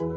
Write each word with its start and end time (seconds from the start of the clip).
Well, 0.00 0.10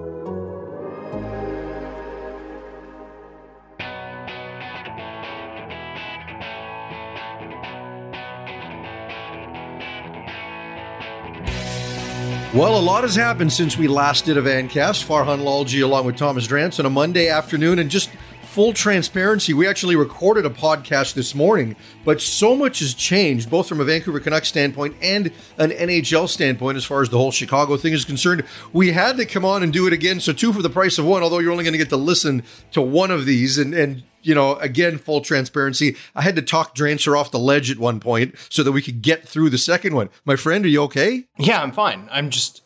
a 12.76 12.82
lot 12.82 13.04
has 13.04 13.16
happened 13.16 13.54
since 13.54 13.78
we 13.78 13.88
last 13.88 14.26
did 14.26 14.36
a 14.38 14.42
Vancast. 14.42 15.06
Farhan 15.06 15.44
Lalji 15.44 15.84
along 15.84 16.08
with 16.08 16.18
Thomas 16.18 16.48
Drance 16.48 16.80
on 16.80 16.88
a 16.88 16.90
Monday 16.90 17.28
afternoon. 17.30 17.78
And 17.78 17.92
just 17.92 18.10
full 18.58 18.74
transparency, 18.74 19.54
we 19.54 19.68
actually 19.68 19.96
recorded 19.96 20.44
a 20.44 20.50
podcast 20.50 21.14
this 21.14 21.36
morning, 21.36 21.76
but 22.04 22.20
so 22.20 22.56
much 22.56 22.80
has 22.80 22.96
changed, 22.96 23.52
both 23.52 23.70
from 23.70 23.80
a 23.80 23.84
Vancouver 23.84 24.20
Canucks 24.20 24.48
standpoint 24.48 24.96
and 25.00 25.28
an 25.60 25.70
NHL 25.70 26.28
standpoint, 26.28 26.76
as 26.76 26.84
far 26.84 27.04
as 27.04 27.10
the 27.10 27.20
whole 27.20 27.32
Chicago 27.32 27.78
thing 27.78 27.94
is 27.94 28.04
concerned. 28.04 28.44
We 28.74 28.94
had 28.94 29.18
to 29.18 29.28
come 29.28 29.46
on 29.46 29.62
and 29.62 29.72
do 29.72 29.86
it 29.86 29.94
again. 29.94 30.20
So, 30.20 30.34
two 30.34 30.52
for 30.54 30.64
the 30.64 30.72
price 30.72 30.98
of 30.98 31.06
one, 31.06 31.22
although 31.22 31.38
you're 31.38 31.52
only 31.52 31.66
going 31.66 31.76
to 31.76 31.78
get 31.78 31.90
to 31.90 31.98
listen 31.98 32.42
to 32.72 32.82
one 32.82 33.12
of 33.12 33.28
these. 33.28 33.60
And, 33.60 33.76
and 33.76 34.02
you 34.24 34.34
know, 34.34 34.56
again, 34.56 34.98
full 34.98 35.22
transparency. 35.22 35.96
I 36.16 36.24
had 36.24 36.36
to 36.36 36.42
talk 36.42 36.74
Drancer 36.74 37.16
off 37.16 37.30
the 37.30 37.38
ledge 37.38 37.70
at 37.70 37.78
one 37.78 38.00
point 38.00 38.34
so 38.50 38.64
that 38.64 38.72
we 38.72 38.82
could 38.82 39.04
get 39.04 39.28
through 39.28 39.52
the 39.52 39.60
second 39.60 39.94
one. 39.94 40.10
My 40.26 40.36
friend, 40.36 40.66
are 40.66 40.70
you 40.70 40.82
okay? 40.86 41.26
Yeah, 41.38 41.62
I'm 41.62 41.72
fine. 41.72 42.10
I'm 42.12 42.32
just, 42.32 42.64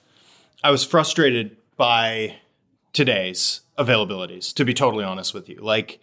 I 0.63 0.71
was 0.71 0.85
frustrated 0.85 1.57
by 1.75 2.37
today's 2.93 3.59
availabilities, 3.85 4.53
to 4.55 4.65
be 4.65 4.73
totally 4.73 5.03
honest 5.03 5.33
with 5.33 5.49
you. 5.49 5.59
Like, 5.61 5.99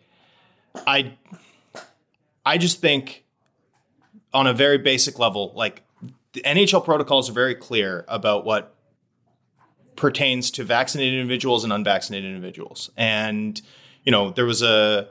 I, 0.87 1.15
I 2.45 2.59
just 2.59 2.81
think 2.81 3.25
on 4.33 4.47
a 4.47 4.53
very 4.53 4.79
basic 4.79 5.19
level, 5.19 5.53
like 5.55 5.83
the 6.33 6.43
NHL 6.43 6.85
protocols 6.85 7.31
are 7.31 7.33
very 7.33 7.55
clear 7.55 8.05
about 8.09 8.45
what 8.45 8.75
pertains 9.97 10.51
to 10.53 10.65
vaccinated 10.65 11.15
individuals 11.15 11.65
and 11.65 11.73
unvaccinated 11.73 12.29
individuals. 12.29 12.91
And, 12.97 13.61
you 14.05 14.13
know, 14.13 14.31
there 14.31 14.47
was 14.47 14.63
a 14.63 15.09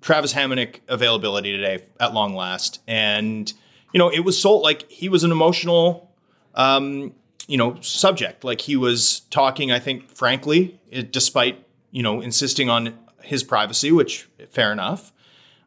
Travis 0.00 0.34
Hamonic 0.34 0.80
availability 0.88 1.52
today 1.52 1.84
at 1.98 2.12
long 2.12 2.34
last. 2.34 2.80
And, 2.86 3.52
you 3.92 3.98
know, 3.98 4.10
it 4.10 4.20
was 4.20 4.40
sold 4.40 4.62
like 4.62 4.90
he 4.90 5.08
was 5.08 5.24
an 5.24 5.32
emotional, 5.32 6.12
um, 6.54 7.14
you 7.46 7.56
know, 7.56 7.80
subject. 7.80 8.44
Like 8.44 8.62
he 8.62 8.76
was 8.76 9.20
talking, 9.30 9.70
I 9.72 9.78
think, 9.78 10.10
frankly, 10.10 10.78
it, 10.90 11.12
despite, 11.12 11.64
you 11.90 12.02
know, 12.02 12.20
insisting 12.20 12.68
on 12.68 12.98
his 13.22 13.42
privacy, 13.42 13.92
which 13.92 14.28
fair 14.50 14.72
enough. 14.72 15.12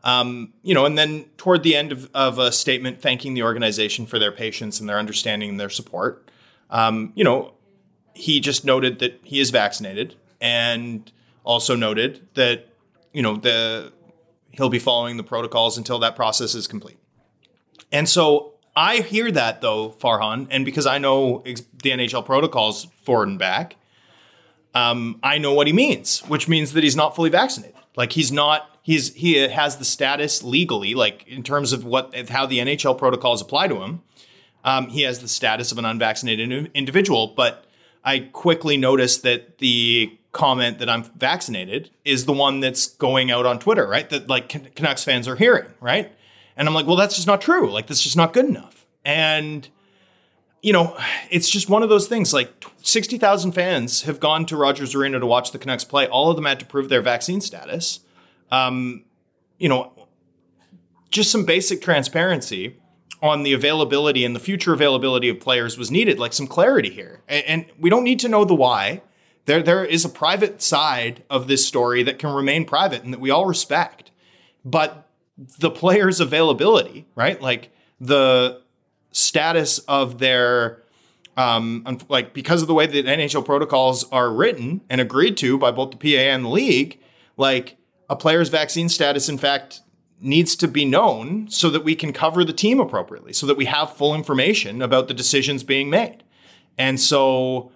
Um, 0.03 0.53
you 0.63 0.73
know, 0.73 0.85
and 0.85 0.97
then 0.97 1.25
toward 1.37 1.61
the 1.61 1.75
end 1.75 1.91
of, 1.91 2.09
of, 2.15 2.39
a 2.39 2.51
statement 2.51 3.01
thanking 3.01 3.35
the 3.35 3.43
organization 3.43 4.07
for 4.07 4.17
their 4.17 4.31
patience 4.31 4.79
and 4.79 4.89
their 4.89 4.97
understanding 4.97 5.51
and 5.51 5.59
their 5.59 5.69
support, 5.69 6.27
um, 6.71 7.13
you 7.15 7.23
know, 7.23 7.53
he 8.15 8.39
just 8.39 8.65
noted 8.65 8.97
that 8.99 9.19
he 9.23 9.39
is 9.39 9.51
vaccinated 9.51 10.15
and 10.39 11.11
also 11.43 11.75
noted 11.75 12.27
that, 12.33 12.67
you 13.13 13.21
know, 13.21 13.37
the 13.37 13.93
he'll 14.51 14.69
be 14.69 14.79
following 14.79 15.17
the 15.17 15.23
protocols 15.23 15.77
until 15.77 15.99
that 15.99 16.15
process 16.15 16.55
is 16.55 16.67
complete. 16.67 16.97
And 17.91 18.09
so 18.09 18.50
I 18.75 18.97
hear 18.97 19.31
that 19.31 19.61
though, 19.61 19.89
Farhan, 19.89 20.47
and 20.49 20.63
because 20.65 20.85
I 20.85 20.97
know 20.97 21.43
the 21.43 21.91
NHL 21.91 22.25
protocols 22.25 22.85
forward 23.03 23.27
and 23.27 23.39
back, 23.39 23.75
um, 24.73 25.19
I 25.21 25.37
know 25.37 25.53
what 25.53 25.67
he 25.67 25.73
means, 25.73 26.19
which 26.21 26.47
means 26.47 26.73
that 26.73 26.83
he's 26.83 26.95
not 26.95 27.15
fully 27.15 27.29
vaccinated. 27.29 27.75
Like 27.95 28.13
he's 28.13 28.31
not. 28.31 28.67
He's 28.83 29.13
he 29.13 29.35
has 29.35 29.77
the 29.77 29.85
status 29.85 30.43
legally, 30.43 30.95
like 30.95 31.27
in 31.27 31.43
terms 31.43 31.73
of 31.73 31.85
what 31.85 32.29
how 32.29 32.45
the 32.45 32.59
NHL 32.59 32.97
protocols 32.97 33.41
apply 33.41 33.67
to 33.67 33.81
him. 33.81 34.01
Um, 34.63 34.87
he 34.87 35.01
has 35.01 35.19
the 35.19 35.27
status 35.27 35.71
of 35.71 35.77
an 35.77 35.85
unvaccinated 35.85 36.71
individual, 36.73 37.27
but 37.27 37.65
I 38.03 38.19
quickly 38.19 38.77
noticed 38.77 39.23
that 39.23 39.57
the 39.57 40.17
comment 40.31 40.79
that 40.79 40.89
I'm 40.89 41.03
vaccinated 41.03 41.89
is 42.05 42.25
the 42.25 42.33
one 42.33 42.59
that's 42.59 42.87
going 42.87 43.31
out 43.31 43.45
on 43.45 43.59
Twitter, 43.59 43.87
right? 43.87 44.09
That 44.09 44.29
like 44.29 44.49
Canucks 44.75 45.03
fans 45.03 45.27
are 45.27 45.35
hearing, 45.35 45.65
right? 45.79 46.11
And 46.55 46.67
I'm 46.67 46.73
like, 46.73 46.85
well, 46.85 46.95
that's 46.95 47.15
just 47.15 47.27
not 47.27 47.41
true. 47.41 47.71
Like, 47.71 47.87
that's 47.87 48.03
just 48.03 48.17
not 48.17 48.33
good 48.33 48.45
enough. 48.45 48.85
And, 49.03 49.67
you 50.61 50.73
know, 50.73 50.97
it's 51.29 51.49
just 51.49 51.69
one 51.69 51.83
of 51.83 51.89
those 51.89 52.07
things. 52.07 52.33
Like, 52.33 52.65
60,000 52.81 53.51
fans 53.53 54.03
have 54.03 54.19
gone 54.19 54.45
to 54.47 54.57
Rogers 54.57 54.95
Arena 54.95 55.19
to 55.19 55.25
watch 55.25 55.51
the 55.51 55.59
Canucks 55.59 55.83
play. 55.83 56.07
All 56.07 56.29
of 56.29 56.35
them 56.35 56.45
had 56.45 56.59
to 56.59 56.65
prove 56.65 56.89
their 56.89 57.01
vaccine 57.01 57.41
status. 57.41 58.01
Um, 58.51 59.05
you 59.57 59.69
know, 59.69 59.91
just 61.09 61.31
some 61.31 61.45
basic 61.45 61.81
transparency 61.81 62.77
on 63.21 63.43
the 63.43 63.53
availability 63.53 64.25
and 64.25 64.35
the 64.35 64.39
future 64.39 64.73
availability 64.73 65.29
of 65.29 65.39
players 65.39 65.77
was 65.77 65.91
needed, 65.91 66.19
like 66.19 66.33
some 66.33 66.47
clarity 66.47 66.89
here. 66.89 67.21
And, 67.27 67.45
and 67.45 67.65
we 67.79 67.89
don't 67.89 68.03
need 68.03 68.19
to 68.21 68.27
know 68.27 68.45
the 68.45 68.55
why 68.55 69.01
there 69.45 69.61
there 69.61 69.83
is 69.83 70.05
a 70.05 70.09
private 70.09 70.61
side 70.61 71.23
of 71.29 71.47
this 71.47 71.65
story 71.65 72.03
that 72.03 72.19
can 72.19 72.31
remain 72.33 72.65
private 72.65 73.03
and 73.03 73.13
that 73.13 73.19
we 73.19 73.29
all 73.29 73.45
respect. 73.45 74.11
But 74.63 75.07
the 75.37 75.71
player's 75.71 76.19
availability, 76.19 77.07
right? 77.15 77.41
Like 77.41 77.71
the 77.99 78.61
status 79.11 79.79
of 79.79 80.19
their 80.19 80.83
um 81.37 81.97
like 82.09 82.33
because 82.33 82.61
of 82.61 82.67
the 82.67 82.73
way 82.73 82.85
that 82.85 83.05
NHL 83.05 83.45
protocols 83.45 84.09
are 84.11 84.31
written 84.31 84.81
and 84.89 84.99
agreed 84.99 85.37
to 85.37 85.57
by 85.57 85.71
both 85.71 85.91
the 85.91 85.97
PA 85.97 86.21
and 86.21 86.45
the 86.45 86.49
league, 86.49 86.99
like 87.37 87.77
a 88.09 88.15
player's 88.15 88.49
vaccine 88.49 88.89
status 88.89 89.29
in 89.29 89.37
fact 89.37 89.81
needs 90.19 90.55
to 90.55 90.67
be 90.67 90.85
known 90.85 91.49
so 91.49 91.69
that 91.69 91.83
we 91.83 91.95
can 91.95 92.13
cover 92.13 92.43
the 92.43 92.53
team 92.53 92.79
appropriately, 92.79 93.33
so 93.33 93.47
that 93.47 93.57
we 93.57 93.65
have 93.65 93.95
full 93.95 94.13
information 94.13 94.81
about 94.81 95.07
the 95.07 95.13
decisions 95.13 95.63
being 95.63 95.89
made. 95.89 96.23
And 96.77 96.99
so 96.99 97.71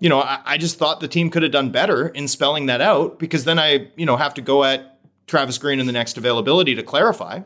you 0.00 0.08
know, 0.08 0.20
I, 0.20 0.40
I, 0.44 0.56
just 0.56 0.78
thought 0.78 1.00
the 1.00 1.08
team 1.08 1.28
could 1.30 1.42
have 1.42 1.52
done 1.52 1.70
better 1.70 2.08
in 2.08 2.26
spelling 2.26 2.66
that 2.66 2.80
out 2.80 3.18
because 3.18 3.44
then 3.44 3.58
I, 3.58 3.90
you 3.96 4.06
know, 4.06 4.16
have 4.16 4.32
to 4.34 4.40
go 4.40 4.64
at 4.64 4.89
Travis 5.30 5.58
Green 5.58 5.78
in 5.78 5.86
the 5.86 5.92
next 5.92 6.18
availability 6.18 6.74
to 6.74 6.82
clarify. 6.82 7.42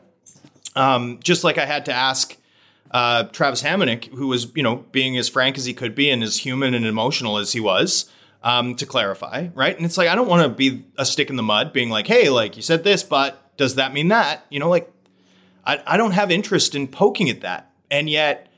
Um, 0.75 1.19
just 1.23 1.43
like 1.43 1.59
I 1.59 1.67
had 1.67 1.85
to 1.85 1.93
ask 1.93 2.35
uh, 2.89 3.25
Travis 3.25 3.61
Hamonic, 3.61 4.05
who 4.05 4.27
was, 4.27 4.51
you 4.55 4.63
know, 4.63 4.77
being 4.91 5.17
as 5.17 5.29
frank 5.29 5.55
as 5.55 5.65
he 5.65 5.73
could 5.73 5.93
be 5.93 6.09
and 6.09 6.23
as 6.23 6.37
human 6.37 6.73
and 6.73 6.85
emotional 6.85 7.37
as 7.37 7.53
he 7.53 7.59
was, 7.59 8.09
um, 8.41 8.75
to 8.75 8.87
clarify, 8.87 9.49
right? 9.53 9.77
And 9.77 9.85
it's 9.85 9.97
like 9.97 10.09
I 10.09 10.15
don't 10.15 10.27
want 10.27 10.43
to 10.43 10.49
be 10.49 10.85
a 10.97 11.05
stick 11.05 11.29
in 11.29 11.35
the 11.35 11.43
mud, 11.43 11.73
being 11.73 11.89
like, 11.89 12.07
"Hey, 12.07 12.29
like 12.29 12.55
you 12.55 12.63
said 12.63 12.83
this, 12.83 13.03
but 13.03 13.55
does 13.55 13.75
that 13.75 13.93
mean 13.93 14.07
that?" 14.07 14.45
You 14.49 14.59
know, 14.59 14.69
like 14.69 14.91
I, 15.63 15.81
I 15.85 15.97
don't 15.97 16.11
have 16.11 16.31
interest 16.31 16.73
in 16.73 16.87
poking 16.87 17.29
at 17.29 17.41
that, 17.41 17.71
and 17.91 18.09
yet 18.09 18.51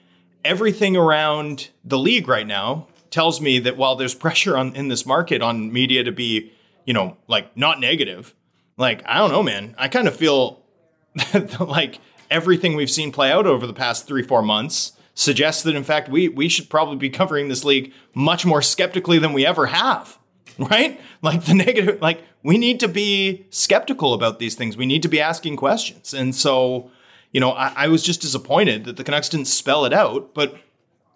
everything 0.46 0.96
around 0.96 1.70
the 1.84 2.00
league 2.00 2.30
right 2.30 2.48
now 2.48 2.88
tells 3.10 3.42
me 3.42 3.60
that 3.60 3.76
while 3.76 3.96
there's 3.98 4.16
pressure 4.26 4.58
on 4.58 4.76
in 4.76 4.88
this 4.88 5.06
market 5.06 5.42
on 5.42 5.72
media 5.72 6.04
to 6.06 6.14
be, 6.14 6.54
you 6.86 6.94
know, 6.94 7.18
like 7.28 7.56
not 7.58 7.80
negative, 7.80 8.34
like 8.78 9.04
I 9.06 9.18
don't 9.18 9.32
know, 9.32 9.44
man. 9.44 9.76
I 9.78 9.88
kind 9.88 10.08
of 10.08 10.16
feel 10.16 10.64
like 11.60 12.00
everything 12.30 12.76
we've 12.76 12.92
seen 12.92 13.12
play 13.12 13.32
out 13.32 13.48
over 13.48 13.68
the 13.68 13.74
past 13.74 14.08
three, 14.08 14.24
four 14.24 14.42
months 14.42 14.94
suggests 15.14 15.64
that 15.64 15.76
in 15.76 15.84
fact 15.84 16.10
we 16.10 16.30
we 16.30 16.48
should 16.48 16.70
probably 16.70 16.96
be 16.96 17.10
covering 17.10 17.48
this 17.48 17.64
league 17.64 17.92
much 18.14 18.46
more 18.46 18.62
skeptically 18.62 19.18
than 19.18 19.34
we 19.34 19.46
ever 19.46 19.68
have. 19.68 20.18
Right? 20.60 21.00
Like 21.22 21.46
the 21.46 21.54
negative, 21.54 22.02
like 22.02 22.24
we 22.42 22.58
need 22.58 22.80
to 22.80 22.88
be 22.88 23.46
skeptical 23.52 24.16
about 24.16 24.40
these 24.40 24.56
things. 24.56 24.76
We 24.76 24.88
need 24.88 25.04
to 25.04 25.08
be 25.08 25.22
asking 25.22 25.56
questions. 25.56 26.16
And 26.16 26.36
so, 26.36 26.90
you 27.32 27.40
know, 27.40 27.52
I, 27.52 27.74
I 27.76 27.88
was 27.90 28.02
just 28.02 28.22
disappointed 28.22 28.86
that 28.86 28.98
the 28.98 29.04
Canucks 29.04 29.30
didn't 29.30 29.46
spell 29.46 29.86
it 29.86 29.94
out, 29.94 30.34
but 30.34 30.58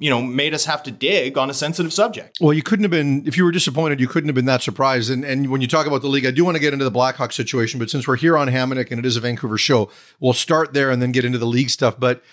you 0.01 0.09
know, 0.09 0.19
made 0.19 0.51
us 0.51 0.65
have 0.65 0.81
to 0.81 0.89
dig 0.89 1.37
on 1.37 1.51
a 1.51 1.53
sensitive 1.53 1.93
subject. 1.93 2.39
Well, 2.41 2.53
you 2.53 2.63
couldn't 2.63 2.83
have 2.83 2.91
been, 2.91 3.21
if 3.27 3.37
you 3.37 3.45
were 3.45 3.51
disappointed, 3.51 3.99
you 3.99 4.07
couldn't 4.07 4.29
have 4.29 4.35
been 4.35 4.45
that 4.45 4.63
surprised. 4.63 5.11
And, 5.11 5.23
and 5.23 5.51
when 5.51 5.61
you 5.61 5.67
talk 5.67 5.85
about 5.85 6.01
the 6.01 6.07
league, 6.07 6.25
I 6.25 6.31
do 6.31 6.43
want 6.43 6.55
to 6.55 6.59
get 6.59 6.73
into 6.73 6.83
the 6.83 6.91
Blackhawks 6.91 7.33
situation, 7.33 7.77
but 7.77 7.91
since 7.91 8.07
we're 8.07 8.15
here 8.15 8.35
on 8.35 8.47
Hamonic 8.47 8.89
and 8.89 8.97
it 8.97 9.05
is 9.05 9.15
a 9.15 9.19
Vancouver 9.19 9.59
show, 9.59 9.91
we'll 10.19 10.33
start 10.33 10.73
there 10.73 10.89
and 10.89 11.03
then 11.03 11.11
get 11.11 11.23
into 11.23 11.37
the 11.37 11.45
league 11.45 11.69
stuff. 11.69 11.99
But 11.99 12.23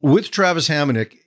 with 0.00 0.30
Travis 0.30 0.70
Hamonic, 0.70 1.18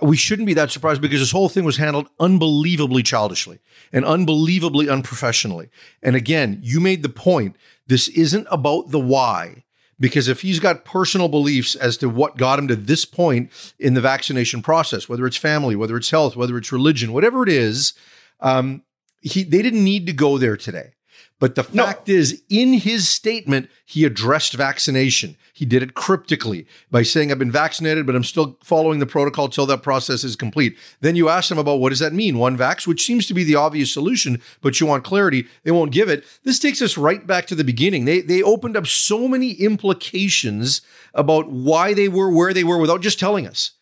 we 0.00 0.16
shouldn't 0.16 0.46
be 0.46 0.54
that 0.54 0.70
surprised 0.70 1.02
because 1.02 1.18
this 1.18 1.32
whole 1.32 1.48
thing 1.48 1.64
was 1.64 1.76
handled 1.76 2.08
unbelievably 2.20 3.02
childishly 3.02 3.58
and 3.92 4.04
unbelievably 4.04 4.88
unprofessionally. 4.88 5.70
And 6.04 6.14
again, 6.14 6.60
you 6.62 6.78
made 6.78 7.02
the 7.02 7.08
point 7.08 7.56
this 7.88 8.06
isn't 8.06 8.46
about 8.48 8.92
the 8.92 9.00
why. 9.00 9.64
Because 10.02 10.26
if 10.26 10.40
he's 10.40 10.58
got 10.58 10.84
personal 10.84 11.28
beliefs 11.28 11.76
as 11.76 11.96
to 11.98 12.08
what 12.08 12.36
got 12.36 12.58
him 12.58 12.66
to 12.66 12.74
this 12.74 13.04
point 13.04 13.52
in 13.78 13.94
the 13.94 14.00
vaccination 14.00 14.60
process, 14.60 15.08
whether 15.08 15.24
it's 15.26 15.36
family, 15.36 15.76
whether 15.76 15.96
it's 15.96 16.10
health, 16.10 16.34
whether 16.34 16.58
it's 16.58 16.72
religion, 16.72 17.12
whatever 17.12 17.44
it 17.44 17.48
is, 17.48 17.92
um, 18.40 18.82
he 19.20 19.44
they 19.44 19.62
didn't 19.62 19.84
need 19.84 20.06
to 20.06 20.12
go 20.12 20.38
there 20.38 20.56
today. 20.56 20.94
But 21.42 21.56
the 21.56 21.66
No. 21.72 21.86
fact 21.86 22.08
is, 22.08 22.40
in 22.48 22.74
his 22.74 23.08
statement, 23.08 23.68
he 23.84 24.04
addressed 24.04 24.52
vaccination. 24.52 25.36
He 25.52 25.64
did 25.64 25.82
it 25.82 25.92
cryptically 25.92 26.68
by 26.88 27.02
saying, 27.02 27.32
I've 27.32 27.38
been 27.40 27.50
vaccinated, 27.50 28.06
but 28.06 28.14
I'm 28.14 28.22
still 28.22 28.56
following 28.62 29.00
the 29.00 29.06
protocol 29.06 29.48
till 29.48 29.66
that 29.66 29.82
process 29.82 30.22
is 30.22 30.36
complete. 30.36 30.76
Then 31.00 31.16
you 31.16 31.28
ask 31.28 31.50
him 31.50 31.58
about 31.58 31.80
what 31.80 31.88
does 31.88 31.98
that 31.98 32.12
mean? 32.12 32.38
One 32.38 32.56
vax, 32.56 32.86
which 32.86 33.04
seems 33.04 33.26
to 33.26 33.34
be 33.34 33.42
the 33.42 33.56
obvious 33.56 33.92
solution, 33.92 34.40
but 34.60 34.78
you 34.78 34.86
want 34.86 35.02
clarity. 35.02 35.48
They 35.64 35.72
won't 35.72 35.90
give 35.90 36.08
it. 36.08 36.22
This 36.44 36.60
takes 36.60 36.80
us 36.80 36.96
right 36.96 37.26
back 37.26 37.48
to 37.48 37.56
the 37.56 37.64
beginning. 37.64 38.04
They 38.04 38.20
they 38.20 38.40
opened 38.40 38.76
up 38.76 38.86
so 38.86 39.26
many 39.26 39.50
implications 39.54 40.80
about 41.12 41.50
why 41.50 41.92
they 41.92 42.06
were 42.06 42.30
where 42.30 42.54
they 42.54 42.62
were 42.62 42.78
without 42.78 43.00
just 43.00 43.18
telling 43.18 43.48
us. 43.48 43.72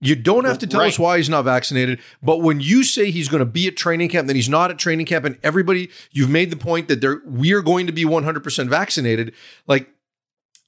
You 0.00 0.14
don't 0.16 0.44
have 0.44 0.58
to 0.58 0.66
tell 0.66 0.80
Right. 0.80 0.88
us 0.88 0.98
why 0.98 1.16
he's 1.16 1.30
not 1.30 1.44
vaccinated, 1.44 1.98
but 2.22 2.38
when 2.42 2.60
you 2.60 2.84
say 2.84 3.10
he's 3.10 3.28
going 3.28 3.38
to 3.38 3.46
be 3.46 3.66
at 3.68 3.76
training 3.76 4.10
camp, 4.10 4.26
then 4.26 4.36
he's 4.36 4.48
not 4.48 4.70
at 4.70 4.78
training 4.78 5.06
camp, 5.06 5.24
and 5.24 5.38
everybody, 5.42 5.88
you've 6.10 6.28
made 6.28 6.50
the 6.50 6.56
point 6.56 6.88
that 6.88 7.00
they're 7.00 7.22
we're 7.24 7.62
going 7.62 7.86
to 7.86 7.92
be 7.92 8.04
100% 8.04 8.68
vaccinated. 8.68 9.32
Like, 9.66 9.88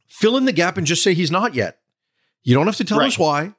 fill 0.06 0.37
in 0.37 0.46
the 0.46 0.52
gap 0.52 0.78
and 0.78 0.87
just 0.87 1.02
say 1.02 1.12
he's 1.12 1.31
not 1.31 1.55
yet. 1.55 1.78
You 2.44 2.55
don't 2.55 2.67
have 2.67 2.76
to 2.76 2.84
tell 2.84 2.99
Right. 2.99 3.08
us 3.08 3.19
why. 3.19 3.52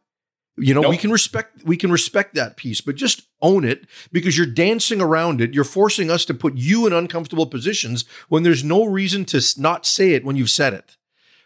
You 0.59 0.73
know, 0.73 0.89
we 0.89 0.97
can 0.97 1.11
respect 1.11 1.63
we 1.63 1.77
can 1.77 1.91
respect 1.91 2.33
that 2.33 2.57
piece, 2.57 2.81
but 2.81 2.95
just 2.95 3.27
own 3.43 3.63
it 3.63 3.85
because 4.11 4.35
you're 4.35 4.47
dancing 4.47 4.99
around 4.99 5.39
it. 5.39 5.53
You're 5.53 5.63
forcing 5.63 6.09
us 6.09 6.25
to 6.25 6.33
put 6.33 6.55
you 6.55 6.87
in 6.87 6.93
uncomfortable 6.93 7.45
positions 7.45 8.05
when 8.29 8.41
there's 8.41 8.63
no 8.63 8.83
reason 8.83 9.23
to 9.25 9.39
not 9.57 9.85
say 9.85 10.13
it 10.13 10.25
when 10.25 10.35
you've 10.35 10.49
said 10.49 10.73
it. 10.73 10.97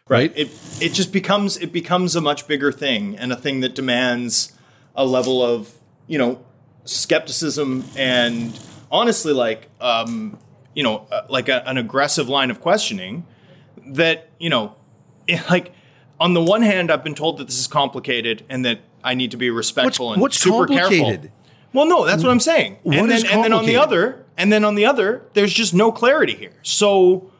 Right? 0.08 0.32
It 0.36 0.50
it 0.80 0.92
just 0.92 1.12
becomes 1.12 1.56
it 1.56 1.72
becomes 1.72 2.16
a 2.16 2.20
much 2.20 2.46
bigger 2.48 2.72
thing 2.72 3.16
and 3.16 3.32
a 3.32 3.36
thing 3.36 3.60
that 3.60 3.74
demands 3.74 4.52
a 4.94 5.06
level 5.06 5.42
of 5.42 5.72
you 6.06 6.18
know 6.18 6.44
skepticism 6.84 7.84
and 7.96 8.58
honestly 8.90 9.32
like 9.32 9.68
um, 9.80 10.38
you 10.74 10.82
know 10.82 11.06
uh, 11.12 11.22
like 11.28 11.48
a, 11.48 11.66
an 11.68 11.78
aggressive 11.78 12.28
line 12.28 12.50
of 12.50 12.60
questioning 12.60 13.24
that 13.86 14.28
you 14.38 14.50
know 14.50 14.74
like 15.50 15.72
on 16.20 16.34
the 16.34 16.42
one 16.42 16.62
hand 16.62 16.90
I've 16.90 17.04
been 17.04 17.14
told 17.14 17.38
that 17.38 17.46
this 17.46 17.58
is 17.58 17.66
complicated 17.66 18.44
and 18.48 18.64
that 18.64 18.80
I 19.04 19.14
need 19.14 19.30
to 19.30 19.36
be 19.36 19.50
respectful 19.50 20.06
What's- 20.08 20.14
and 20.16 20.22
what's 20.22 20.38
super 20.38 20.66
complicated? 20.66 21.20
careful. 21.22 21.38
Well, 21.74 21.86
no, 21.86 22.04
that's 22.04 22.22
what 22.22 22.30
I'm 22.30 22.40
saying. 22.40 22.76
What 22.82 22.98
and 22.98 23.10
is 23.10 23.22
then 23.22 23.32
and 23.32 23.44
then 23.44 23.52
on 23.54 23.64
the 23.64 23.76
other 23.76 24.26
and 24.36 24.52
then 24.52 24.62
on 24.62 24.74
the 24.74 24.84
other, 24.84 25.22
there's 25.32 25.54
just 25.54 25.72
no 25.72 25.90
clarity 25.90 26.34
here. 26.34 26.52
So 26.62 27.31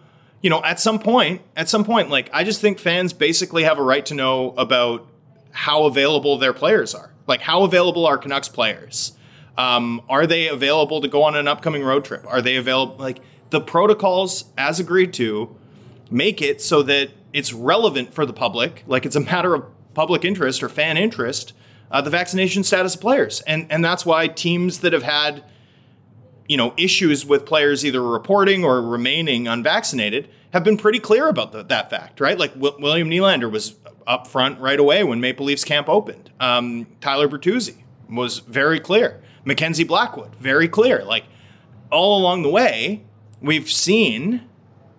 you 0.42 0.50
know, 0.50 0.62
at 0.62 0.80
some 0.80 0.98
point, 0.98 1.40
at 1.56 1.68
some 1.68 1.84
point, 1.84 2.10
like 2.10 2.28
I 2.32 2.44
just 2.44 2.60
think 2.60 2.78
fans 2.78 3.12
basically 3.12 3.62
have 3.62 3.78
a 3.78 3.82
right 3.82 4.04
to 4.06 4.14
know 4.14 4.50
about 4.58 5.08
how 5.52 5.84
available 5.84 6.36
their 6.36 6.52
players 6.52 6.94
are. 6.94 7.12
Like 7.26 7.40
how 7.40 7.62
available 7.62 8.06
are 8.06 8.18
Canucks 8.18 8.48
players? 8.48 9.12
Um, 9.56 10.02
are 10.08 10.26
they 10.26 10.48
available 10.48 11.00
to 11.00 11.08
go 11.08 11.22
on 11.22 11.36
an 11.36 11.46
upcoming 11.46 11.82
road 11.82 12.04
trip? 12.04 12.24
Are 12.26 12.42
they 12.42 12.56
available? 12.56 12.96
Like 12.96 13.20
the 13.50 13.60
protocols, 13.60 14.46
as 14.58 14.80
agreed 14.80 15.12
to, 15.14 15.56
make 16.10 16.42
it 16.42 16.60
so 16.60 16.82
that 16.82 17.10
it's 17.32 17.52
relevant 17.52 18.12
for 18.12 18.26
the 18.26 18.32
public. 18.32 18.82
Like 18.86 19.06
it's 19.06 19.16
a 19.16 19.20
matter 19.20 19.54
of 19.54 19.64
public 19.94 20.24
interest 20.24 20.62
or 20.62 20.68
fan 20.68 20.96
interest. 20.96 21.52
Uh, 21.90 22.00
the 22.00 22.10
vaccination 22.10 22.64
status 22.64 22.94
of 22.94 23.02
players, 23.02 23.42
and 23.42 23.66
and 23.70 23.84
that's 23.84 24.06
why 24.06 24.26
teams 24.26 24.78
that 24.78 24.94
have 24.94 25.02
had 25.02 25.44
you 26.48 26.56
know 26.56 26.74
issues 26.76 27.24
with 27.24 27.46
players 27.46 27.84
either 27.84 28.02
reporting 28.02 28.64
or 28.64 28.82
remaining 28.82 29.48
unvaccinated 29.48 30.28
have 30.52 30.64
been 30.64 30.76
pretty 30.76 30.98
clear 30.98 31.28
about 31.28 31.52
the, 31.52 31.62
that 31.64 31.90
fact, 31.90 32.20
right? 32.20 32.38
Like 32.38 32.54
w- 32.54 32.76
William 32.78 33.08
Nylander 33.08 33.50
was 33.50 33.76
up 34.06 34.26
front 34.26 34.60
right 34.60 34.78
away 34.78 35.02
when 35.04 35.20
Maple 35.20 35.46
Leafs 35.46 35.64
camp 35.64 35.88
opened. 35.88 36.30
Um, 36.40 36.86
Tyler 37.00 37.28
Bertuzzi 37.28 37.82
was 38.08 38.40
very 38.40 38.80
clear. 38.80 39.22
Mackenzie 39.44 39.84
Blackwood, 39.84 40.34
very 40.36 40.68
clear. 40.68 41.04
Like 41.04 41.24
all 41.90 42.18
along 42.18 42.42
the 42.42 42.50
way, 42.50 43.04
we've 43.40 43.70
seen 43.70 44.42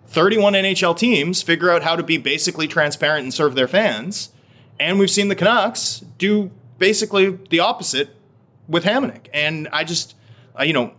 31 0.07 0.53
NHL 0.53 0.97
teams 0.97 1.41
figure 1.41 1.69
out 1.69 1.83
how 1.83 1.95
to 1.95 2.03
be 2.03 2.17
basically 2.17 2.67
transparent 2.67 3.23
and 3.23 3.33
serve 3.33 3.55
their 3.55 3.67
fans, 3.67 4.31
and 4.79 4.99
we've 4.99 5.11
seen 5.11 5.27
the 5.27 5.35
Canucks 5.35 6.03
do 6.17 6.51
basically 6.77 7.37
the 7.49 7.59
opposite 7.59 8.09
with 8.67 8.83
Hamonic. 8.83 9.27
And 9.33 9.67
I 9.71 9.83
just, 9.83 10.15
uh, 10.59 10.63
you 10.63 10.73
know, 10.73 10.93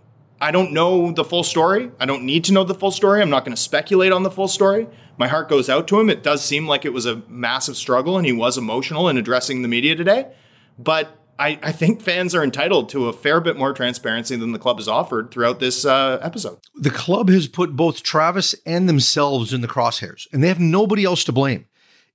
I 0.44 0.50
don't 0.50 0.72
know 0.72 1.10
the 1.10 1.24
full 1.24 1.42
story. 1.42 1.90
I 1.98 2.04
don't 2.04 2.24
need 2.24 2.44
to 2.44 2.52
know 2.52 2.64
the 2.64 2.74
full 2.74 2.90
story. 2.90 3.22
I'm 3.22 3.30
not 3.30 3.46
going 3.46 3.56
to 3.56 3.62
speculate 3.62 4.12
on 4.12 4.24
the 4.24 4.30
full 4.30 4.46
story. 4.46 4.86
My 5.16 5.26
heart 5.26 5.48
goes 5.48 5.70
out 5.70 5.88
to 5.88 5.98
him. 5.98 6.10
It 6.10 6.22
does 6.22 6.44
seem 6.44 6.68
like 6.68 6.84
it 6.84 6.92
was 6.92 7.06
a 7.06 7.22
massive 7.28 7.78
struggle 7.78 8.18
and 8.18 8.26
he 8.26 8.32
was 8.32 8.58
emotional 8.58 9.08
in 9.08 9.16
addressing 9.16 9.62
the 9.62 9.68
media 9.68 9.96
today. 9.96 10.30
But 10.78 11.16
I, 11.38 11.58
I 11.62 11.72
think 11.72 12.02
fans 12.02 12.34
are 12.34 12.44
entitled 12.44 12.90
to 12.90 13.08
a 13.08 13.14
fair 13.14 13.40
bit 13.40 13.56
more 13.56 13.72
transparency 13.72 14.36
than 14.36 14.52
the 14.52 14.58
club 14.58 14.76
has 14.76 14.86
offered 14.86 15.30
throughout 15.30 15.60
this 15.60 15.86
uh, 15.86 16.18
episode. 16.20 16.58
the 16.74 16.90
club 16.90 17.30
has 17.30 17.48
put 17.48 17.74
both 17.74 18.02
Travis 18.02 18.54
and 18.66 18.86
themselves 18.86 19.54
in 19.54 19.62
the 19.62 19.68
crosshairs, 19.68 20.26
and 20.30 20.44
they 20.44 20.48
have 20.48 20.60
nobody 20.60 21.04
else 21.04 21.24
to 21.24 21.32
blame. 21.32 21.64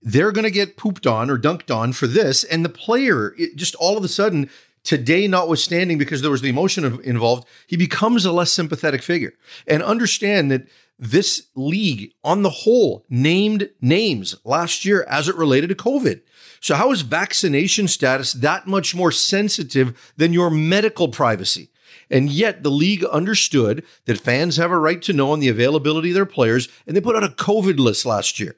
They're 0.03 0.31
going 0.31 0.45
to 0.45 0.51
get 0.51 0.77
pooped 0.77 1.07
on 1.07 1.31
or 1.31 1.39
dunked 1.39 1.75
on 1.75 1.93
for 1.93 2.05
this, 2.05 2.43
and 2.43 2.63
the 2.63 2.69
player 2.69 3.33
it 3.39 3.55
just 3.55 3.73
all 3.75 3.97
of 3.97 4.03
a 4.03 4.07
sudden. 4.07 4.51
Today, 4.83 5.27
notwithstanding, 5.27 5.97
because 5.97 6.21
there 6.21 6.31
was 6.31 6.41
the 6.41 6.49
emotion 6.49 6.85
of- 6.85 7.01
involved, 7.03 7.47
he 7.67 7.75
becomes 7.75 8.25
a 8.25 8.31
less 8.31 8.51
sympathetic 8.51 9.03
figure. 9.03 9.33
And 9.67 9.83
understand 9.83 10.51
that 10.51 10.67
this 10.97 11.47
league, 11.55 12.11
on 12.23 12.43
the 12.43 12.49
whole, 12.49 13.05
named 13.09 13.69
names 13.81 14.35
last 14.43 14.83
year 14.83 15.05
as 15.09 15.29
it 15.29 15.35
related 15.35 15.67
to 15.69 15.75
COVID. 15.75 16.21
So, 16.59 16.75
how 16.75 16.91
is 16.91 17.01
vaccination 17.01 17.87
status 17.87 18.33
that 18.33 18.67
much 18.67 18.93
more 18.93 19.11
sensitive 19.11 20.11
than 20.17 20.33
your 20.33 20.49
medical 20.49 21.07
privacy? 21.07 21.69
And 22.09 22.29
yet 22.29 22.63
the 22.63 22.71
league 22.71 23.03
understood 23.05 23.85
that 24.05 24.19
fans 24.19 24.57
have 24.57 24.71
a 24.71 24.77
right 24.77 25.01
to 25.03 25.13
know 25.13 25.31
on 25.31 25.39
the 25.39 25.47
availability 25.47 26.09
of 26.09 26.15
their 26.15 26.25
players, 26.25 26.67
and 26.85 26.95
they 26.95 27.01
put 27.01 27.15
out 27.15 27.23
a 27.23 27.29
COVID 27.29 27.79
list 27.79 28.05
last 28.05 28.39
year. 28.39 28.55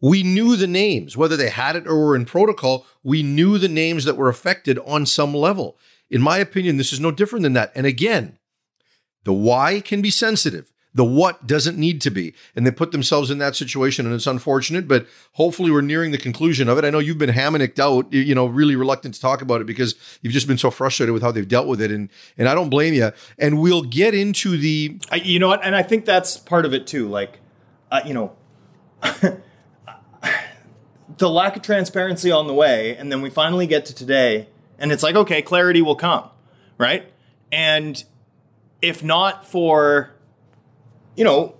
We 0.00 0.22
knew 0.22 0.56
the 0.56 0.66
names, 0.66 1.16
whether 1.16 1.36
they 1.36 1.50
had 1.50 1.76
it 1.76 1.86
or 1.86 1.98
were 1.98 2.16
in 2.16 2.24
protocol, 2.24 2.86
we 3.02 3.22
knew 3.22 3.58
the 3.58 3.68
names 3.68 4.04
that 4.04 4.16
were 4.16 4.28
affected 4.28 4.78
on 4.86 5.04
some 5.06 5.34
level. 5.34 5.76
In 6.08 6.22
my 6.22 6.38
opinion, 6.38 6.76
this 6.76 6.92
is 6.92 7.00
no 7.00 7.10
different 7.10 7.42
than 7.42 7.52
that. 7.52 7.70
And 7.74 7.86
again, 7.86 8.38
the 9.24 9.32
why 9.32 9.80
can 9.80 10.00
be 10.00 10.10
sensitive. 10.10 10.72
The 10.92 11.04
what 11.04 11.46
doesn't 11.46 11.78
need 11.78 12.00
to 12.00 12.10
be. 12.10 12.34
And 12.56 12.66
they 12.66 12.72
put 12.72 12.90
themselves 12.90 13.30
in 13.30 13.38
that 13.38 13.54
situation, 13.54 14.06
and 14.06 14.14
it's 14.14 14.26
unfortunate, 14.26 14.88
but 14.88 15.06
hopefully 15.34 15.70
we're 15.70 15.82
nearing 15.82 16.10
the 16.10 16.18
conclusion 16.18 16.68
of 16.68 16.78
it. 16.78 16.84
I 16.84 16.90
know 16.90 16.98
you've 16.98 17.16
been 17.16 17.28
hammonicked 17.28 17.78
out, 17.78 18.12
you 18.12 18.34
know, 18.34 18.46
really 18.46 18.74
reluctant 18.74 19.14
to 19.14 19.20
talk 19.20 19.40
about 19.40 19.60
it 19.60 19.68
because 19.68 19.94
you've 20.20 20.32
just 20.32 20.48
been 20.48 20.58
so 20.58 20.68
frustrated 20.70 21.12
with 21.12 21.22
how 21.22 21.30
they've 21.30 21.46
dealt 21.46 21.68
with 21.68 21.80
it. 21.80 21.92
And 21.92 22.08
and 22.36 22.48
I 22.48 22.54
don't 22.54 22.70
blame 22.70 22.92
you. 22.92 23.12
And 23.38 23.60
we'll 23.60 23.82
get 23.82 24.14
into 24.14 24.56
the 24.56 24.98
I, 25.12 25.16
you 25.16 25.38
know 25.38 25.46
what? 25.46 25.64
And 25.64 25.76
I 25.76 25.84
think 25.84 26.06
that's 26.06 26.36
part 26.36 26.64
of 26.64 26.74
it 26.74 26.88
too. 26.88 27.08
Like, 27.08 27.38
uh, 27.92 28.00
you 28.04 28.14
know, 28.14 28.32
the 31.20 31.30
lack 31.30 31.54
of 31.54 31.62
transparency 31.62 32.30
on 32.30 32.46
the 32.46 32.54
way, 32.54 32.96
and 32.96 33.12
then 33.12 33.20
we 33.20 33.28
finally 33.28 33.66
get 33.66 33.84
to 33.86 33.94
today, 33.94 34.48
and 34.78 34.90
it's 34.90 35.02
like, 35.02 35.14
okay, 35.14 35.42
clarity 35.42 35.82
will 35.82 35.94
come, 35.94 36.30
right? 36.78 37.12
And 37.52 38.02
if 38.80 39.04
not 39.04 39.46
for, 39.46 40.12
you 41.14 41.22
know, 41.22 41.56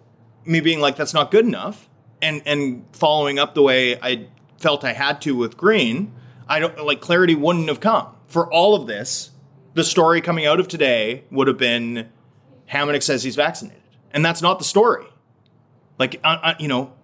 me 0.46 0.60
being 0.60 0.80
like, 0.80 0.96
that's 0.96 1.12
not 1.12 1.30
good 1.30 1.44
enough, 1.44 1.88
and 2.22 2.42
and 2.46 2.86
following 2.92 3.38
up 3.38 3.54
the 3.54 3.62
way 3.62 3.98
I 4.00 4.28
felt 4.56 4.82
I 4.82 4.94
had 4.94 5.20
to 5.22 5.36
with 5.36 5.58
Green, 5.58 6.12
I 6.48 6.58
don't 6.58 6.82
like 6.84 7.02
clarity 7.02 7.34
wouldn't 7.34 7.68
have 7.68 7.80
come 7.80 8.08
for 8.28 8.50
all 8.50 8.74
of 8.74 8.86
this. 8.86 9.30
The 9.74 9.84
story 9.84 10.22
coming 10.22 10.46
out 10.46 10.58
of 10.58 10.68
today 10.68 11.24
would 11.30 11.48
have 11.48 11.58
been 11.58 12.08
Hamonic 12.72 13.02
says 13.02 13.24
he's 13.24 13.36
vaccinated, 13.36 13.82
and 14.10 14.24
that's 14.24 14.40
not 14.40 14.58
the 14.58 14.64
story. 14.64 15.06
Like, 15.98 16.18
uh, 16.24 16.38
uh, 16.42 16.54
you 16.58 16.66
know, 16.66 16.94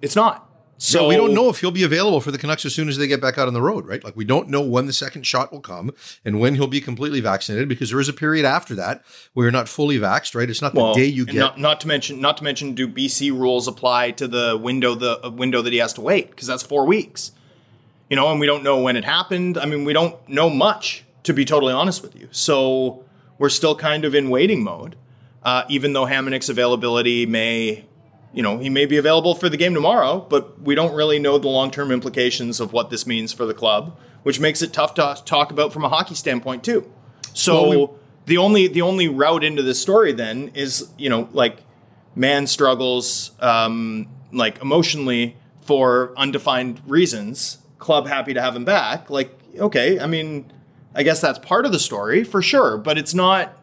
it's 0.00 0.14
not. 0.14 0.43
So 0.78 1.00
So 1.00 1.08
we 1.08 1.16
don't 1.16 1.34
know 1.34 1.48
if 1.48 1.60
he'll 1.60 1.70
be 1.70 1.84
available 1.84 2.20
for 2.20 2.30
the 2.30 2.38
Canucks 2.38 2.64
as 2.64 2.74
soon 2.74 2.88
as 2.88 2.98
they 2.98 3.06
get 3.06 3.20
back 3.20 3.38
out 3.38 3.46
on 3.46 3.54
the 3.54 3.62
road, 3.62 3.86
right? 3.86 4.02
Like 4.02 4.16
we 4.16 4.24
don't 4.24 4.48
know 4.48 4.60
when 4.60 4.86
the 4.86 4.92
second 4.92 5.24
shot 5.24 5.52
will 5.52 5.60
come 5.60 5.92
and 6.24 6.40
when 6.40 6.56
he'll 6.56 6.66
be 6.66 6.80
completely 6.80 7.20
vaccinated 7.20 7.68
because 7.68 7.90
there 7.90 8.00
is 8.00 8.08
a 8.08 8.12
period 8.12 8.44
after 8.44 8.74
that 8.74 9.04
where 9.32 9.44
you're 9.44 9.52
not 9.52 9.68
fully 9.68 9.98
vaxxed, 9.98 10.34
right? 10.34 10.50
It's 10.50 10.62
not 10.62 10.74
the 10.74 10.92
day 10.94 11.06
you 11.06 11.24
get. 11.26 11.36
Not, 11.36 11.60
not 11.60 11.80
to 11.82 11.88
mention, 11.88 12.20
not 12.20 12.36
to 12.38 12.44
mention, 12.44 12.74
do 12.74 12.88
BC 12.88 13.30
rules 13.30 13.68
apply 13.68 14.12
to 14.12 14.26
the 14.26 14.58
window 14.60 14.94
the 14.94 15.24
uh, 15.24 15.30
window 15.30 15.62
that 15.62 15.72
he 15.72 15.78
has 15.78 15.92
to 15.94 16.00
wait 16.00 16.30
because 16.30 16.46
that's 16.46 16.62
four 16.62 16.84
weeks. 16.86 17.32
You 18.10 18.16
know, 18.16 18.30
and 18.30 18.38
we 18.38 18.46
don't 18.46 18.62
know 18.62 18.80
when 18.80 18.96
it 18.96 19.04
happened. 19.04 19.56
I 19.56 19.64
mean, 19.66 19.84
we 19.84 19.92
don't 19.92 20.16
know 20.28 20.50
much 20.50 21.04
to 21.22 21.32
be 21.32 21.44
totally 21.44 21.72
honest 21.72 22.02
with 22.02 22.14
you. 22.14 22.28
So 22.30 23.04
we're 23.38 23.48
still 23.48 23.74
kind 23.74 24.04
of 24.04 24.14
in 24.14 24.30
waiting 24.30 24.62
mode, 24.62 24.96
uh, 25.42 25.64
even 25.68 25.92
though 25.92 26.04
Hamonic's 26.04 26.48
availability 26.48 27.26
may, 27.26 27.86
you 28.34 28.42
know, 28.42 28.58
he 28.58 28.68
may 28.68 28.84
be 28.86 28.96
available 28.96 29.34
for 29.34 29.48
the 29.48 29.56
game 29.56 29.74
tomorrow, 29.74 30.26
but 30.28 30.60
we 30.60 30.74
don't 30.74 30.94
really 30.94 31.18
know 31.18 31.38
the 31.38 31.48
long 31.48 31.70
term 31.70 31.90
implications 31.90 32.60
of 32.60 32.72
what 32.72 32.90
this 32.90 33.06
means 33.06 33.32
for 33.32 33.46
the 33.46 33.54
club, 33.54 33.96
which 34.24 34.40
makes 34.40 34.60
it 34.60 34.72
tough 34.72 34.94
to 34.94 35.16
talk 35.24 35.50
about 35.50 35.72
from 35.72 35.84
a 35.84 35.88
hockey 35.88 36.14
standpoint 36.14 36.64
too. 36.64 36.90
So 37.32 37.68
Well, 37.68 37.70
we- 37.80 37.88
the 38.26 38.38
only 38.38 38.66
the 38.68 38.80
only 38.82 39.06
route 39.06 39.44
into 39.44 39.62
this 39.62 39.78
story 39.80 40.12
then 40.12 40.50
is 40.54 40.88
you 40.96 41.10
know 41.10 41.28
like 41.32 41.58
man 42.16 42.46
struggles 42.46 43.32
um, 43.40 44.08
like 44.32 44.60
emotionally 44.62 45.36
for 45.62 46.12
undefined 46.16 46.80
reasons. 46.86 47.58
Club 47.78 48.06
happy 48.08 48.32
to 48.34 48.40
have 48.40 48.56
him 48.56 48.64
back. 48.64 49.10
Like 49.10 49.38
okay, 49.58 50.00
I 50.00 50.06
mean, 50.06 50.50
I 50.94 51.02
guess 51.02 51.20
that's 51.20 51.38
part 51.38 51.66
of 51.66 51.72
the 51.72 51.78
story 51.78 52.24
for 52.24 52.40
sure, 52.42 52.78
but 52.78 52.96
it's 52.98 53.14
not. 53.14 53.58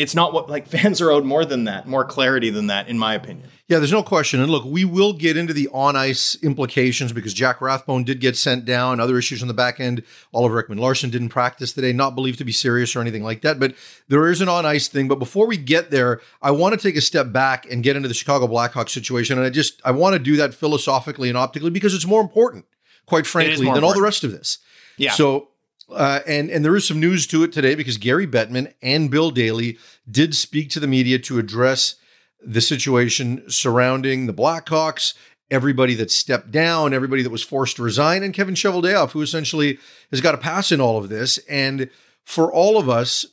It's 0.00 0.14
not 0.14 0.32
what 0.32 0.48
like 0.48 0.66
fans 0.76 1.00
are 1.00 1.10
owed 1.10 1.24
more 1.24 1.44
than 1.44 1.64
that, 1.64 1.86
more 1.86 2.04
clarity 2.04 2.50
than 2.50 2.68
that, 2.68 2.88
in 2.88 2.98
my 2.98 3.14
opinion. 3.14 3.48
Yeah, 3.68 3.78
there's 3.78 3.92
no 3.92 4.02
question. 4.02 4.40
And 4.40 4.50
look, 4.50 4.64
we 4.64 4.84
will 4.84 5.12
get 5.12 5.36
into 5.36 5.52
the 5.52 5.68
on 5.72 5.94
ice 5.94 6.36
implications 6.42 7.12
because 7.12 7.32
Jack 7.32 7.60
Rathbone 7.60 8.02
did 8.02 8.20
get 8.20 8.36
sent 8.36 8.64
down, 8.64 8.98
other 8.98 9.16
issues 9.16 9.42
on 9.42 9.48
the 9.48 9.54
back 9.54 9.78
end. 9.78 10.02
Oliver 10.34 10.60
Ekman-Larsson 10.60 11.10
didn't 11.10 11.28
practice 11.28 11.72
today, 11.72 11.92
not 11.92 12.16
believed 12.16 12.38
to 12.38 12.44
be 12.44 12.50
serious 12.50 12.96
or 12.96 13.00
anything 13.00 13.22
like 13.22 13.42
that. 13.42 13.60
But 13.60 13.74
there 14.08 14.28
is 14.28 14.40
an 14.40 14.48
on 14.48 14.66
ice 14.66 14.88
thing. 14.88 15.06
But 15.06 15.20
before 15.20 15.46
we 15.46 15.56
get 15.56 15.92
there, 15.92 16.20
I 16.42 16.50
want 16.50 16.74
to 16.74 16.80
take 16.80 16.96
a 16.96 17.00
step 17.00 17.30
back 17.30 17.70
and 17.70 17.84
get 17.84 17.94
into 17.94 18.08
the 18.08 18.14
Chicago 18.14 18.48
Blackhawks 18.48 18.90
situation. 18.90 19.38
And 19.38 19.46
I 19.46 19.50
just 19.50 19.80
I 19.84 19.92
want 19.92 20.14
to 20.14 20.18
do 20.18 20.36
that 20.38 20.52
philosophically 20.52 21.28
and 21.28 21.38
optically 21.38 21.70
because 21.70 21.94
it's 21.94 22.06
more 22.06 22.22
important, 22.22 22.64
quite 23.06 23.26
frankly, 23.26 23.54
than 23.54 23.66
important. 23.66 23.84
all 23.84 23.94
the 23.94 24.02
rest 24.02 24.24
of 24.24 24.32
this. 24.32 24.58
Yeah. 24.96 25.12
So 25.12 25.49
uh, 25.92 26.20
and 26.26 26.50
and 26.50 26.64
there 26.64 26.76
is 26.76 26.86
some 26.86 27.00
news 27.00 27.26
to 27.28 27.42
it 27.42 27.52
today 27.52 27.74
because 27.74 27.96
Gary 27.96 28.26
Bettman 28.26 28.72
and 28.82 29.10
Bill 29.10 29.30
Daly 29.30 29.78
did 30.10 30.34
speak 30.34 30.70
to 30.70 30.80
the 30.80 30.86
media 30.86 31.18
to 31.20 31.38
address 31.38 31.96
the 32.42 32.60
situation 32.60 33.44
surrounding 33.48 34.26
the 34.26 34.34
Blackhawks, 34.34 35.14
everybody 35.50 35.94
that 35.94 36.10
stepped 36.10 36.50
down, 36.50 36.94
everybody 36.94 37.22
that 37.22 37.30
was 37.30 37.42
forced 37.42 37.76
to 37.76 37.82
resign, 37.82 38.22
and 38.22 38.34
Kevin 38.34 38.54
Cheveldayoff, 38.54 39.10
who 39.10 39.22
essentially 39.22 39.78
has 40.10 40.20
got 40.20 40.34
a 40.34 40.38
pass 40.38 40.72
in 40.72 40.80
all 40.80 40.98
of 40.98 41.08
this. 41.08 41.38
And 41.48 41.90
for 42.24 42.52
all 42.52 42.78
of 42.78 42.88
us, 42.88 43.26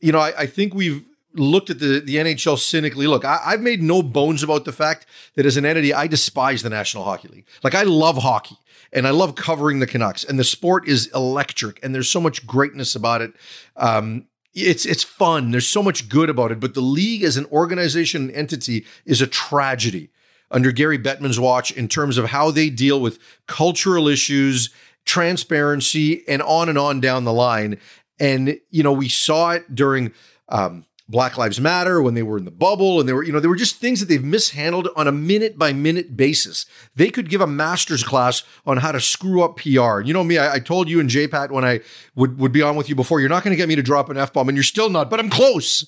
you 0.00 0.12
know, 0.12 0.18
I, 0.18 0.32
I 0.40 0.46
think 0.46 0.74
we've 0.74 1.06
looked 1.34 1.70
at 1.70 1.78
the, 1.78 2.00
the 2.00 2.16
NHL 2.16 2.58
cynically. 2.58 3.06
Look, 3.06 3.24
I, 3.24 3.52
have 3.52 3.60
made 3.60 3.82
no 3.82 4.02
bones 4.02 4.42
about 4.42 4.64
the 4.64 4.72
fact 4.72 5.06
that 5.34 5.46
as 5.46 5.56
an 5.56 5.64
entity, 5.64 5.92
I 5.94 6.06
despise 6.06 6.62
the 6.62 6.70
National 6.70 7.04
Hockey 7.04 7.28
League. 7.28 7.46
Like, 7.62 7.74
I 7.74 7.82
love 7.82 8.18
hockey 8.18 8.56
and 8.92 9.06
I 9.06 9.10
love 9.10 9.34
covering 9.34 9.78
the 9.78 9.86
Canucks, 9.86 10.22
and 10.22 10.38
the 10.38 10.44
sport 10.44 10.86
is 10.86 11.08
electric, 11.14 11.82
and 11.82 11.94
there's 11.94 12.10
so 12.10 12.20
much 12.20 12.46
greatness 12.46 12.94
about 12.94 13.22
it. 13.22 13.32
Um, 13.76 14.26
it's 14.54 14.84
it's 14.84 15.02
fun. 15.02 15.50
There's 15.50 15.66
so 15.66 15.82
much 15.82 16.08
good 16.08 16.28
about 16.28 16.52
it, 16.52 16.60
but 16.60 16.74
the 16.74 16.82
league 16.82 17.22
as 17.22 17.38
an 17.38 17.46
organization 17.46 18.28
and 18.28 18.36
entity 18.36 18.84
is 19.06 19.22
a 19.22 19.26
tragedy 19.26 20.10
under 20.50 20.70
Gary 20.72 20.98
Bettman's 20.98 21.40
watch 21.40 21.70
in 21.70 21.88
terms 21.88 22.18
of 22.18 22.26
how 22.26 22.50
they 22.50 22.68
deal 22.68 23.00
with 23.00 23.18
cultural 23.46 24.08
issues, 24.08 24.68
transparency, 25.06 26.26
and 26.28 26.42
on 26.42 26.68
and 26.68 26.76
on 26.76 27.00
down 27.00 27.24
the 27.24 27.32
line. 27.32 27.78
And 28.20 28.60
you 28.70 28.82
know, 28.82 28.92
we 28.92 29.08
saw 29.08 29.52
it 29.52 29.74
during 29.74 30.12
um, 30.50 30.84
Black 31.12 31.36
Lives 31.36 31.60
Matter, 31.60 32.02
when 32.02 32.14
they 32.14 32.22
were 32.22 32.38
in 32.38 32.44
the 32.44 32.50
bubble, 32.50 32.98
and 32.98 33.08
they 33.08 33.12
were, 33.12 33.22
you 33.22 33.30
know, 33.30 33.38
there 33.38 33.50
were 33.50 33.54
just 33.54 33.76
things 33.76 34.00
that 34.00 34.06
they've 34.06 34.24
mishandled 34.24 34.88
on 34.96 35.06
a 35.06 35.12
minute 35.12 35.56
by 35.56 35.72
minute 35.72 36.16
basis. 36.16 36.66
They 36.96 37.10
could 37.10 37.28
give 37.28 37.40
a 37.40 37.46
master's 37.46 38.02
class 38.02 38.42
on 38.66 38.78
how 38.78 38.90
to 38.90 39.00
screw 39.00 39.42
up 39.42 39.58
PR. 39.58 40.00
You 40.00 40.12
know 40.12 40.24
me, 40.24 40.38
I, 40.38 40.54
I 40.54 40.58
told 40.58 40.88
you 40.88 40.98
and 40.98 41.08
JPat 41.08 41.52
when 41.52 41.64
I 41.64 41.80
would, 42.16 42.40
would 42.40 42.50
be 42.50 42.62
on 42.62 42.74
with 42.74 42.88
you 42.88 42.96
before, 42.96 43.20
you're 43.20 43.28
not 43.28 43.44
going 43.44 43.52
to 43.52 43.56
get 43.56 43.68
me 43.68 43.76
to 43.76 43.82
drop 43.82 44.08
an 44.08 44.16
F 44.16 44.32
bomb, 44.32 44.48
and 44.48 44.56
you're 44.56 44.64
still 44.64 44.90
not, 44.90 45.10
but 45.10 45.20
I'm 45.20 45.30
close. 45.30 45.86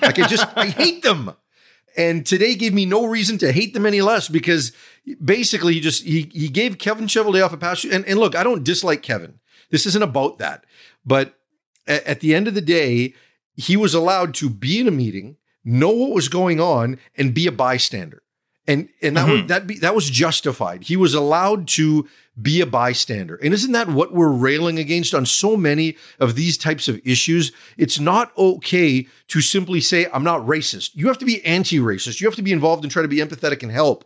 like 0.00 0.18
I 0.18 0.26
just, 0.26 0.46
I 0.56 0.66
hate 0.66 1.02
them. 1.02 1.34
And 1.96 2.24
today 2.24 2.54
gave 2.54 2.72
me 2.72 2.86
no 2.86 3.06
reason 3.06 3.36
to 3.38 3.52
hate 3.52 3.74
them 3.74 3.84
any 3.84 4.00
less 4.00 4.28
because 4.28 4.72
basically 5.22 5.74
he 5.74 5.80
just 5.80 6.04
he 6.04 6.30
he 6.32 6.48
gave 6.48 6.78
Kevin 6.78 7.06
Cheveldayoff 7.06 7.52
a 7.52 7.56
pass. 7.56 7.84
And, 7.84 8.04
and 8.06 8.18
look, 8.18 8.36
I 8.36 8.44
don't 8.44 8.62
dislike 8.62 9.02
Kevin. 9.02 9.40
This 9.70 9.86
isn't 9.86 10.02
about 10.02 10.38
that. 10.38 10.64
But 11.04 11.34
at, 11.88 12.04
at 12.06 12.20
the 12.20 12.34
end 12.34 12.46
of 12.46 12.54
the 12.54 12.60
day, 12.60 13.14
he 13.56 13.76
was 13.76 13.94
allowed 13.94 14.34
to 14.34 14.50
be 14.50 14.80
in 14.80 14.88
a 14.88 14.92
meeting, 14.92 15.36
know 15.64 15.90
what 15.90 16.10
was 16.10 16.28
going 16.28 16.60
on, 16.60 16.98
and 17.16 17.34
be 17.34 17.46
a 17.46 17.52
bystander. 17.52 18.22
And 18.66 18.88
and 19.02 19.16
that 19.16 19.26
mm-hmm. 19.26 19.40
was 19.40 19.46
that 19.46 19.66
be, 19.66 19.78
that 19.78 19.94
was 19.94 20.10
justified. 20.10 20.84
He 20.84 20.96
was 20.96 21.14
allowed 21.14 21.66
to 21.68 22.06
be 22.40 22.60
a 22.60 22.66
bystander. 22.66 23.36
And 23.42 23.52
isn't 23.52 23.72
that 23.72 23.88
what 23.88 24.12
we're 24.12 24.30
railing 24.30 24.78
against 24.78 25.14
on 25.14 25.26
so 25.26 25.56
many 25.56 25.96
of 26.18 26.36
these 26.36 26.56
types 26.56 26.86
of 26.86 27.00
issues? 27.04 27.52
It's 27.76 27.98
not 27.98 28.36
okay 28.36 29.08
to 29.28 29.40
simply 29.40 29.80
say 29.80 30.06
I'm 30.12 30.24
not 30.24 30.46
racist. 30.46 30.90
You 30.94 31.08
have 31.08 31.18
to 31.18 31.24
be 31.24 31.44
anti-racist. 31.44 32.20
You 32.20 32.26
have 32.26 32.36
to 32.36 32.42
be 32.42 32.52
involved 32.52 32.84
and 32.84 32.92
try 32.92 33.02
to 33.02 33.08
be 33.08 33.16
empathetic 33.16 33.62
and 33.62 33.72
help. 33.72 34.04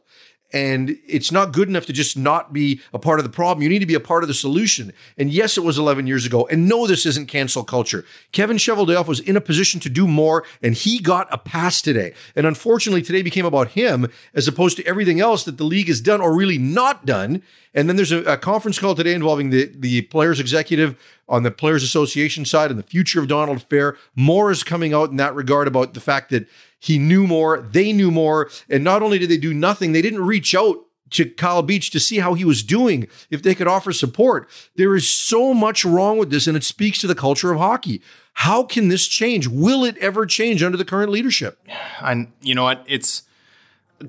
And 0.55 0.97
it's 1.05 1.33
not 1.33 1.53
good 1.53 1.69
enough 1.69 1.85
to 1.87 1.93
just 1.93 2.17
not 2.17 2.53
be 2.53 2.81
a 2.93 2.99
part 2.99 3.19
of 3.19 3.25
the 3.25 3.31
problem. 3.31 3.61
You 3.61 3.69
need 3.69 3.81
to 3.81 3.87
be 3.87 3.95
a 3.95 4.01
part 4.01 4.23
of 4.23 4.29
the 4.29 4.35
solution. 4.35 4.93
And 5.19 5.33
yes, 5.33 5.59
it 5.59 5.65
was 5.65 5.79
11 5.79 6.07
years 6.07 6.25
ago. 6.25 6.47
And 6.47 6.69
no, 6.69 6.87
this 6.87 7.05
isn't 7.07 7.27
cancel 7.27 7.65
culture. 7.65 8.05
Kevin 8.31 8.57
Cheveldayoff 8.57 9.09
was 9.09 9.19
in 9.19 9.37
a 9.37 9.41
position 9.41 9.81
to 9.81 9.89
do 9.89 10.07
more, 10.07 10.45
and 10.63 10.75
he 10.75 11.01
got 11.01 11.27
a 11.33 11.39
pass 11.39 11.83
today. 11.83 12.15
And 12.37 12.47
unfortunately, 12.47 13.03
today 13.03 13.21
became 13.21 13.45
about 13.45 13.73
him 13.73 14.07
as 14.33 14.47
opposed 14.47 14.77
to 14.77 14.87
everything 14.87 15.21
else 15.21 15.43
that 15.43 15.59
the 15.59 15.65
league 15.65 15.89
has 15.89 16.01
done 16.01 16.21
or 16.21 16.33
really 16.33 16.57
not 16.57 17.05
done. 17.05 17.43
And 17.75 17.89
then 17.89 17.97
there's 17.97 18.13
a, 18.13 18.23
a 18.23 18.37
conference 18.37 18.79
call 18.79 18.95
today 18.95 19.13
involving 19.15 19.51
the, 19.51 19.73
the 19.75 20.03
players 20.03 20.39
executive 20.39 20.97
on 21.29 21.43
the 21.43 21.51
Players 21.51 21.83
Association 21.83 22.45
side 22.45 22.71
and 22.71 22.79
the 22.79 22.85
future 22.85 23.19
of 23.19 23.27
Donald 23.27 23.69
Fehr. 23.69 23.97
More 24.15 24.53
is 24.53 24.63
coming 24.63 24.95
out 24.95 25.11
in 25.11 25.17
that 25.17 25.35
regard 25.35 25.67
about 25.67 25.95
the 25.95 26.01
fact 26.01 26.31
that 26.31 26.47
he 26.85 26.99
knew 26.99 27.27
more, 27.27 27.63
they 27.63 27.95
knew 27.95 28.11
more. 28.11 28.51
And 28.69 28.85
not 28.85 29.03
only 29.03 29.19
did 29.19 29.31
they 29.31 29.39
do 29.39 29.55
nothing, 29.55 29.93
they 29.93 30.03
didn't 30.03 30.27
reach 30.27 30.55
out 30.55 30.85
to 31.13 31.25
Kyle 31.31 31.63
Beach 31.63 31.89
to 31.91 31.99
see 31.99 32.19
how 32.19 32.35
he 32.35 32.45
was 32.45 32.63
doing, 32.63 33.09
if 33.31 33.43
they 33.43 33.55
could 33.55 33.67
offer 33.67 33.91
support. 33.91 34.51
There 34.77 34.95
is 34.95 35.09
so 35.09 35.55
much 35.55 35.83
wrong 35.83 36.19
with 36.19 36.31
this, 36.31 36.47
and 36.47 36.59
it 36.59 36.63
speaks 36.63 36.99
to 36.99 37.07
the 37.07 37.15
culture 37.15 37.51
of 37.51 37.59
hockey. 37.59 38.03
How 38.35 38.65
can 38.65 38.89
this 38.89 39.09
change? 39.09 39.49
Will 39.49 39.83
it 39.83 39.97
ever 39.97 40.27
change 40.27 40.63
under 40.63 40.77
the 40.77 40.85
current 40.85 41.11
leadership? 41.11 41.59
And 42.03 42.33
you 42.43 42.55
know 42.55 42.65
what? 42.65 42.85
It's 42.87 43.23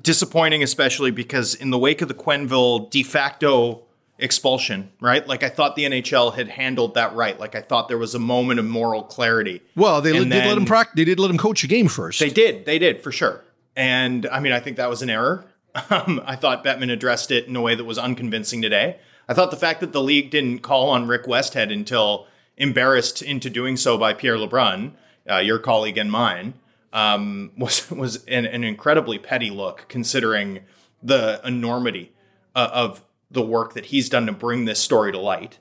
disappointing, 0.02 0.62
especially 0.62 1.10
because 1.10 1.54
in 1.54 1.70
the 1.70 1.78
wake 1.78 2.02
of 2.02 2.08
the 2.08 2.14
Quenneville 2.14 2.90
de 2.90 3.02
facto 3.02 3.85
expulsion, 4.18 4.90
right? 5.00 5.26
Like 5.26 5.42
I 5.42 5.48
thought 5.48 5.76
the 5.76 5.84
NHL 5.84 6.34
had 6.34 6.48
handled 6.48 6.94
that 6.94 7.14
right. 7.14 7.38
Like 7.38 7.54
I 7.54 7.60
thought 7.60 7.88
there 7.88 7.98
was 7.98 8.14
a 8.14 8.18
moment 8.18 8.60
of 8.60 8.66
moral 8.66 9.02
clarity. 9.02 9.62
Well, 9.74 10.00
they 10.00 10.12
did 10.12 10.28
let 10.28 10.56
him 10.56 10.64
practice. 10.64 10.94
They 10.96 11.04
did 11.04 11.20
let 11.20 11.30
him 11.30 11.38
coach 11.38 11.64
a 11.64 11.66
game 11.66 11.88
first. 11.88 12.20
They 12.20 12.30
did. 12.30 12.64
They 12.64 12.78
did 12.78 13.02
for 13.02 13.12
sure. 13.12 13.44
And 13.74 14.26
I 14.26 14.40
mean, 14.40 14.52
I 14.52 14.60
think 14.60 14.78
that 14.78 14.88
was 14.88 15.02
an 15.02 15.10
error. 15.10 15.46
Um, 15.90 16.22
I 16.24 16.36
thought 16.36 16.64
Bettman 16.64 16.90
addressed 16.90 17.30
it 17.30 17.48
in 17.48 17.54
a 17.54 17.60
way 17.60 17.74
that 17.74 17.84
was 17.84 17.98
unconvincing 17.98 18.62
today. 18.62 18.98
I 19.28 19.34
thought 19.34 19.50
the 19.50 19.58
fact 19.58 19.80
that 19.80 19.92
the 19.92 20.02
league 20.02 20.30
didn't 20.30 20.60
call 20.60 20.88
on 20.88 21.06
Rick 21.06 21.24
Westhead 21.24 21.70
until 21.70 22.26
embarrassed 22.56 23.20
into 23.20 23.50
doing 23.50 23.76
so 23.76 23.98
by 23.98 24.14
Pierre 24.14 24.36
LeBrun, 24.36 24.92
uh, 25.30 25.36
your 25.36 25.58
colleague 25.58 25.98
and 25.98 26.10
mine, 26.10 26.54
um, 26.94 27.52
was 27.58 27.90
was 27.90 28.24
an, 28.24 28.46
an, 28.46 28.64
incredibly 28.64 29.18
petty 29.18 29.50
look 29.50 29.84
considering 29.88 30.60
the 31.02 31.40
enormity 31.44 32.12
uh, 32.54 32.70
of 32.72 33.04
the 33.30 33.42
work 33.42 33.74
that 33.74 33.86
he's 33.86 34.08
done 34.08 34.26
to 34.26 34.32
bring 34.32 34.64
this 34.64 34.80
story 34.80 35.12
to 35.12 35.18
light. 35.18 35.58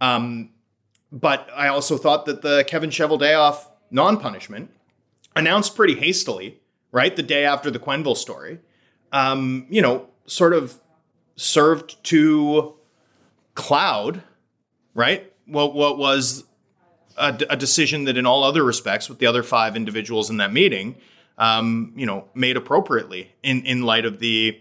Um, 0.00 0.50
but 1.10 1.48
I 1.54 1.68
also 1.68 1.96
thought 1.96 2.26
that 2.26 2.42
the 2.42 2.64
Kevin 2.68 2.90
Cheveldayoff 2.90 3.66
non-punishment 3.90 4.70
announced 5.34 5.74
pretty 5.74 5.94
hastily, 5.94 6.60
right, 6.92 7.14
the 7.14 7.22
day 7.22 7.44
after 7.44 7.70
the 7.70 7.78
Quenneville 7.78 8.16
story, 8.16 8.60
um, 9.12 9.66
you 9.70 9.80
know, 9.80 10.08
sort 10.26 10.52
of 10.52 10.78
served 11.36 12.02
to 12.04 12.74
cloud, 13.54 14.22
right, 14.94 15.32
what 15.46 15.74
what 15.74 15.98
was 15.98 16.44
a, 17.16 17.38
a, 17.48 17.56
decision 17.56 18.04
that, 18.04 18.16
in 18.16 18.26
all 18.26 18.44
other 18.44 18.62
respects, 18.62 19.08
with 19.08 19.18
the 19.18 19.26
other 19.26 19.42
five 19.42 19.76
individuals 19.76 20.28
in 20.28 20.36
that 20.36 20.52
meeting, 20.52 20.96
um, 21.38 21.92
you 21.96 22.04
know, 22.04 22.28
made 22.34 22.56
appropriately 22.56 23.32
in 23.42 23.64
in 23.64 23.82
light 23.82 24.04
of 24.04 24.18
the 24.18 24.60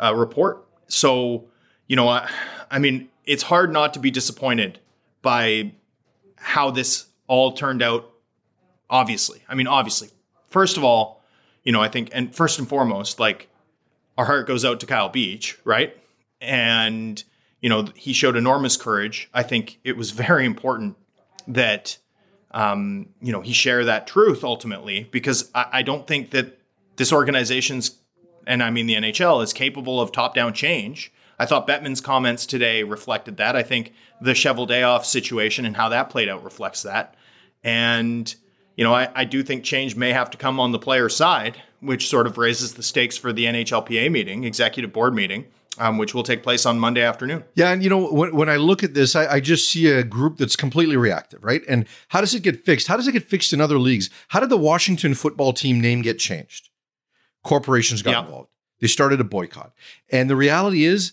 uh, 0.00 0.14
report. 0.14 0.64
So 0.86 1.48
you 1.88 1.96
know, 1.96 2.08
I, 2.08 2.30
I 2.70 2.78
mean, 2.78 3.08
it's 3.24 3.42
hard 3.42 3.72
not 3.72 3.94
to 3.94 4.00
be 4.00 4.10
disappointed 4.10 4.78
by 5.22 5.72
how 6.36 6.70
this 6.70 7.06
all 7.26 7.52
turned 7.52 7.82
out. 7.82 8.10
Obviously, 8.90 9.42
I 9.48 9.54
mean, 9.54 9.66
obviously, 9.66 10.10
first 10.48 10.76
of 10.76 10.84
all, 10.84 11.22
you 11.64 11.72
know, 11.72 11.82
I 11.82 11.88
think, 11.88 12.10
and 12.12 12.34
first 12.34 12.58
and 12.58 12.68
foremost, 12.68 13.18
like 13.18 13.48
our 14.16 14.24
heart 14.24 14.46
goes 14.46 14.64
out 14.64 14.80
to 14.80 14.86
Kyle 14.86 15.08
Beach, 15.08 15.58
right? 15.64 15.96
And 16.40 17.22
you 17.60 17.68
know, 17.68 17.88
he 17.96 18.12
showed 18.12 18.36
enormous 18.36 18.76
courage. 18.76 19.28
I 19.34 19.42
think 19.42 19.80
it 19.82 19.96
was 19.96 20.10
very 20.12 20.46
important 20.46 20.96
that 21.48 21.98
um, 22.52 23.08
you 23.20 23.32
know 23.32 23.40
he 23.40 23.52
share 23.52 23.84
that 23.84 24.06
truth 24.06 24.44
ultimately 24.44 25.08
because 25.10 25.50
I, 25.54 25.66
I 25.72 25.82
don't 25.82 26.06
think 26.06 26.30
that 26.30 26.58
this 26.96 27.12
organization's 27.12 27.98
and 28.46 28.62
I 28.62 28.70
mean 28.70 28.86
the 28.86 28.94
NHL 28.94 29.42
is 29.42 29.52
capable 29.52 30.00
of 30.00 30.12
top 30.12 30.34
down 30.34 30.52
change 30.54 31.12
I 31.38 31.46
thought 31.46 31.68
Bettman's 31.68 32.00
comments 32.00 32.46
today 32.46 32.82
reflected 32.82 33.36
that. 33.36 33.54
I 33.54 33.62
think 33.62 33.92
the 34.20 34.32
Cheveldayoff 34.32 35.04
situation 35.04 35.64
and 35.64 35.76
how 35.76 35.88
that 35.90 36.10
played 36.10 36.28
out 36.28 36.42
reflects 36.42 36.82
that. 36.82 37.14
And, 37.62 38.34
you 38.76 38.84
know, 38.84 38.92
I, 38.92 39.08
I 39.14 39.24
do 39.24 39.42
think 39.42 39.62
change 39.62 39.94
may 39.94 40.12
have 40.12 40.30
to 40.30 40.38
come 40.38 40.58
on 40.58 40.72
the 40.72 40.78
player 40.78 41.08
side, 41.08 41.62
which 41.80 42.08
sort 42.08 42.26
of 42.26 42.38
raises 42.38 42.74
the 42.74 42.82
stakes 42.82 43.16
for 43.16 43.32
the 43.32 43.44
NHLPA 43.44 44.10
meeting, 44.10 44.44
executive 44.44 44.92
board 44.92 45.14
meeting. 45.14 45.46
Um, 45.80 45.96
which 45.96 46.12
will 46.12 46.24
take 46.24 46.42
place 46.42 46.66
on 46.66 46.80
Monday 46.80 47.02
afternoon. 47.02 47.44
Yeah, 47.54 47.70
and 47.70 47.84
you 47.84 47.88
know 47.88 48.10
when, 48.10 48.34
when 48.34 48.48
I 48.48 48.56
look 48.56 48.82
at 48.82 48.94
this, 48.94 49.14
I, 49.14 49.34
I, 49.34 49.38
just 49.38 49.70
see 49.70 49.86
a 49.86 50.02
group 50.02 50.36
that's 50.36 50.56
completely 50.56 50.96
reactive, 50.96 51.44
right? 51.44 51.62
And 51.68 51.86
how 52.08 52.20
does 52.20 52.34
it 52.34 52.42
get 52.42 52.64
fixed? 52.64 52.88
How 52.88 52.96
does 52.96 53.06
it 53.06 53.12
get 53.12 53.22
fixed 53.28 53.52
in 53.52 53.60
other 53.60 53.78
leagues? 53.78 54.10
How 54.26 54.40
did 54.40 54.48
the 54.48 54.56
Washington 54.56 55.14
football 55.14 55.52
team 55.52 55.80
name 55.80 56.02
get 56.02 56.18
changed? 56.18 56.70
Corporations 57.44 58.02
got 58.02 58.24
involved. 58.24 58.50
They 58.80 58.88
started 58.88 59.20
a 59.20 59.24
boycott, 59.24 59.72
and 60.10 60.28
the 60.28 60.34
reality 60.34 60.82
is 60.82 61.12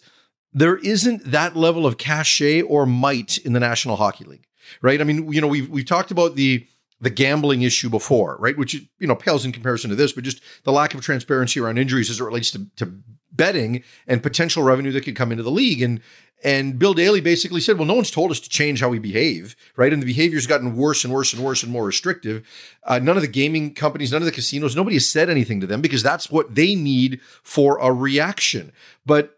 there 0.56 0.78
isn't 0.78 1.32
that 1.32 1.56
level 1.56 1.86
of 1.86 1.98
cachet 1.98 2.62
or 2.62 2.86
might 2.86 3.38
in 3.40 3.52
the 3.52 3.60
National 3.60 3.98
Hockey 3.98 4.24
League, 4.24 4.48
right? 4.82 5.02
I 5.02 5.04
mean, 5.04 5.32
you 5.32 5.42
know, 5.42 5.48
we've 5.48 5.70
we've 5.70 5.86
talked 5.86 6.12
about 6.12 6.36
the 6.36 6.66
the 7.02 7.10
gambling 7.10 7.62
issue 7.62 7.90
before, 7.90 8.38
right? 8.40 8.58
Which 8.58 8.74
you 8.74 8.88
know 9.02 9.16
pales 9.16 9.46
in 9.46 9.52
comparison 9.52 9.90
to 9.90 9.98
this, 9.98 10.14
but 10.14 10.24
just 10.24 10.42
the 10.64 10.72
lack 10.72 10.94
of 10.94 11.02
transparency 11.02 11.60
around 11.60 11.78
injuries 11.78 12.10
as 12.10 12.22
it 12.22 12.24
relates 12.24 12.52
to, 12.52 12.68
to 12.78 12.98
betting 13.34 13.84
and 14.08 14.24
potential 14.24 14.64
revenue 14.64 14.94
that 14.94 15.04
could 15.04 15.16
come 15.16 15.32
into 15.32 15.44
the 15.44 15.52
league. 15.52 15.82
And 15.82 16.00
and 16.42 16.80
Bill 16.80 16.94
Daly 16.94 17.22
basically 17.22 17.60
said, 17.60 17.78
well, 17.78 17.88
no 17.88 17.96
one's 17.96 18.12
told 18.12 18.32
us 18.32 18.40
to 18.40 18.50
change 18.50 18.80
how 18.80 18.90
we 18.90 19.00
behave, 19.00 19.56
right? 19.76 19.92
And 19.92 20.02
the 20.02 20.06
behavior's 20.06 20.48
gotten 20.48 20.76
worse 20.78 21.04
and 21.04 21.14
worse 21.14 21.34
and 21.34 21.44
worse 21.44 21.64
and 21.64 21.72
more 21.72 21.86
restrictive. 21.86 22.48
Uh, 22.84 23.00
none 23.00 23.18
of 23.18 23.24
the 23.24 23.28
gaming 23.28 23.74
companies, 23.74 24.12
none 24.12 24.22
of 24.22 24.26
the 24.26 24.32
casinos, 24.32 24.76
nobody 24.76 24.96
has 24.96 25.10
said 25.10 25.30
anything 25.30 25.60
to 25.60 25.68
them 25.68 25.82
because 25.82 26.04
that's 26.04 26.30
what 26.30 26.56
they 26.56 26.76
need 26.76 27.20
for 27.42 27.78
a 27.80 27.92
reaction. 27.92 28.72
But 29.06 29.35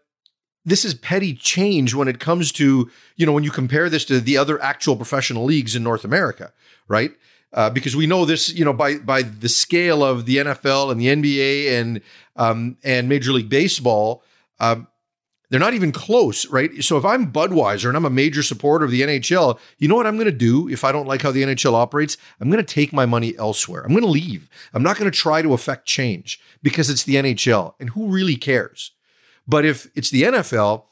this 0.64 0.84
is 0.84 0.94
petty 0.94 1.34
change 1.34 1.94
when 1.94 2.08
it 2.08 2.20
comes 2.20 2.52
to, 2.52 2.90
you 3.16 3.26
know, 3.26 3.32
when 3.32 3.44
you 3.44 3.50
compare 3.50 3.88
this 3.88 4.04
to 4.06 4.20
the 4.20 4.36
other 4.36 4.62
actual 4.62 4.96
professional 4.96 5.44
leagues 5.44 5.74
in 5.74 5.82
North 5.82 6.04
America, 6.04 6.52
right? 6.88 7.12
Uh, 7.52 7.70
because 7.70 7.96
we 7.96 8.06
know 8.06 8.24
this, 8.24 8.52
you 8.52 8.64
know, 8.64 8.74
by 8.74 8.98
by 8.98 9.22
the 9.22 9.48
scale 9.48 10.04
of 10.04 10.26
the 10.26 10.36
NFL 10.36 10.92
and 10.92 11.00
the 11.00 11.06
NBA 11.06 11.80
and 11.80 12.00
um, 12.36 12.76
and 12.84 13.08
Major 13.08 13.32
League 13.32 13.48
Baseball, 13.48 14.22
uh, 14.60 14.76
they're 15.50 15.60
not 15.60 15.72
even 15.72 15.92
close, 15.92 16.46
right? 16.48 16.84
So 16.84 16.98
if 16.98 17.06
I'm 17.06 17.32
Budweiser 17.32 17.88
and 17.88 17.96
I'm 17.96 18.04
a 18.04 18.10
major 18.10 18.42
supporter 18.42 18.84
of 18.84 18.90
the 18.90 19.00
NHL, 19.00 19.58
you 19.78 19.88
know 19.88 19.94
what 19.94 20.06
I'm 20.06 20.16
going 20.16 20.26
to 20.26 20.32
do 20.32 20.68
if 20.68 20.84
I 20.84 20.92
don't 20.92 21.06
like 21.06 21.22
how 21.22 21.30
the 21.30 21.42
NHL 21.42 21.72
operates? 21.72 22.18
I'm 22.38 22.50
going 22.50 22.64
to 22.64 22.74
take 22.74 22.92
my 22.92 23.06
money 23.06 23.34
elsewhere. 23.38 23.82
I'm 23.82 23.92
going 23.92 24.02
to 24.02 24.10
leave. 24.10 24.50
I'm 24.74 24.82
not 24.82 24.98
going 24.98 25.10
to 25.10 25.16
try 25.16 25.40
to 25.40 25.54
affect 25.54 25.86
change 25.86 26.38
because 26.62 26.90
it's 26.90 27.04
the 27.04 27.14
NHL, 27.14 27.74
and 27.80 27.90
who 27.90 28.08
really 28.08 28.36
cares? 28.36 28.92
But 29.48 29.64
if 29.64 29.90
it's 29.94 30.10
the 30.10 30.22
NFL, 30.24 30.84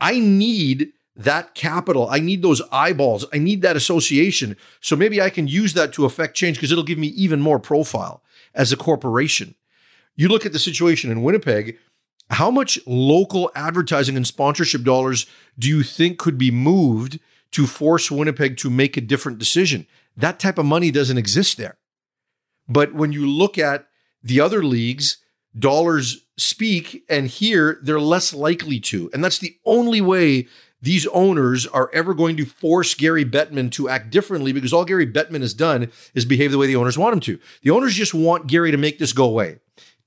I 0.00 0.18
need 0.18 0.92
that 1.14 1.54
capital. 1.54 2.08
I 2.08 2.18
need 2.18 2.42
those 2.42 2.60
eyeballs. 2.72 3.24
I 3.32 3.38
need 3.38 3.62
that 3.62 3.76
association. 3.76 4.56
So 4.80 4.96
maybe 4.96 5.20
I 5.22 5.30
can 5.30 5.46
use 5.46 5.74
that 5.74 5.92
to 5.94 6.04
affect 6.04 6.36
change 6.36 6.56
because 6.56 6.72
it'll 6.72 6.84
give 6.84 6.98
me 6.98 7.08
even 7.08 7.40
more 7.40 7.60
profile 7.60 8.22
as 8.54 8.72
a 8.72 8.76
corporation. 8.76 9.54
You 10.16 10.28
look 10.28 10.44
at 10.44 10.52
the 10.52 10.58
situation 10.58 11.10
in 11.10 11.22
Winnipeg, 11.22 11.78
how 12.30 12.50
much 12.50 12.78
local 12.86 13.50
advertising 13.54 14.16
and 14.16 14.26
sponsorship 14.26 14.82
dollars 14.82 15.26
do 15.58 15.68
you 15.68 15.82
think 15.82 16.18
could 16.18 16.38
be 16.38 16.50
moved 16.50 17.18
to 17.52 17.66
force 17.66 18.10
Winnipeg 18.10 18.56
to 18.58 18.70
make 18.70 18.96
a 18.96 19.00
different 19.00 19.38
decision? 19.38 19.86
That 20.16 20.38
type 20.38 20.58
of 20.58 20.66
money 20.66 20.90
doesn't 20.90 21.18
exist 21.18 21.56
there. 21.58 21.76
But 22.68 22.94
when 22.94 23.12
you 23.12 23.26
look 23.26 23.58
at 23.58 23.88
the 24.22 24.40
other 24.40 24.62
leagues, 24.62 25.18
dollars 25.58 26.24
speak, 26.40 27.04
and 27.08 27.26
hear, 27.26 27.78
they're 27.82 28.00
less 28.00 28.32
likely 28.32 28.80
to. 28.80 29.10
And 29.12 29.22
that's 29.22 29.38
the 29.38 29.56
only 29.64 30.00
way 30.00 30.48
these 30.82 31.06
owners 31.08 31.66
are 31.66 31.90
ever 31.92 32.14
going 32.14 32.36
to 32.38 32.46
force 32.46 32.94
Gary 32.94 33.24
Bettman 33.24 33.70
to 33.72 33.88
act 33.88 34.10
differently 34.10 34.52
because 34.52 34.72
all 34.72 34.84
Gary 34.84 35.06
Bettman 35.06 35.42
has 35.42 35.52
done 35.52 35.90
is 36.14 36.24
behave 36.24 36.50
the 36.50 36.58
way 36.58 36.66
the 36.66 36.76
owners 36.76 36.96
want 36.96 37.12
him 37.12 37.20
to. 37.20 37.38
The 37.62 37.70
owners 37.70 37.94
just 37.94 38.14
want 38.14 38.46
Gary 38.46 38.70
to 38.70 38.78
make 38.78 38.98
this 38.98 39.12
go 39.12 39.24
away. 39.24 39.58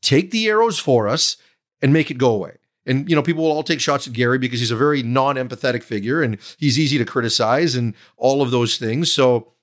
Take 0.01 0.31
the 0.31 0.47
arrows 0.47 0.79
for 0.79 1.07
us 1.07 1.37
and 1.81 1.93
make 1.93 2.09
it 2.09 2.17
go 2.17 2.31
away. 2.31 2.57
And 2.85 3.09
you 3.09 3.15
know, 3.15 3.21
people 3.21 3.43
will 3.43 3.51
all 3.51 3.63
take 3.63 3.79
shots 3.79 4.07
at 4.07 4.13
Gary 4.13 4.37
because 4.37 4.59
he's 4.59 4.71
a 4.71 4.75
very 4.75 5.03
non-empathetic 5.03 5.83
figure 5.83 6.21
and 6.21 6.37
he's 6.57 6.79
easy 6.79 6.97
to 6.97 7.05
criticize 7.05 7.75
and 7.75 7.93
all 8.17 8.41
of 8.41 8.51
those 8.51 8.77
things. 8.77 9.11
So 9.11 9.53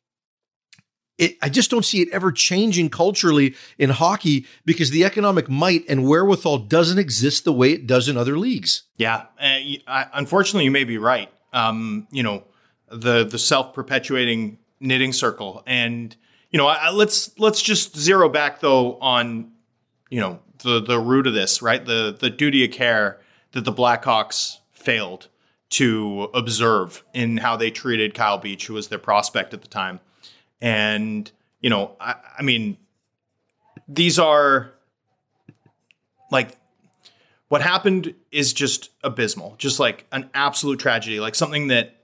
it, 1.21 1.37
I 1.43 1.51
just 1.51 1.71
don't 1.71 1.85
see 1.85 2.01
it 2.01 2.09
ever 2.13 2.33
changing 2.33 2.89
culturally 2.89 3.55
in 3.79 3.91
hockey 3.91 4.47
because 4.65 4.91
the 4.91 5.05
economic 5.05 5.49
might 5.51 5.85
and 5.89 6.09
wherewithal 6.09 6.59
doesn't 6.59 6.99
exist 6.99 7.45
the 7.45 7.53
way 7.53 7.73
it 7.73 7.87
does 7.87 8.09
in 8.09 8.17
other 8.17 8.39
leagues. 8.39 8.85
Yeah, 8.97 9.27
uh, 9.39 10.05
unfortunately, 10.15 10.65
you 10.65 10.71
may 10.71 10.85
be 10.85 10.97
right. 10.97 11.31
Um, 11.53 12.09
you 12.11 12.23
know, 12.23 12.45
the 12.91 13.25
the 13.25 13.39
self 13.39 13.75
perpetuating 13.75 14.59
knitting 14.81 15.13
circle, 15.13 15.63
and 15.67 16.17
you 16.51 16.57
know, 16.57 16.67
I, 16.67 16.91
let's 16.91 17.39
let's 17.39 17.61
just 17.61 17.97
zero 17.97 18.31
back 18.31 18.61
though 18.61 18.99
on 18.99 19.53
you 20.09 20.21
know 20.21 20.41
the 20.63 20.81
the 20.81 20.99
root 20.99 21.27
of 21.27 21.35
this, 21.35 21.61
right? 21.61 21.85
The 21.85 22.17
the 22.19 22.31
duty 22.31 22.65
of 22.65 22.71
care 22.71 23.21
that 23.53 23.67
the 23.67 23.73
Blackhawks 23.73 24.57
failed 24.73 25.29
to 25.71 26.31
observe 26.33 27.05
in 27.13 27.37
how 27.37 27.57
they 27.57 27.71
treated 27.71 28.15
Kyle 28.15 28.39
Beach, 28.39 28.67
who 28.67 28.75
was 28.75 28.89
their 28.89 28.99
prospect 28.99 29.53
at 29.53 29.61
the 29.61 29.69
time. 29.69 30.01
And, 30.61 31.31
you 31.61 31.71
know, 31.71 31.97
I, 32.01 32.17
I 32.39 32.43
mean, 32.43 32.77
these 33.89 34.19
are 34.19 34.73
like 36.31 36.57
what 37.49 37.63
happened 37.63 38.15
is 38.31 38.53
just 38.53 38.91
abysmal, 39.03 39.57
just 39.59 39.81
like 39.81 40.07
an 40.13 40.31
absolute 40.35 40.79
tragedy, 40.79 41.19
like 41.19 41.35
something 41.35 41.67
that 41.67 41.97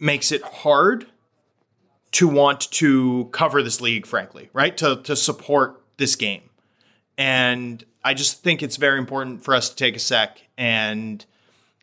makes 0.00 0.32
it 0.32 0.42
hard 0.42 1.06
to 2.12 2.26
want 2.26 2.70
to 2.72 3.28
cover 3.32 3.62
this 3.62 3.80
league, 3.80 4.06
frankly, 4.06 4.50
right? 4.52 4.76
To, 4.78 4.96
to 5.04 5.14
support 5.14 5.82
this 5.98 6.16
game. 6.16 6.42
And 7.16 7.84
I 8.04 8.14
just 8.14 8.42
think 8.42 8.62
it's 8.62 8.76
very 8.76 8.98
important 8.98 9.44
for 9.44 9.54
us 9.54 9.68
to 9.68 9.76
take 9.76 9.96
a 9.96 10.00
sec 10.00 10.42
and 10.58 11.24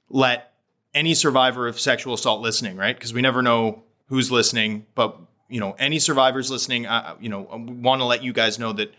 let 0.10 0.54
any 0.94 1.14
survivor 1.14 1.68
of 1.68 1.80
sexual 1.80 2.14
assault 2.14 2.42
listening, 2.42 2.76
right? 2.76 2.96
Because 2.96 3.14
we 3.14 3.22
never 3.22 3.42
know 3.42 3.84
who's 4.08 4.30
listening, 4.30 4.86
but 4.94 5.20
you 5.54 5.60
know, 5.60 5.76
any 5.78 6.00
survivors 6.00 6.50
listening, 6.50 6.88
you 7.20 7.30
know, 7.30 7.42
want 7.52 8.02
to 8.02 8.06
let 8.06 8.24
you 8.24 8.34
guys 8.34 8.58
know 8.58 8.74
that 8.74 8.92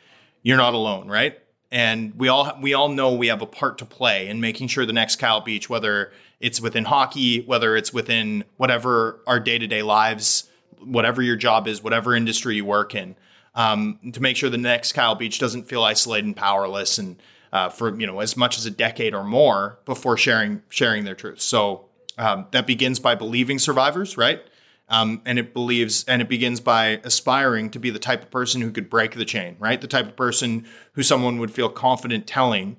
you're 0.45 0.57
not 0.57 0.73
alone, 0.73 1.09
right? 1.09 1.37
And 1.73 2.15
we 2.15 2.29
all 2.29 2.57
we 2.63 2.75
all 2.75 2.89
know 2.89 3.13
we 3.13 3.27
have 3.27 3.43
a 3.43 3.47
part 3.47 3.79
to 3.79 3.85
play 3.85 4.29
in 4.29 4.41
making 4.41 4.69
sure 4.69 4.87
the 4.87 4.93
next 4.93 5.17
Kyle 5.17 5.41
Beach, 5.41 5.69
whether 5.69 6.13
it's 6.39 6.61
within 6.61 6.85
hockey, 6.85 7.41
whether 7.41 7.77
it's 7.77 7.93
within 7.93 8.45
whatever 8.57 9.21
our 9.27 9.41
day 9.41 9.59
to 9.59 9.67
day 9.67 9.83
lives, 9.83 10.49
whatever 10.79 11.23
your 11.23 11.35
job 11.35 11.67
is, 11.67 11.83
whatever 11.83 12.15
industry 12.15 12.55
you 12.55 12.65
work 12.65 12.95
in, 12.95 13.17
um, 13.57 13.99
to 14.13 14.23
make 14.23 14.37
sure 14.37 14.49
the 14.49 14.57
next 14.57 14.93
Kyle 14.93 15.17
Beach 15.17 15.41
doesn't 15.41 15.65
feel 15.65 15.83
isolated 15.83 16.27
and 16.27 16.37
powerless, 16.37 16.99
and 16.99 17.17
uh, 17.53 17.69
for 17.69 17.99
you 17.99 18.07
know 18.07 18.21
as 18.21 18.37
much 18.37 18.59
as 18.59 18.65
a 18.65 18.71
decade 18.71 19.13
or 19.13 19.25
more 19.25 19.81
before 19.87 20.17
sharing 20.17 20.63
sharing 20.69 21.05
their 21.05 21.17
truth. 21.17 21.41
So 21.41 21.87
um, 22.17 22.47
that 22.53 22.69
begins 22.69 23.01
by 23.01 23.17
believing 23.17 23.59
survivors, 23.59 24.17
right? 24.17 24.41
Um, 24.89 25.23
and 25.25 25.39
it 25.39 25.55
believes 25.55 26.05
and 26.05 26.21
it 26.21 26.29
begins 26.29 26.61
by 26.61 27.01
aspiring 27.05 27.71
to 27.71 27.79
be 27.79 27.89
the 27.89 27.99
type 27.99 28.23
of 28.23 28.31
person 28.31 28.61
who 28.61 28.71
could 28.71 28.91
break 28.91 29.15
the 29.15 29.25
chain, 29.25 29.57
right? 29.59 29.81
The 29.81 29.87
type 29.87 30.07
of 30.07 30.17
person 30.17 30.67
who 30.93 31.03
someone 31.03 31.39
would 31.39 31.51
feel 31.51 31.71
confident 31.71 32.27
telling 32.27 32.77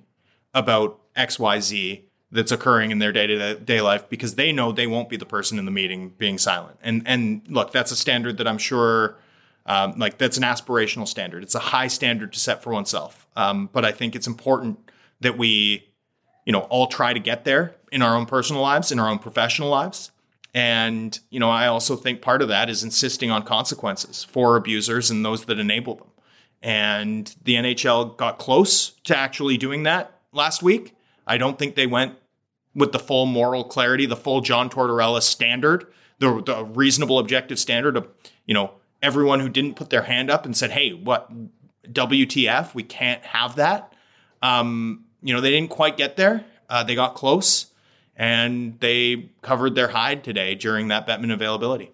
about 0.54 1.00
XYZ 1.16 2.04
that's 2.32 2.52
occurring 2.52 2.92
in 2.92 3.00
their 3.00 3.12
day 3.12 3.28
to 3.28 3.56
day 3.56 3.82
life 3.82 4.08
because 4.10 4.36
they 4.36 4.52
know 4.52 4.72
they 4.72 4.88
won't 4.88 5.10
be 5.10 5.18
the 5.18 5.26
person 5.26 5.58
in 5.58 5.66
the 5.66 5.72
meeting 5.72 6.14
being 6.18 6.38
silent. 6.38 6.78
And 6.84 7.02
and 7.06 7.42
look, 7.48 7.72
that's 7.72 7.92
a 7.92 7.96
standard 7.96 8.38
that 8.38 8.48
I'm 8.48 8.58
sure, 8.58 9.18
um, 9.66 9.98
like 9.98 10.18
that's 10.18 10.38
an 10.38 10.44
aspirational 10.44 11.08
standard. 11.08 11.44
It's 11.44 11.56
a 11.56 11.60
high 11.60 11.88
standard 11.88 12.34
to 12.34 12.40
set 12.40 12.62
for 12.62 12.72
oneself. 12.72 13.28
Um, 13.36 13.70
but 13.72 13.86
I 13.86 13.92
think 13.92 14.16
it's 14.16 14.28
important 14.28 14.92
that 15.22 15.38
we, 15.38 15.88
you 16.46 16.54
know, 16.54 16.62
all 16.62 16.88
try 16.88 17.14
to 17.14 17.20
get 17.20 17.46
there 17.46 17.76
in 17.92 18.02
our 18.02 18.16
own 18.16 18.26
personal 18.26 18.62
lives, 18.62 18.92
in 18.92 19.00
our 19.00 19.10
own 19.10 19.20
professional 19.20 19.70
lives. 19.70 20.12
And, 20.56 21.20
you 21.30 21.40
know, 21.42 21.50
I 21.50 21.68
also 21.68 21.98
think 21.98 22.22
part 22.22 22.42
of 22.42 22.48
that 22.48 22.70
is 22.70 22.82
insisting 22.82 23.30
on 23.30 23.44
consequences 23.44 24.24
for 24.24 24.56
abusers 24.56 25.12
and 25.12 25.24
those 25.24 25.44
that 25.46 25.60
enable 25.60 25.96
them. 25.96 26.08
And 26.64 27.36
the 27.44 27.56
NHL 27.56 28.16
got 28.16 28.40
close 28.40 28.92
to 29.04 29.18
actually 29.18 29.58
doing 29.58 29.84
that 29.84 30.18
last 30.32 30.64
week. 30.64 30.96
I 31.28 31.38
don't 31.38 31.60
think 31.60 31.76
they 31.76 31.88
went 31.88 32.16
with 32.74 32.94
the 32.94 33.00
full 33.00 33.26
moral 33.26 33.66
clarity, 33.66 34.06
the 34.06 34.16
full 34.16 34.40
John 34.40 34.70
Tortorella 34.70 35.22
standard, 35.22 35.88
the, 36.20 36.42
the 36.42 36.64
reasonable 36.64 37.20
objective 37.20 37.60
standard 37.60 37.98
of, 37.98 38.08
you 38.46 38.54
know, 38.54 38.76
everyone 39.02 39.42
who 39.42 39.50
didn't 39.50 39.76
put 39.76 39.90
their 39.90 40.04
hand 40.04 40.32
up 40.32 40.46
and 40.46 40.56
said, 40.56 40.72
hey, 40.72 40.94
what, 40.94 41.30
WTF, 41.84 42.74
we 42.74 42.84
can't 42.84 43.24
have 43.26 43.58
that. 43.58 43.92
Um, 44.42 45.04
you 45.22 45.34
know, 45.34 45.42
they 45.42 45.52
didn't 45.52 45.70
quite 45.70 45.98
get 45.98 46.16
there. 46.16 46.46
Uh, 46.70 46.82
they 46.84 46.96
got 46.96 47.14
close 47.14 47.74
and 48.16 48.80
they 48.80 49.30
covered 49.42 49.76
their 49.76 49.90
hide 49.90 50.24
today 50.24 50.56
during 50.56 50.88
that 50.90 51.08
Bettman 51.08 51.34
availability. 51.34 51.92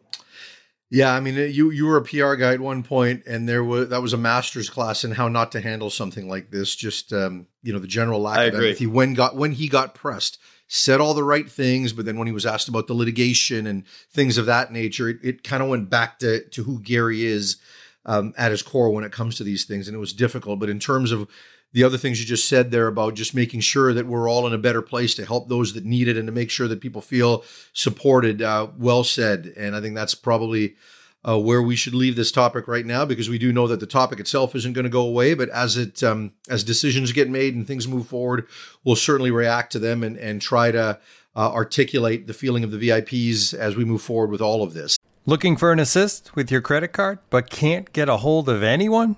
Yeah, 0.93 1.13
I 1.13 1.21
mean, 1.21 1.35
you 1.35 1.71
you 1.71 1.85
were 1.85 1.95
a 1.95 2.03
PR 2.03 2.35
guy 2.35 2.53
at 2.53 2.59
one 2.59 2.83
point, 2.83 3.23
and 3.25 3.47
there 3.47 3.63
was 3.63 3.87
that 3.89 4.01
was 4.01 4.11
a 4.11 4.17
master's 4.17 4.69
class 4.69 5.05
in 5.05 5.11
how 5.11 5.29
not 5.29 5.53
to 5.53 5.61
handle 5.61 5.89
something 5.89 6.27
like 6.27 6.51
this. 6.51 6.75
Just 6.75 7.13
um, 7.13 7.47
you 7.63 7.71
know, 7.71 7.79
the 7.79 7.87
general 7.87 8.19
lack 8.19 8.39
I 8.39 8.43
of 8.43 8.55
agree. 8.55 8.69
empathy 8.69 8.87
when 8.87 9.13
got 9.13 9.37
when 9.37 9.53
he 9.53 9.69
got 9.69 9.95
pressed, 9.95 10.37
said 10.67 10.99
all 10.99 11.13
the 11.13 11.23
right 11.23 11.49
things, 11.49 11.93
but 11.93 12.05
then 12.05 12.17
when 12.17 12.27
he 12.27 12.33
was 12.33 12.45
asked 12.45 12.67
about 12.67 12.87
the 12.87 12.93
litigation 12.93 13.67
and 13.67 13.85
things 14.11 14.37
of 14.37 14.45
that 14.47 14.73
nature, 14.73 15.07
it, 15.07 15.19
it 15.23 15.43
kind 15.45 15.63
of 15.63 15.69
went 15.69 15.89
back 15.89 16.19
to 16.19 16.43
to 16.49 16.63
who 16.63 16.81
Gary 16.81 17.23
is 17.25 17.55
um, 18.05 18.33
at 18.37 18.51
his 18.51 18.61
core 18.61 18.89
when 18.89 19.05
it 19.05 19.13
comes 19.13 19.37
to 19.37 19.45
these 19.45 19.63
things, 19.63 19.87
and 19.87 19.95
it 19.95 19.99
was 19.99 20.11
difficult. 20.11 20.59
But 20.59 20.69
in 20.69 20.79
terms 20.79 21.13
of 21.13 21.29
the 21.73 21.83
other 21.83 21.97
things 21.97 22.19
you 22.19 22.25
just 22.25 22.47
said 22.47 22.71
there 22.71 22.87
about 22.87 23.13
just 23.13 23.33
making 23.33 23.61
sure 23.61 23.93
that 23.93 24.05
we're 24.05 24.29
all 24.29 24.45
in 24.45 24.53
a 24.53 24.57
better 24.57 24.81
place 24.81 25.15
to 25.15 25.25
help 25.25 25.47
those 25.47 25.73
that 25.73 25.85
need 25.85 26.07
it 26.07 26.17
and 26.17 26.27
to 26.27 26.31
make 26.31 26.49
sure 26.49 26.67
that 26.67 26.81
people 26.81 27.01
feel 27.01 27.43
supported. 27.73 28.41
Uh, 28.41 28.67
well 28.77 29.03
said. 29.03 29.53
And 29.55 29.75
I 29.75 29.81
think 29.81 29.95
that's 29.95 30.15
probably 30.15 30.75
uh, 31.27 31.39
where 31.39 31.61
we 31.61 31.75
should 31.75 31.93
leave 31.93 32.15
this 32.15 32.31
topic 32.31 32.67
right 32.67 32.85
now 32.85 33.05
because 33.05 33.29
we 33.29 33.37
do 33.37 33.53
know 33.53 33.67
that 33.67 33.79
the 33.79 33.85
topic 33.85 34.19
itself 34.19 34.55
isn't 34.55 34.73
going 34.73 34.83
to 34.83 34.89
go 34.89 35.05
away. 35.05 35.33
But 35.33 35.49
as 35.49 35.77
it 35.77 36.03
um, 36.03 36.33
as 36.49 36.63
decisions 36.63 37.11
get 37.11 37.29
made 37.29 37.55
and 37.55 37.65
things 37.65 37.87
move 37.87 38.07
forward, 38.07 38.47
we'll 38.83 38.95
certainly 38.95 39.31
react 39.31 39.71
to 39.73 39.79
them 39.79 40.03
and 40.03 40.17
and 40.17 40.41
try 40.41 40.71
to 40.71 40.99
uh, 41.35 41.51
articulate 41.51 42.27
the 42.27 42.33
feeling 42.33 42.63
of 42.63 42.71
the 42.71 42.89
VIPs 42.89 43.53
as 43.53 43.75
we 43.75 43.85
move 43.85 44.01
forward 44.01 44.31
with 44.31 44.41
all 44.41 44.63
of 44.63 44.73
this. 44.73 44.97
Looking 45.25 45.55
for 45.55 45.71
an 45.71 45.79
assist 45.79 46.35
with 46.35 46.51
your 46.51 46.61
credit 46.61 46.89
card 46.89 47.19
but 47.29 47.49
can't 47.49 47.93
get 47.93 48.09
a 48.09 48.17
hold 48.17 48.49
of 48.49 48.63
anyone? 48.63 49.17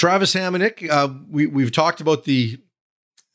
Travis 0.00 0.34
Hamonic, 0.34 0.88
uh, 0.88 1.12
we, 1.28 1.46
we've 1.46 1.70
talked 1.70 2.00
about 2.00 2.24
the 2.24 2.58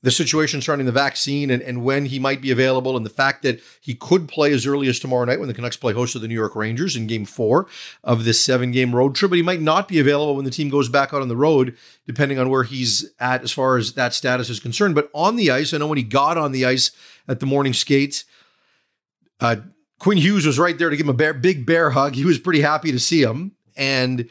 the 0.02 0.10
situation 0.10 0.62
surrounding 0.62 0.88
the 0.88 0.92
vaccine 0.92 1.52
and, 1.52 1.62
and 1.62 1.84
when 1.84 2.06
he 2.06 2.18
might 2.18 2.42
be 2.42 2.50
available, 2.50 2.98
and 2.98 3.06
the 3.06 3.10
fact 3.12 3.44
that 3.44 3.62
he 3.82 3.94
could 3.94 4.28
play 4.28 4.52
as 4.52 4.66
early 4.66 4.88
as 4.88 5.00
tomorrow 5.00 5.26
night 5.26 5.38
when 5.38 5.48
the 5.48 5.54
Canucks 5.54 5.78
play 5.78 5.94
host 5.94 6.14
to 6.14 6.20
the 6.20 6.28
New 6.28 6.34
York 6.34 6.56
Rangers 6.56 6.96
in 6.96 7.06
game 7.06 7.24
four 7.26 7.68
of 8.04 8.24
this 8.24 8.42
seven 8.42 8.72
game 8.72 8.96
road 8.96 9.14
trip, 9.14 9.30
but 9.30 9.36
he 9.36 9.44
might 9.44 9.62
not 9.62 9.88
be 9.88 10.00
available 10.00 10.36
when 10.36 10.46
the 10.46 10.50
team 10.50 10.70
goes 10.70 10.90
back 10.90 11.14
out 11.14 11.22
on 11.22 11.28
the 11.28 11.38
road, 11.38 11.78
depending 12.08 12.40
on 12.40 12.50
where 12.50 12.64
he's 12.64 13.12
at 13.20 13.44
as 13.44 13.52
far 13.52 13.78
as 13.78 13.94
that 13.94 14.16
status 14.16 14.50
is 14.50 14.60
concerned. 14.60 14.96
But 14.96 15.12
on 15.14 15.36
the 15.36 15.52
ice, 15.52 15.72
I 15.72 15.78
know 15.78 15.86
when 15.86 16.00
he 16.00 16.04
got 16.04 16.36
on 16.36 16.52
the 16.52 16.66
ice 16.66 16.90
at 17.28 17.40
the 17.40 17.46
morning 17.46 17.74
skates, 17.74 18.26
uh, 19.40 19.58
Quinn 20.00 20.18
Hughes 20.18 20.48
was 20.48 20.58
right 20.58 20.78
there 20.80 20.90
to 20.90 20.98
give 20.98 21.06
him 21.06 21.12
a 21.12 21.14
bear, 21.14 21.36
big 21.36 21.68
bear 21.68 21.92
hug. 21.92 22.16
He 22.16 22.26
was 22.26 22.40
pretty 22.40 22.62
happy 22.62 22.92
to 22.92 23.00
see 23.00 23.22
him. 23.22 23.52
And 23.78 24.30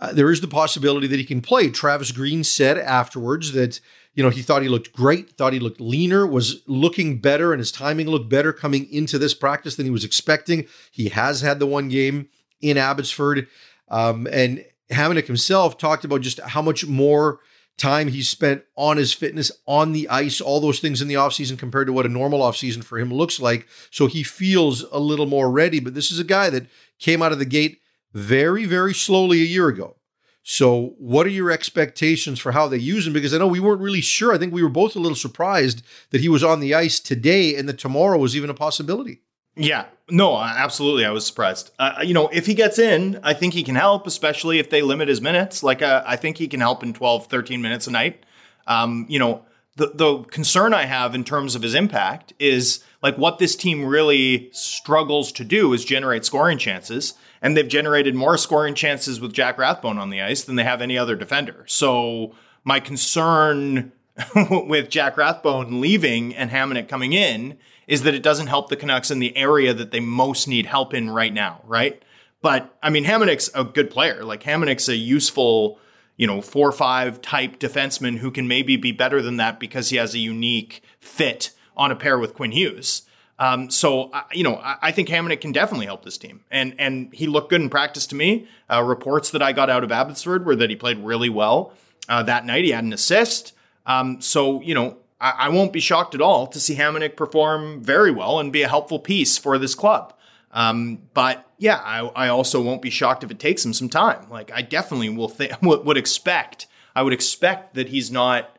uh, 0.00 0.12
there 0.12 0.30
is 0.30 0.40
the 0.40 0.48
possibility 0.48 1.06
that 1.06 1.18
he 1.18 1.24
can 1.24 1.40
play. 1.40 1.68
Travis 1.68 2.10
Green 2.10 2.42
said 2.42 2.78
afterwards 2.78 3.52
that 3.52 3.80
you 4.14 4.22
know 4.22 4.30
he 4.30 4.42
thought 4.42 4.62
he 4.62 4.68
looked 4.68 4.92
great, 4.92 5.32
thought 5.32 5.52
he 5.52 5.60
looked 5.60 5.80
leaner, 5.80 6.26
was 6.26 6.62
looking 6.66 7.18
better, 7.18 7.52
and 7.52 7.60
his 7.60 7.70
timing 7.70 8.08
looked 8.08 8.28
better 8.28 8.52
coming 8.52 8.90
into 8.92 9.18
this 9.18 9.34
practice 9.34 9.76
than 9.76 9.86
he 9.86 9.90
was 9.90 10.04
expecting. 10.04 10.66
He 10.90 11.10
has 11.10 11.42
had 11.42 11.58
the 11.58 11.66
one 11.66 11.88
game 11.88 12.28
in 12.60 12.78
Abbotsford, 12.78 13.46
um, 13.88 14.26
and 14.32 14.64
Hamonic 14.90 15.26
himself 15.26 15.78
talked 15.78 16.04
about 16.04 16.22
just 16.22 16.40
how 16.40 16.62
much 16.62 16.86
more 16.86 17.40
time 17.76 18.08
he 18.08 18.22
spent 18.22 18.62
on 18.76 18.98
his 18.98 19.14
fitness 19.14 19.50
on 19.66 19.92
the 19.92 20.06
ice 20.10 20.40
all 20.40 20.60
those 20.60 20.80
things 20.80 21.00
in 21.00 21.08
the 21.08 21.14
offseason 21.14 21.58
compared 21.58 21.86
to 21.86 21.94
what 21.94 22.04
a 22.04 22.10
normal 22.10 22.40
offseason 22.40 22.84
for 22.84 22.98
him 22.98 23.10
looks 23.10 23.40
like 23.40 23.66
so 23.90 24.06
he 24.06 24.22
feels 24.22 24.82
a 24.92 24.98
little 24.98 25.24
more 25.24 25.50
ready 25.50 25.80
but 25.80 25.94
this 25.94 26.10
is 26.10 26.18
a 26.18 26.24
guy 26.24 26.50
that 26.50 26.66
came 26.98 27.22
out 27.22 27.32
of 27.32 27.38
the 27.38 27.46
gate 27.46 27.80
very, 28.12 28.64
very 28.64 28.94
slowly 28.94 29.40
a 29.40 29.46
year 29.46 29.68
ago. 29.68 29.96
So, 30.42 30.94
what 30.98 31.26
are 31.26 31.30
your 31.30 31.50
expectations 31.50 32.40
for 32.40 32.52
how 32.52 32.66
they 32.66 32.78
use 32.78 33.06
him? 33.06 33.12
Because 33.12 33.34
I 33.34 33.38
know 33.38 33.46
we 33.46 33.60
weren't 33.60 33.82
really 33.82 34.00
sure. 34.00 34.32
I 34.32 34.38
think 34.38 34.54
we 34.54 34.62
were 34.62 34.70
both 34.70 34.96
a 34.96 34.98
little 34.98 35.16
surprised 35.16 35.82
that 36.10 36.22
he 36.22 36.28
was 36.28 36.42
on 36.42 36.60
the 36.60 36.74
ice 36.74 36.98
today 36.98 37.54
and 37.54 37.68
that 37.68 37.78
tomorrow 37.78 38.18
was 38.18 38.34
even 38.34 38.48
a 38.48 38.54
possibility. 38.54 39.20
Yeah, 39.56 39.86
no, 40.08 40.38
absolutely. 40.38 41.04
I 41.04 41.10
was 41.10 41.26
surprised. 41.26 41.70
Uh, 41.78 42.00
you 42.02 42.14
know, 42.14 42.28
if 42.28 42.46
he 42.46 42.54
gets 42.54 42.78
in, 42.78 43.20
I 43.22 43.34
think 43.34 43.52
he 43.52 43.62
can 43.62 43.74
help, 43.74 44.06
especially 44.06 44.58
if 44.58 44.70
they 44.70 44.80
limit 44.80 45.08
his 45.08 45.20
minutes. 45.20 45.62
Like, 45.62 45.82
uh, 45.82 46.02
I 46.06 46.16
think 46.16 46.38
he 46.38 46.48
can 46.48 46.60
help 46.60 46.82
in 46.82 46.94
12, 46.94 47.26
13 47.26 47.60
minutes 47.60 47.86
a 47.86 47.90
night. 47.90 48.24
Um, 48.66 49.06
you 49.08 49.18
know, 49.18 49.44
the, 49.76 49.92
the 49.94 50.22
concern 50.24 50.72
I 50.72 50.86
have 50.86 51.14
in 51.14 51.24
terms 51.24 51.54
of 51.54 51.62
his 51.62 51.74
impact 51.74 52.32
is 52.38 52.82
like 53.02 53.16
what 53.18 53.38
this 53.38 53.56
team 53.56 53.84
really 53.84 54.50
struggles 54.52 55.32
to 55.32 55.44
do 55.44 55.72
is 55.72 55.84
generate 55.84 56.24
scoring 56.24 56.58
chances 56.58 57.14
and 57.42 57.56
they've 57.56 57.68
generated 57.68 58.14
more 58.14 58.36
scoring 58.36 58.74
chances 58.74 59.20
with 59.20 59.32
Jack 59.32 59.58
Rathbone 59.58 59.98
on 59.98 60.10
the 60.10 60.20
ice 60.20 60.44
than 60.44 60.56
they 60.56 60.64
have 60.64 60.82
any 60.82 60.98
other 60.98 61.16
defender. 61.16 61.64
So 61.66 62.34
my 62.64 62.80
concern 62.80 63.92
with 64.50 64.90
Jack 64.90 65.16
Rathbone 65.16 65.80
leaving 65.80 66.34
and 66.34 66.50
Hamonic 66.50 66.88
coming 66.88 67.12
in 67.12 67.56
is 67.86 68.02
that 68.02 68.14
it 68.14 68.22
doesn't 68.22 68.46
help 68.46 68.68
the 68.68 68.76
Canucks 68.76 69.10
in 69.10 69.18
the 69.18 69.36
area 69.36 69.74
that 69.74 69.90
they 69.90 70.00
most 70.00 70.46
need 70.46 70.66
help 70.66 70.94
in 70.94 71.10
right 71.10 71.32
now, 71.32 71.60
right? 71.64 72.02
But 72.42 72.74
I 72.82 72.90
mean, 72.90 73.04
Hamonic's 73.04 73.50
a 73.54 73.64
good 73.64 73.90
player. 73.90 74.24
Like 74.24 74.42
Hamonic's 74.42 74.88
a 74.88 74.96
useful, 74.96 75.78
you 76.16 76.26
know, 76.26 76.40
four 76.40 76.72
five 76.72 77.20
type 77.20 77.58
defenseman 77.58 78.18
who 78.18 78.30
can 78.30 78.46
maybe 78.46 78.76
be 78.76 78.92
better 78.92 79.20
than 79.20 79.36
that 79.38 79.58
because 79.58 79.90
he 79.90 79.96
has 79.96 80.14
a 80.14 80.18
unique 80.18 80.82
fit 80.98 81.52
on 81.76 81.90
a 81.90 81.96
pair 81.96 82.18
with 82.18 82.34
Quinn 82.34 82.52
Hughes. 82.52 83.02
Um, 83.40 83.70
so 83.70 84.12
you 84.32 84.44
know, 84.44 84.56
I, 84.56 84.76
I, 84.82 84.92
think 84.92 85.08
Hamonic 85.08 85.40
can 85.40 85.50
definitely 85.50 85.86
help 85.86 86.04
this 86.04 86.18
team, 86.18 86.44
and 86.50 86.74
and 86.78 87.12
he 87.14 87.26
looked 87.26 87.48
good 87.48 87.62
in 87.62 87.70
practice 87.70 88.06
to 88.08 88.14
me. 88.14 88.46
Uh, 88.70 88.82
reports 88.82 89.30
that 89.30 89.42
I 89.42 89.52
got 89.52 89.70
out 89.70 89.82
of 89.82 89.90
Abbotsford 89.90 90.44
were 90.44 90.54
that 90.56 90.68
he 90.68 90.76
played 90.76 90.98
really 90.98 91.30
well 91.30 91.72
uh, 92.06 92.22
that 92.24 92.44
night. 92.44 92.64
He 92.64 92.70
had 92.70 92.84
an 92.84 92.92
assist. 92.92 93.54
Um, 93.86 94.20
so 94.20 94.60
you 94.60 94.74
know, 94.74 94.98
I, 95.22 95.30
I, 95.30 95.48
won't 95.48 95.72
be 95.72 95.80
shocked 95.80 96.14
at 96.14 96.20
all 96.20 96.46
to 96.48 96.60
see 96.60 96.76
Hamonic 96.76 97.16
perform 97.16 97.82
very 97.82 98.10
well 98.10 98.38
and 98.38 98.52
be 98.52 98.60
a 98.60 98.68
helpful 98.68 98.98
piece 98.98 99.38
for 99.38 99.56
this 99.56 99.74
club. 99.74 100.12
Um, 100.52 100.98
but 101.14 101.48
yeah, 101.56 101.80
I, 101.82 102.00
I, 102.08 102.28
also 102.28 102.60
won't 102.60 102.82
be 102.82 102.90
shocked 102.90 103.24
if 103.24 103.30
it 103.30 103.38
takes 103.38 103.64
him 103.64 103.72
some 103.72 103.88
time. 103.88 104.28
Like 104.28 104.52
I 104.52 104.60
definitely 104.60 105.08
will 105.08 105.30
th- 105.30 105.54
would 105.62 105.96
expect. 105.96 106.66
I 106.94 107.02
would 107.02 107.14
expect 107.14 107.74
that 107.74 107.88
he's 107.88 108.10
not, 108.10 108.58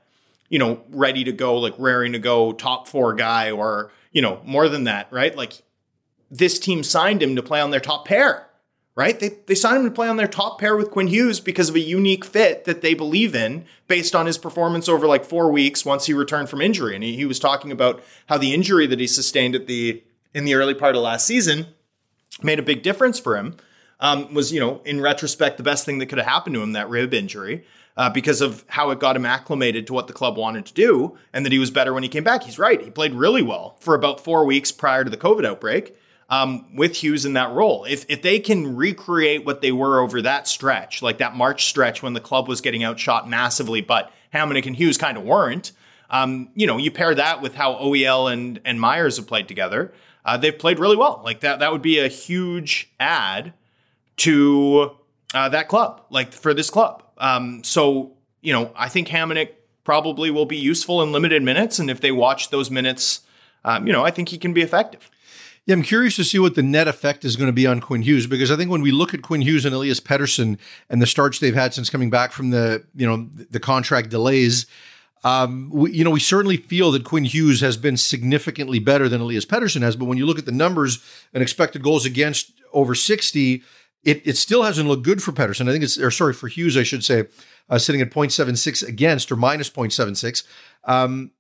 you 0.50 0.58
know, 0.58 0.82
ready 0.89 1.24
to 1.26 1.32
go, 1.32 1.58
like 1.58 1.76
raring 1.78 2.13
to 2.13 2.20
go, 2.20 2.52
top 2.52 2.88
four 2.88 3.13
guy 3.13 3.52
or 3.52 3.91
you 4.12 4.21
know, 4.21 4.41
more 4.45 4.69
than 4.69 4.84
that, 4.86 5.12
right? 5.12 5.36
Like 5.36 5.62
this 6.30 6.60
team 6.60 6.84
signed 6.84 7.21
him 7.21 7.36
to 7.36 7.43
play 7.43 7.62
on 7.62 7.71
their 7.71 7.80
top 7.80 8.08
pair, 8.08 8.47
right? 8.95 9.19
They, 9.19 9.30
they 9.47 9.56
signed 9.56 9.78
him 9.78 9.86
to 9.86 9.95
play 9.95 10.08
on 10.08 10.17
their 10.17 10.28
top 10.28 10.60
pair 10.60 10.76
with 10.76 10.91
Quinn 10.91 11.08
Hughes 11.08 11.39
because 11.39 11.69
of 11.69 11.76
a 11.76 11.80
unique 11.80 12.26
fit 12.26 12.65
that 12.65 12.82
they 12.82 12.93
believe 12.93 13.36
in 13.36 13.65
based 13.88 14.15
on 14.15 14.26
his 14.26 14.38
performance 14.38 14.88
over 14.88 15.08
like 15.08 15.26
four 15.26 15.52
weeks 15.52 15.86
once 15.86 16.06
he 16.06 16.13
returned 16.13 16.50
from 16.50 16.62
injury. 16.62 16.95
And 16.95 17.04
he, 17.04 17.15
he 17.15 17.26
was 17.26 17.39
talking 17.39 17.71
about 17.71 18.04
how 18.28 18.38
the 18.38 18.54
injury 18.54 18.88
that 18.88 19.00
he 19.00 19.08
sustained 19.08 19.56
at 19.56 19.67
the 19.67 20.04
in 20.34 20.45
the 20.45 20.56
early 20.56 20.74
part 20.74 20.95
of 20.95 21.02
last 21.02 21.26
season 21.26 21.67
made 22.41 22.60
a 22.60 22.63
big 22.63 22.84
difference 22.84 23.19
for 23.19 23.36
him. 23.36 23.58
Um, 24.00 24.34
was, 24.34 24.52
you 24.52 24.60
know, 24.60 24.82
in 24.84 25.00
retrospect, 25.00 25.58
the 25.58 25.63
best 25.63 25.86
thing 25.86 26.00
that 26.00 26.08
could 26.08 26.17
have 26.17 26.28
happened 26.28 26.56
to 26.56 26.63
him, 26.63 26.71
that 26.71 26.89
rib 26.89 27.13
injury 27.13 27.65
uh, 27.97 28.10
because 28.10 28.41
of 28.41 28.63
how 28.67 28.89
it 28.91 28.99
got 28.99 29.15
him 29.15 29.25
acclimated 29.25 29.88
to 29.88 29.93
what 29.93 30.08
the 30.08 30.13
club 30.13 30.38
wanted 30.38 30.65
to 30.65 30.73
do 30.73 31.17
and 31.34 31.45
that 31.45 31.51
he 31.51 31.60
was 31.60 31.71
better 31.71 31.93
when 31.93 32.04
he 32.04 32.10
came 32.10 32.23
back. 32.23 32.43
He's 32.43 32.60
right. 32.60 32.82
He 32.82 32.89
played 32.89 33.13
really 33.13 33.41
well 33.41 33.75
for 33.80 33.95
about 33.95 34.23
four 34.23 34.45
weeks 34.45 34.71
prior 34.71 35.04
to 35.04 35.10
the 35.10 35.17
COVID 35.17 35.45
outbreak 35.45 35.95
um, 36.30 36.73
with 36.75 36.95
Hughes 36.95 37.25
in 37.25 37.34
that 37.34 37.51
role. 37.51 37.84
If, 37.84 38.06
if 38.08 38.21
they 38.21 38.39
can 38.39 38.75
recreate 38.75 39.45
what 39.45 39.62
they 39.62 39.71
were 39.71 39.99
over 39.99 40.21
that 40.21 40.47
stretch, 40.47 41.01
like 41.01 41.17
that 41.17 41.36
March 41.36 41.65
stretch 41.65 42.01
when 42.01 42.13
the 42.13 42.21
club 42.21 42.47
was 42.47 42.62
getting 42.62 42.84
outshot 42.84 43.30
massively, 43.30 43.82
but 43.82 44.12
Hamonic 44.34 44.65
and 44.65 44.75
Hughes 44.75 44.97
kind 44.97 45.17
of 45.17 45.23
weren't, 45.23 45.73
um, 46.10 46.49
you 46.56 46.67
know, 46.67 46.77
you 46.77 46.89
pair 46.89 47.13
that 47.13 47.41
with 47.41 47.56
how 47.56 47.75
OEL 47.75 48.32
and, 48.32 48.62
and 48.65 48.80
Myers 48.80 49.17
have 49.17 49.27
played 49.27 49.47
together. 49.47 49.93
Uh, 50.23 50.38
they've 50.38 50.58
played 50.58 50.80
really 50.80 50.95
well. 50.95 51.21
Like 51.23 51.41
that, 51.41 51.60
that 51.60 51.71
would 51.71 51.82
be 51.82 51.99
a 51.99 52.08
huge 52.08 52.91
add 52.99 53.54
to 54.17 54.95
uh, 55.34 55.49
that 55.49 55.67
club, 55.67 56.04
like 56.10 56.32
for 56.32 56.54
this 56.54 56.69
club. 56.69 57.04
Um, 57.17 57.63
so, 57.63 58.13
you 58.41 58.54
know, 58.54 58.71
I 58.76 58.89
think 58.89 59.08
Hamonic 59.10 59.50
probably 59.84 60.32
will 60.32 60.45
be 60.45 60.58
useful 60.58 61.02
in 61.02 61.12
limited 61.12 61.43
minutes. 61.43 61.80
And 61.80 61.89
if 61.89 62.02
they 62.02 62.12
watch 62.12 62.50
those 62.50 62.69
minutes, 62.69 63.21
um, 63.63 63.88
you 63.88 63.93
know, 63.93 64.04
I 64.04 64.12
think 64.12 64.30
he 64.30 64.38
can 64.38 64.54
be 64.54 64.62
effective. 64.62 65.10
Yeah, 65.65 65.76
I'm 65.76 65.84
curious 65.84 66.15
to 66.15 66.24
see 66.24 66.39
what 66.39 66.56
the 66.56 66.63
net 66.63 66.88
effect 66.88 67.24
is 67.24 67.36
going 67.36 67.47
to 67.47 67.54
be 67.54 67.67
on 67.67 67.82
Quinn 67.82 68.02
Hughes 68.02 68.26
because 68.26 68.50
I 68.50 68.56
think 68.56 68.71
when 68.71 68.82
we 68.82 68.91
look 68.91 69.13
at 69.13 69.21
Quinn 69.21 69.41
Hughes 69.41 69.63
and 69.63 69.76
Elias 69.76 70.00
Pettersson 70.00 70.58
and 70.89 71.02
the 71.02 71.06
starts 71.06 71.38
they've 71.38 71.54
had 71.54 71.74
since 71.74 71.89
coming 71.89 72.10
back 72.10 72.32
from 72.32 72.50
the 72.50 72.84
you 72.95 73.06
know 73.06 73.30
the 73.52 73.60
contract 73.60 74.10
delays, 74.10 74.65
um, 75.24 75.69
we, 75.71 75.91
you 75.91 76.04
know 76.04 76.10
we 76.10 76.19
certainly 76.19 76.58
feel 76.58 76.91
that 76.93 77.04
Quinn 77.04 77.26
Hughes 77.26 77.62
has 77.62 77.78
been 77.78 77.95
significantly 77.95 78.80
better 78.80 79.08
than 79.08 79.21
Elias 79.21 79.45
Pettersson 79.45 79.84
has. 79.84 79.95
But 79.95 80.06
when 80.06 80.17
you 80.17 80.26
look 80.26 80.39
at 80.39 80.47
the 80.47 80.52
numbers 80.52 80.97
and 81.32 81.43
expected 81.43 81.84
goals 81.84 82.06
against 82.06 82.52
over 82.74 82.95
60, 82.95 83.62
it, 84.04 84.26
it 84.26 84.38
still 84.38 84.64
hasn't 84.64 84.88
looked 84.88 85.04
good 85.04 85.22
for 85.22 85.32
Pettersson. 85.32 85.70
I 85.70 85.72
think 85.72 85.84
it's, 85.84 85.98
or 85.98 86.12
sorry, 86.12 86.34
for 86.34 86.48
Hughes, 86.48 86.78
I 86.78 86.84
should 86.84 87.04
say, 87.04 87.26
uh, 87.70 87.78
sitting 87.78 88.02
at 88.02 88.12
0.76 88.12 88.88
against 88.88 89.32
or 89.32 89.36
minus 89.36 89.70
0.76. 89.70 90.44
Um, 90.84 91.32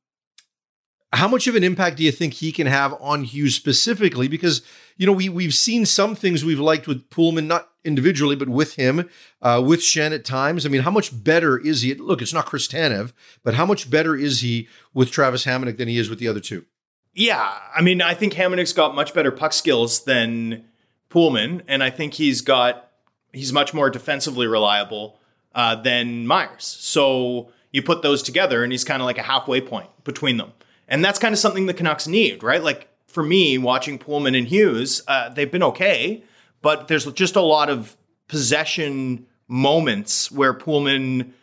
how 1.13 1.27
much 1.27 1.47
of 1.47 1.55
an 1.55 1.63
impact 1.63 1.97
do 1.97 2.03
you 2.03 2.11
think 2.11 2.35
he 2.35 2.51
can 2.51 2.67
have 2.67 2.95
on 3.01 3.23
Hughes 3.23 3.55
specifically? 3.55 4.27
Because, 4.27 4.61
you 4.95 5.05
know, 5.05 5.11
we, 5.11 5.27
we've 5.27 5.53
seen 5.53 5.85
some 5.85 6.15
things 6.15 6.45
we've 6.45 6.59
liked 6.59 6.87
with 6.87 7.09
Poolman, 7.09 7.47
not 7.47 7.69
individually, 7.83 8.35
but 8.35 8.47
with 8.47 8.75
him, 8.75 9.09
uh, 9.41 9.61
with 9.65 9.81
Schenn 9.81 10.13
at 10.13 10.23
times. 10.23 10.65
I 10.65 10.69
mean, 10.69 10.83
how 10.83 10.91
much 10.91 11.23
better 11.23 11.57
is 11.57 11.81
he? 11.81 11.95
Look, 11.95 12.21
it's 12.21 12.33
not 12.33 12.45
Chris 12.45 12.67
Tanev, 12.67 13.11
but 13.43 13.55
how 13.55 13.65
much 13.65 13.89
better 13.89 14.15
is 14.15 14.41
he 14.41 14.69
with 14.93 15.11
Travis 15.11 15.45
Hamonic 15.45 15.77
than 15.77 15.89
he 15.89 15.97
is 15.97 16.09
with 16.09 16.19
the 16.19 16.27
other 16.27 16.39
two? 16.39 16.65
Yeah, 17.13 17.57
I 17.75 17.81
mean, 17.81 18.01
I 18.01 18.13
think 18.13 18.33
Hamonic's 18.33 18.71
got 18.71 18.95
much 18.95 19.13
better 19.13 19.31
puck 19.31 19.51
skills 19.51 20.05
than 20.05 20.63
Poolman, 21.11 21.61
and 21.67 21.83
I 21.83 21.89
think 21.89 22.13
he's 22.15 22.41
got 22.41 22.89
he's 23.33 23.53
much 23.53 23.73
more 23.73 23.89
defensively 23.89 24.47
reliable 24.47 25.19
uh, 25.53 25.75
than 25.75 26.25
Myers. 26.25 26.65
So 26.65 27.51
you 27.71 27.83
put 27.83 28.01
those 28.01 28.23
together, 28.23 28.63
and 28.63 28.71
he's 28.71 28.83
kind 28.83 29.01
of 29.01 29.05
like 29.05 29.17
a 29.17 29.23
halfway 29.23 29.61
point 29.61 29.89
between 30.03 30.37
them, 30.37 30.53
and 30.87 31.03
that's 31.03 31.19
kind 31.19 31.33
of 31.33 31.39
something 31.39 31.65
the 31.65 31.73
Canucks 31.73 32.07
need, 32.07 32.43
right? 32.43 32.63
Like 32.63 32.87
for 33.07 33.23
me, 33.23 33.57
watching 33.57 33.99
Poolman 33.99 34.37
and 34.37 34.47
Hughes, 34.47 35.01
uh, 35.07 35.29
they've 35.29 35.51
been 35.51 35.63
okay, 35.63 36.23
but 36.61 36.87
there's 36.87 37.05
just 37.13 37.35
a 37.35 37.41
lot 37.41 37.69
of 37.69 37.97
possession 38.27 39.27
moments 39.47 40.31
where 40.31 40.53
Poolman 40.53 41.33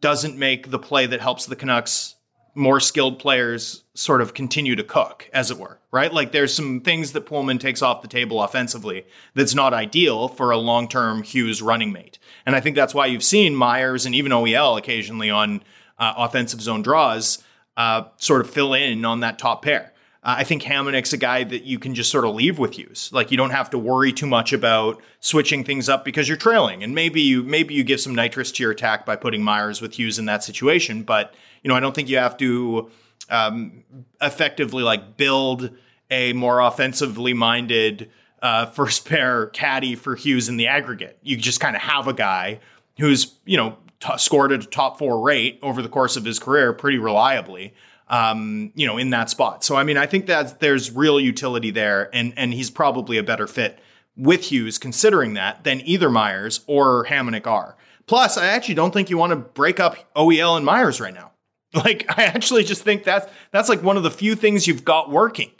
doesn't 0.00 0.36
make 0.36 0.70
the 0.70 0.78
play 0.78 1.06
that 1.06 1.20
helps 1.20 1.46
the 1.46 1.54
Canucks 1.54 2.15
more 2.56 2.80
skilled 2.80 3.18
players 3.18 3.84
sort 3.94 4.20
of 4.20 4.34
continue 4.34 4.74
to 4.74 4.82
cook, 4.82 5.30
as 5.32 5.50
it 5.50 5.58
were, 5.58 5.78
right? 5.90 6.12
Like 6.12 6.32
there's 6.32 6.54
some 6.54 6.80
things 6.80 7.12
that 7.12 7.26
Poolman 7.26 7.60
takes 7.60 7.82
off 7.82 8.02
the 8.02 8.08
table 8.08 8.42
offensively 8.42 9.04
that's 9.34 9.54
not 9.54 9.74
ideal 9.74 10.28
for 10.28 10.50
a 10.50 10.56
long 10.56 10.88
term 10.88 11.22
Hughes 11.22 11.60
running 11.62 11.92
mate. 11.92 12.18
And 12.44 12.56
I 12.56 12.60
think 12.60 12.74
that's 12.74 12.94
why 12.94 13.06
you've 13.06 13.22
seen 13.22 13.54
Myers 13.54 14.06
and 14.06 14.14
even 14.14 14.32
OEL 14.32 14.78
occasionally 14.78 15.30
on 15.30 15.62
uh, 15.98 16.14
offensive 16.16 16.60
zone 16.60 16.82
draws 16.82 17.42
uh, 17.76 18.04
sort 18.16 18.40
of 18.40 18.50
fill 18.50 18.74
in 18.74 19.04
on 19.04 19.20
that 19.20 19.38
top 19.38 19.62
pair. 19.62 19.92
Uh, 20.26 20.34
I 20.38 20.44
think 20.44 20.64
Hamonic's 20.64 21.12
a 21.12 21.16
guy 21.16 21.44
that 21.44 21.62
you 21.62 21.78
can 21.78 21.94
just 21.94 22.10
sort 22.10 22.24
of 22.24 22.34
leave 22.34 22.58
with 22.58 22.74
Hughes. 22.74 23.10
Like 23.12 23.30
you 23.30 23.36
don't 23.36 23.50
have 23.50 23.70
to 23.70 23.78
worry 23.78 24.12
too 24.12 24.26
much 24.26 24.52
about 24.52 25.00
switching 25.20 25.62
things 25.62 25.88
up 25.88 26.04
because 26.04 26.26
you're 26.26 26.36
trailing. 26.36 26.82
And 26.82 26.96
maybe 26.96 27.20
you 27.20 27.44
maybe 27.44 27.74
you 27.74 27.84
give 27.84 28.00
some 28.00 28.12
nitrous 28.12 28.50
to 28.52 28.62
your 28.64 28.72
attack 28.72 29.06
by 29.06 29.14
putting 29.14 29.44
Myers 29.44 29.80
with 29.80 29.94
Hughes 29.94 30.18
in 30.18 30.24
that 30.24 30.42
situation, 30.42 31.04
but 31.04 31.32
you 31.62 31.68
know, 31.68 31.76
I 31.76 31.80
don't 31.80 31.94
think 31.94 32.08
you 32.08 32.18
have 32.18 32.36
to 32.38 32.90
um, 33.30 33.84
effectively 34.20 34.82
like 34.82 35.16
build 35.16 35.70
a 36.10 36.32
more 36.32 36.58
offensively 36.58 37.32
minded 37.32 38.10
uh, 38.42 38.66
first 38.72 39.08
pair 39.08 39.46
caddy 39.46 39.94
for 39.94 40.16
Hughes 40.16 40.48
in 40.48 40.56
the 40.56 40.66
aggregate. 40.66 41.18
You 41.22 41.36
just 41.36 41.60
kind 41.60 41.76
of 41.76 41.82
have 41.82 42.08
a 42.08 42.12
guy 42.12 42.58
who's 42.98 43.36
you 43.44 43.56
know 43.56 43.76
t- 44.00 44.18
scored 44.18 44.50
at 44.50 44.64
a 44.64 44.66
top 44.66 44.98
four 44.98 45.20
rate 45.20 45.60
over 45.62 45.82
the 45.82 45.88
course 45.88 46.16
of 46.16 46.24
his 46.24 46.40
career 46.40 46.72
pretty 46.72 46.98
reliably. 46.98 47.74
Um, 48.08 48.70
you 48.76 48.86
know, 48.86 48.98
in 48.98 49.10
that 49.10 49.30
spot. 49.30 49.64
So 49.64 49.74
I 49.74 49.82
mean, 49.82 49.96
I 49.96 50.06
think 50.06 50.26
that 50.26 50.60
there's 50.60 50.92
real 50.92 51.18
utility 51.18 51.72
there, 51.72 52.08
and 52.14 52.32
and 52.36 52.54
he's 52.54 52.70
probably 52.70 53.18
a 53.18 53.24
better 53.24 53.48
fit 53.48 53.80
with 54.16 54.44
Hughes, 54.44 54.78
considering 54.78 55.34
that, 55.34 55.64
than 55.64 55.80
either 55.84 56.08
Myers 56.08 56.60
or 56.66 57.04
Hamonic 57.06 57.46
are. 57.46 57.76
Plus, 58.06 58.38
I 58.38 58.46
actually 58.46 58.76
don't 58.76 58.92
think 58.92 59.10
you 59.10 59.18
want 59.18 59.30
to 59.30 59.36
break 59.36 59.80
up 59.80 59.96
OEL 60.14 60.56
and 60.56 60.64
Myers 60.64 61.00
right 61.00 61.14
now. 61.14 61.32
Like 61.74 62.06
I 62.16 62.22
actually 62.22 62.64
just 62.64 62.84
think 62.84 63.04
that's 63.04 63.30
that's 63.50 63.68
like 63.68 63.82
one 63.82 63.98
of 63.98 64.02
the 64.02 64.10
few 64.10 64.34
things 64.34 64.66
you've 64.66 64.84
got 64.84 65.10
working. 65.10 65.50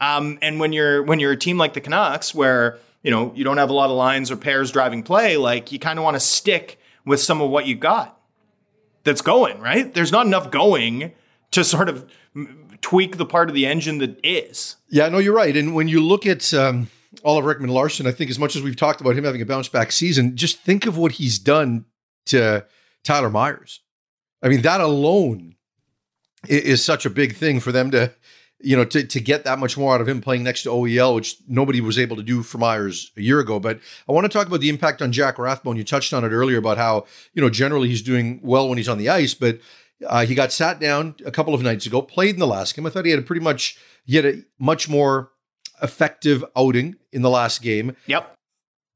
Um, 0.00 0.38
and 0.40 0.58
when 0.58 0.72
you're 0.72 1.02
when 1.02 1.20
you're 1.20 1.32
a 1.32 1.36
team 1.36 1.58
like 1.58 1.74
the 1.74 1.82
Canucks, 1.82 2.34
where 2.34 2.78
you 3.02 3.10
know 3.10 3.30
you 3.34 3.44
don't 3.44 3.58
have 3.58 3.68
a 3.68 3.74
lot 3.74 3.90
of 3.90 3.96
lines 3.96 4.30
or 4.30 4.36
pairs 4.36 4.70
driving 4.70 5.02
play, 5.02 5.36
like 5.36 5.72
you 5.72 5.78
kind 5.78 5.98
of 5.98 6.04
want 6.04 6.14
to 6.14 6.20
stick 6.20 6.78
with 7.04 7.20
some 7.20 7.42
of 7.42 7.50
what 7.50 7.66
you 7.66 7.74
got 7.74 8.18
that's 9.04 9.20
going 9.20 9.60
right. 9.60 9.92
There's 9.92 10.12
not 10.12 10.24
enough 10.24 10.50
going 10.50 11.12
to 11.52 11.64
sort 11.64 11.88
of 11.88 12.10
tweak 12.80 13.16
the 13.16 13.26
part 13.26 13.48
of 13.48 13.54
the 13.54 13.66
engine 13.66 13.98
that 13.98 14.18
is. 14.24 14.76
Yeah, 14.88 15.08
no, 15.08 15.18
you're 15.18 15.34
right. 15.34 15.56
And 15.56 15.74
when 15.74 15.88
you 15.88 16.00
look 16.00 16.26
at 16.26 16.52
um, 16.52 16.88
Oliver 17.24 17.54
Ekman-Larsson, 17.54 18.06
I 18.06 18.12
think 18.12 18.30
as 18.30 18.38
much 18.38 18.56
as 18.56 18.62
we've 18.62 18.76
talked 18.76 19.00
about 19.00 19.16
him 19.16 19.24
having 19.24 19.42
a 19.42 19.46
bounce 19.46 19.68
back 19.68 19.92
season, 19.92 20.36
just 20.36 20.60
think 20.60 20.86
of 20.86 20.96
what 20.96 21.12
he's 21.12 21.38
done 21.38 21.86
to 22.26 22.66
Tyler 23.04 23.30
Myers. 23.30 23.80
I 24.42 24.48
mean, 24.48 24.62
that 24.62 24.80
alone 24.80 25.56
is 26.48 26.84
such 26.84 27.06
a 27.06 27.10
big 27.10 27.34
thing 27.34 27.60
for 27.60 27.72
them 27.72 27.90
to, 27.90 28.12
you 28.60 28.76
know, 28.76 28.84
to, 28.84 29.04
to 29.04 29.20
get 29.20 29.44
that 29.44 29.58
much 29.58 29.76
more 29.76 29.94
out 29.94 30.00
of 30.00 30.08
him 30.08 30.20
playing 30.20 30.42
next 30.42 30.62
to 30.64 30.68
OEL, 30.68 31.14
which 31.14 31.36
nobody 31.48 31.80
was 31.80 31.98
able 31.98 32.16
to 32.16 32.22
do 32.22 32.42
for 32.42 32.58
Myers 32.58 33.10
a 33.16 33.22
year 33.22 33.40
ago. 33.40 33.58
But 33.58 33.80
I 34.08 34.12
want 34.12 34.24
to 34.24 34.28
talk 34.28 34.46
about 34.46 34.60
the 34.60 34.68
impact 34.68 35.02
on 35.02 35.12
Jack 35.12 35.38
Rathbone. 35.38 35.76
You 35.76 35.84
touched 35.84 36.12
on 36.12 36.24
it 36.24 36.28
earlier 36.28 36.58
about 36.58 36.78
how, 36.78 37.06
you 37.32 37.42
know, 37.42 37.50
generally 37.50 37.88
he's 37.88 38.02
doing 38.02 38.40
well 38.42 38.68
when 38.68 38.78
he's 38.78 38.88
on 38.88 38.98
the 38.98 39.08
ice, 39.08 39.34
but 39.34 39.58
uh, 40.04 40.26
he 40.26 40.34
got 40.34 40.52
sat 40.52 40.80
down 40.80 41.14
a 41.24 41.30
couple 41.30 41.54
of 41.54 41.62
nights 41.62 41.86
ago, 41.86 42.02
played 42.02 42.34
in 42.34 42.40
the 42.40 42.46
last 42.46 42.74
game. 42.74 42.86
I 42.86 42.90
thought 42.90 43.04
he 43.04 43.10
had 43.10 43.20
a 43.20 43.22
pretty 43.22 43.42
much, 43.42 43.78
he 44.04 44.16
had 44.16 44.26
a 44.26 44.42
much 44.58 44.88
more 44.88 45.30
effective 45.82 46.44
outing 46.56 46.96
in 47.12 47.22
the 47.22 47.30
last 47.30 47.62
game. 47.62 47.96
Yep. 48.06 48.34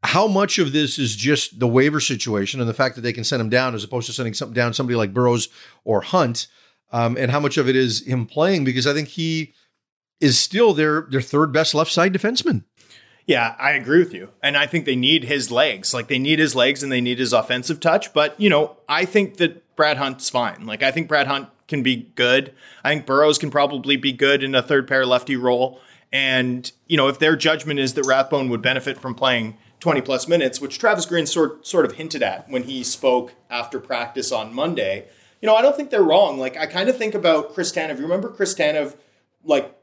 How 0.03 0.27
much 0.27 0.59
of 0.59 0.73
this 0.73 0.99
is 0.99 1.15
just 1.15 1.61
the 1.61 1.69
waiver 1.69 2.01
situation 2.01 2.61
and 2.61 2.69
the 2.69 2.75
fact 2.75 2.95
that 2.95 3.03
they 3.03 3.13
can 3.13 3.25
send 3.25 3.41
him 3.41 3.51
down 3.51 3.75
as 3.75 3.85
opposed 3.85 4.07
to 4.07 4.13
sending 4.13 4.35
something 4.35 4.55
down 4.55 4.73
somebody 4.73 4.97
like 4.97 5.13
Burroughs 5.13 5.49
or 5.85 6.01
Hunt? 6.01 6.47
um, 6.93 7.17
and 7.17 7.31
how 7.31 7.41
much 7.41 7.57
of 7.57 7.69
it 7.69 7.77
is 7.77 8.07
him 8.07 8.27
playing 8.27 8.65
because 8.65 8.87
I 8.87 8.95
think 8.95 9.09
he 9.09 9.55
is 10.21 10.39
still 10.39 10.75
their 10.75 11.07
their 11.11 11.21
third 11.21 11.53
best 11.53 11.75
left 11.75 11.91
side 11.91 12.13
defenseman. 12.13 12.65
Yeah, 13.27 13.55
I 13.59 13.73
agree 13.73 14.01
with 14.01 14.13
you. 14.13 14.31
And 14.43 14.57
I 14.57 14.67
think 14.67 14.87
they 14.87 14.97
need 14.97 15.25
his 15.25 15.53
legs. 15.53 15.95
Like 15.95 16.09
they 16.09 16.19
need 16.19 16.41
his 16.41 16.57
legs 16.57 16.83
and 16.83 16.91
they 16.91 17.01
need 17.01 17.21
his 17.21 17.33
offensive 17.33 17.79
touch. 17.79 18.13
But, 18.13 18.39
you 18.41 18.51
know, 18.51 18.77
I 18.89 19.05
think 19.05 19.37
that 19.37 19.63
Brad 19.81 19.97
Hunt's 19.97 20.29
fine. 20.29 20.67
Like 20.67 20.83
I 20.83 20.91
think 20.91 21.09
Brad 21.09 21.27
Hunt 21.27 21.49
can 21.67 21.83
be 21.83 22.11
good. 22.15 22.53
I 22.85 22.91
think 22.91 23.07
Burroughs 23.07 23.39
can 23.39 23.51
probably 23.51 23.97
be 23.97 24.13
good 24.13 24.45
in 24.45 24.55
a 24.55 24.61
third 24.61 24.87
pair 24.87 25.07
lefty 25.07 25.37
role. 25.37 25.81
And, 26.13 26.71
you 26.87 26.99
know, 26.99 27.09
if 27.09 27.19
their 27.19 27.35
judgment 27.35 27.81
is 27.81 27.95
that 27.95 28.05
Rathbone 28.05 28.51
would 28.51 28.61
benefit 28.61 28.99
from 28.99 29.15
playing 29.15 29.57
20 29.79 30.03
plus 30.03 30.29
minutes, 30.29 30.61
which 30.61 30.79
Travis 30.79 31.07
Green 31.07 31.25
sort 31.25 31.67
sort 31.67 31.87
of 31.87 31.93
hinted 31.93 32.23
at 32.23 32.47
when 32.51 32.65
he 32.65 32.85
spoke 32.85 33.33
after 33.49 33.81
practice 33.81 34.31
on 34.31 34.53
Monday, 34.53 35.07
you 35.41 35.47
know, 35.47 35.57
I 35.57 35.63
don't 35.63 35.75
think 35.75 35.89
they're 35.89 36.03
wrong. 36.03 36.39
Like 36.39 36.59
I 36.59 36.67
kind 36.67 36.91
of 36.91 36.99
think 36.99 37.15
about 37.15 37.55
Chris 37.55 37.73
Tanev. 37.73 37.97
You 37.97 38.03
remember 38.03 38.29
Chris 38.29 38.55
Tanev, 38.55 38.97
like 39.43 39.75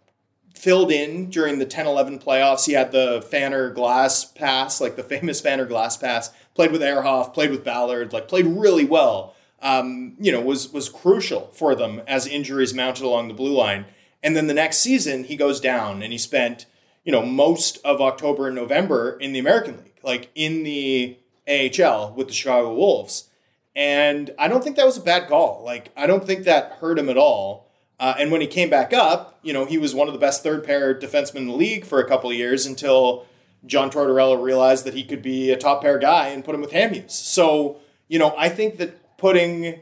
filled 0.54 0.92
in 0.92 1.32
during 1.32 1.58
the 1.58 1.66
10-11 1.66 2.24
playoffs. 2.24 2.68
He 2.68 2.74
had 2.74 2.92
the 2.92 3.26
Fanner 3.32 3.72
glass 3.72 4.26
pass, 4.26 4.80
like 4.80 4.96
the 4.96 5.02
famous 5.02 5.42
Fanner 5.42 5.66
glass 5.66 5.98
pass. 5.98 6.30
Played 6.54 6.72
with 6.72 6.82
Ehrhoff, 6.82 7.34
played 7.34 7.50
with 7.50 7.64
Ballard, 7.64 8.14
like 8.14 8.28
played 8.28 8.46
really 8.46 8.86
well. 8.86 9.34
Um, 9.62 10.15
you 10.20 10.32
know, 10.32 10.41
was 10.41 10.72
was 10.72 10.89
crucial 10.89 11.50
for 11.54 11.76
them 11.76 12.02
as 12.08 12.28
injuries 12.28 12.74
mounted 12.74 13.04
along 13.04 13.28
the 13.28 13.34
blue 13.34 13.56
line. 13.56 13.86
And 14.22 14.36
then 14.36 14.48
the 14.48 14.54
next 14.54 14.78
season, 14.78 15.24
he 15.24 15.36
goes 15.36 15.60
down, 15.60 16.04
and 16.04 16.12
he 16.12 16.17
spent 16.17 16.65
you 17.04 17.12
know 17.12 17.26
most 17.26 17.80
of 17.84 18.02
October 18.02 18.48
and 18.48 18.56
November 18.56 19.17
in 19.20 19.34
the 19.34 19.39
American 19.39 19.78
League, 19.78 20.00
like 20.04 20.30
in 20.36 20.63
the 20.63 21.17
AHL 21.48 22.13
with 22.13 22.28
the 22.28 22.34
Chicago 22.34 22.74
Wolves. 22.74 23.30
And 23.76 24.32
I 24.39 24.48
don't 24.48 24.63
think 24.63 24.76
that 24.78 24.88
was 24.88 24.98
a 24.98 25.02
bad 25.02 25.28
call. 25.28 25.62
Like, 25.63 25.91
I 25.96 26.08
don't 26.08 26.26
think 26.26 26.46
that 26.46 26.78
hurt 26.80 26.98
him 26.98 27.10
at 27.10 27.17
all. 27.17 27.70
Uh, 28.00 28.15
and 28.17 28.32
when 28.32 28.41
he 28.41 28.48
came 28.48 28.72
back 28.72 28.91
up, 28.91 29.39
you 29.43 29.54
know, 29.54 29.65
he 29.65 29.78
was 29.78 29.93
one 29.93 30.08
of 30.08 30.13
the 30.13 30.20
best 30.20 30.41
third 30.41 30.63
pair 30.63 30.93
defensemen 31.00 31.38
in 31.38 31.48
the 31.48 31.54
league 31.54 31.86
for 31.86 32.00
a 32.00 32.08
couple 32.08 32.30
of 32.30 32.36
years 32.36 32.65
until 32.65 33.26
John 33.65 33.91
Tortorella 33.91 34.41
realized 34.41 34.84
that 34.86 34.96
he 34.96 35.04
could 35.04 35.22
be 35.22 35.52
a 35.52 35.58
top 35.58 35.82
pair 35.84 36.00
guy 36.00 36.30
and 36.30 36.43
put 36.43 36.56
him 36.56 36.62
with 36.62 36.72
Hamhuis. 36.72 37.12
So, 37.12 37.78
you 38.08 38.17
know, 38.17 38.34
I 38.36 38.50
think 38.50 38.78
that 38.78 39.00
putting 39.17 39.80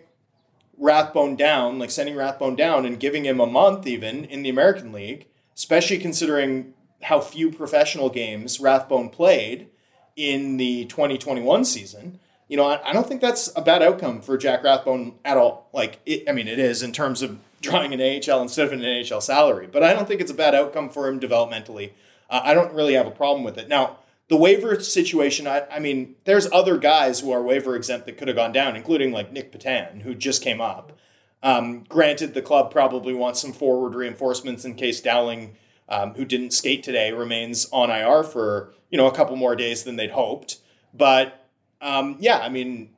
Rathbone 0.77 1.35
down, 1.35 1.79
like 1.79 1.91
sending 1.91 2.15
Rathbone 2.15 2.55
down 2.55 2.85
and 2.85 2.99
giving 2.99 3.25
him 3.25 3.39
a 3.39 3.45
month 3.45 3.87
even 3.87 4.25
in 4.25 4.43
the 4.43 4.49
American 4.49 4.91
League, 4.91 5.27
especially 5.55 5.97
considering 5.97 6.73
how 7.03 7.19
few 7.21 7.51
professional 7.51 8.09
games 8.09 8.59
Rathbone 8.59 9.09
played 9.09 9.67
in 10.15 10.57
the 10.57 10.85
2021 10.85 11.65
season, 11.65 12.19
you 12.47 12.57
know, 12.57 12.65
I, 12.65 12.89
I, 12.89 12.93
don't 12.93 13.07
think 13.07 13.21
that's 13.21 13.51
a 13.55 13.61
bad 13.61 13.81
outcome 13.81 14.21
for 14.21 14.37
Jack 14.37 14.63
Rathbone 14.63 15.15
at 15.25 15.37
all. 15.37 15.69
Like, 15.73 15.99
it, 16.05 16.23
I 16.27 16.31
mean, 16.31 16.47
it 16.47 16.59
is 16.59 16.83
in 16.83 16.91
terms 16.91 17.21
of 17.21 17.39
drawing 17.61 17.93
an 17.93 18.01
AHL 18.01 18.41
instead 18.41 18.67
of 18.67 18.73
an 18.73 18.81
NHL 18.81 19.21
salary, 19.21 19.67
but 19.67 19.83
I 19.83 19.93
don't 19.93 20.07
think 20.07 20.21
it's 20.21 20.31
a 20.31 20.35
bad 20.35 20.55
outcome 20.55 20.89
for 20.89 21.07
him 21.07 21.19
developmentally. 21.19 21.91
Uh, 22.29 22.41
I 22.43 22.53
don't 22.53 22.73
really 22.73 22.93
have 22.93 23.07
a 23.07 23.11
problem 23.11 23.43
with 23.43 23.57
it. 23.57 23.67
Now, 23.67 23.97
the 24.27 24.37
waiver 24.37 24.79
situation, 24.79 25.45
I, 25.47 25.65
I, 25.71 25.79
mean, 25.79 26.15
there's 26.23 26.51
other 26.51 26.77
guys 26.77 27.19
who 27.19 27.31
are 27.31 27.43
waiver 27.43 27.75
exempt 27.75 28.07
that 28.07 28.17
could 28.17 28.27
have 28.27 28.37
gone 28.37 28.51
down, 28.51 28.75
including 28.75 29.11
like 29.11 29.31
Nic 29.31 29.51
Petan, 29.51 30.01
who 30.01 30.15
just 30.15 30.41
came 30.41 30.59
up. 30.59 30.97
Um, 31.43 31.83
granted, 31.87 32.33
the 32.33 32.41
club 32.41 32.71
probably 32.71 33.13
wants 33.13 33.39
some 33.39 33.53
forward 33.53 33.93
reinforcements 33.93 34.65
in 34.65 34.73
case 34.73 34.99
Dowling, 34.99 35.57
um, 35.87 36.15
who 36.15 36.25
didn't 36.25 36.51
skate 36.51 36.81
today, 36.81 37.11
remains 37.11 37.67
on 37.71 37.91
IR 37.91 38.23
for 38.23 38.73
you 38.89 38.97
know 38.97 39.05
a 39.05 39.13
couple 39.13 39.35
more 39.35 39.55
days 39.55 39.83
than 39.83 39.95
they'd 39.95 40.11
hoped. 40.11 40.57
But 40.91 41.47
um, 41.81 42.17
yeah, 42.19 42.39
I 42.39 42.49
mean, 42.49 42.95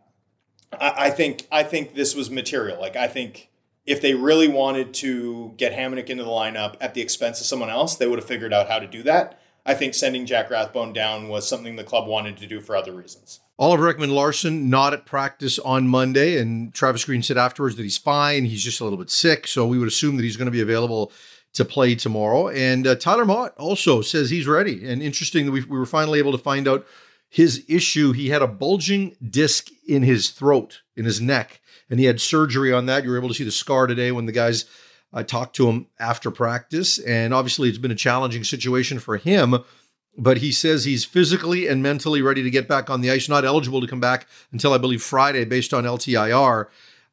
I, 0.72 0.94
I, 0.98 1.10
think 1.10 1.46
I 1.52 1.64
think 1.64 1.94
this 1.94 2.16
was 2.16 2.30
material. 2.30 2.80
Like 2.80 2.96
I 2.96 3.08
think 3.08 3.50
if 3.86 4.02
they 4.02 4.14
really 4.14 4.48
wanted 4.48 4.94
to 4.96 5.54
get 5.58 5.74
Hamonic 5.74 6.08
into 6.08 6.24
the 6.24 6.30
lineup 6.30 6.76
at 6.80 6.94
the 6.94 7.02
expense 7.02 7.42
of 7.42 7.48
someone 7.48 7.70
else, 7.70 7.98
they 7.98 8.08
would 8.08 8.20
have 8.20 8.28
figured 8.28 8.54
out 8.54 8.70
how 8.70 8.80
to 8.80 8.88
do 8.88 9.04
that. 9.04 9.42
I 9.68 9.74
think 9.74 9.94
sending 9.94 10.26
Jack 10.26 10.50
Rathbone 10.50 10.94
down 10.94 11.28
was 11.28 11.48
something 11.48 11.76
the 11.76 11.84
club 11.84 12.08
wanted 12.08 12.38
to 12.38 12.48
do 12.48 12.62
for 12.62 12.76
other 12.76 12.94
reasons. 12.94 13.42
Oliver 13.60 13.94
Ekman-Larsson 13.94 14.70
not 14.70 14.94
at 14.94 15.06
practice 15.06 15.60
on 15.60 15.90
Monday, 15.90 16.40
and 16.40 16.74
Travis 16.74 17.04
Green 17.04 17.22
said 17.22 17.38
afterwards 17.38 17.76
that 17.76 17.84
he's 17.84 17.98
fine. 17.98 18.46
He's 18.46 18.64
just 18.64 18.80
a 18.80 18.86
little 18.86 18.98
bit 18.98 19.10
sick, 19.10 19.46
so 19.46 19.68
we 19.68 19.78
would 19.78 19.90
assume 19.90 20.16
that 20.16 20.24
he's 20.24 20.38
going 20.38 20.46
to 20.46 20.52
be 20.52 20.62
available 20.62 21.12
to 21.54 21.66
play 21.66 21.96
tomorrow. 21.96 22.48
And 22.48 22.88
uh, 22.88 22.96
Tyler 22.96 23.26
Motte 23.26 23.56
also 23.58 24.02
says 24.02 24.30
he's 24.30 24.48
ready. 24.48 24.88
And 24.88 25.02
interesting 25.02 25.46
that 25.46 25.52
we, 25.52 25.64
we 25.64 25.78
were 25.78 25.86
finally 25.86 26.20
able 26.20 26.32
to 26.32 26.38
find 26.38 26.68
out 26.68 26.88
his 27.30 27.66
issue, 27.68 28.14
he 28.14 28.30
had 28.30 28.42
a 28.42 28.48
bulging 28.48 29.18
disc 29.30 29.70
in 29.86 30.04
his 30.04 30.30
throat, 30.30 30.82
in 30.96 31.04
his 31.04 31.20
neck, 31.20 31.60
and 31.90 32.00
he 32.00 32.06
had 32.06 32.22
surgery 32.22 32.72
on 32.72 32.86
that. 32.86 33.04
You 33.04 33.10
were 33.10 33.18
able 33.18 33.28
to 33.28 33.34
see 33.34 33.44
the 33.44 33.52
scar 33.52 33.86
today 33.86 34.14
when 34.14 34.28
the 34.28 34.32
guys 34.32 34.64
uh, 35.14 35.24
talked 35.24 35.56
to 35.56 35.70
him 35.70 35.88
after 36.00 36.30
practice. 36.32 37.00
And 37.00 37.34
obviously, 37.34 37.70
it's 37.70 37.78
been 37.78 37.92
a 37.92 37.96
challenging 37.96 38.44
situation 38.44 39.00
for 39.00 39.18
him. 39.18 39.64
But 40.20 40.38
he 40.38 40.52
says 40.52 40.86
he's 40.86 41.06
physically 41.06 41.68
and 41.68 41.84
mentally 41.84 42.24
ready 42.24 42.42
to 42.42 42.50
get 42.50 42.68
back 42.68 42.90
on 42.90 43.02
the 43.02 43.12
ice, 43.12 43.30
not 43.30 43.46
eligible 43.46 43.82
to 43.82 43.88
come 43.88 44.00
back 44.00 44.28
until 44.52 44.74
I 44.74 44.80
believe 44.80 45.04
Friday 45.04 45.46
based 45.46 45.76
on 45.76 45.84
LTIR. 45.84 46.66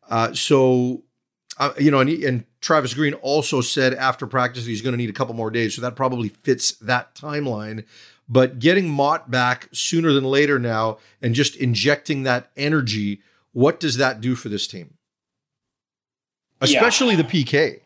Uh, 0.08 0.32
so, 0.32 1.02
uh, 1.58 1.74
you 1.78 1.90
know, 1.90 2.00
and, 2.00 2.08
he, 2.08 2.24
and 2.24 2.44
Travis 2.62 2.94
Green 2.94 3.12
also 3.14 3.60
said 3.60 3.92
after 3.92 4.26
practice 4.26 4.64
he's 4.64 4.80
going 4.80 4.94
to 4.94 4.96
need 4.96 5.10
a 5.10 5.14
couple 5.14 5.34
more 5.34 5.50
days. 5.50 5.74
So 5.74 5.82
that 5.82 5.96
probably 5.96 6.30
fits 6.30 6.72
that 6.72 7.14
timeline. 7.14 7.84
But 8.26 8.58
getting 8.58 8.88
Motte 8.88 9.30
back 9.30 9.68
sooner 9.72 10.14
than 10.14 10.24
later 10.24 10.58
now 10.58 10.96
and 11.20 11.34
just 11.34 11.56
injecting 11.56 12.22
that 12.22 12.50
energy, 12.56 13.20
what 13.52 13.80
does 13.80 13.98
that 13.98 14.22
do 14.22 14.34
for 14.34 14.48
this 14.48 14.66
team? 14.66 14.94
Especially 16.60 17.16
Yeah. 17.16 17.22
the 17.22 17.44
PK. 17.44 17.80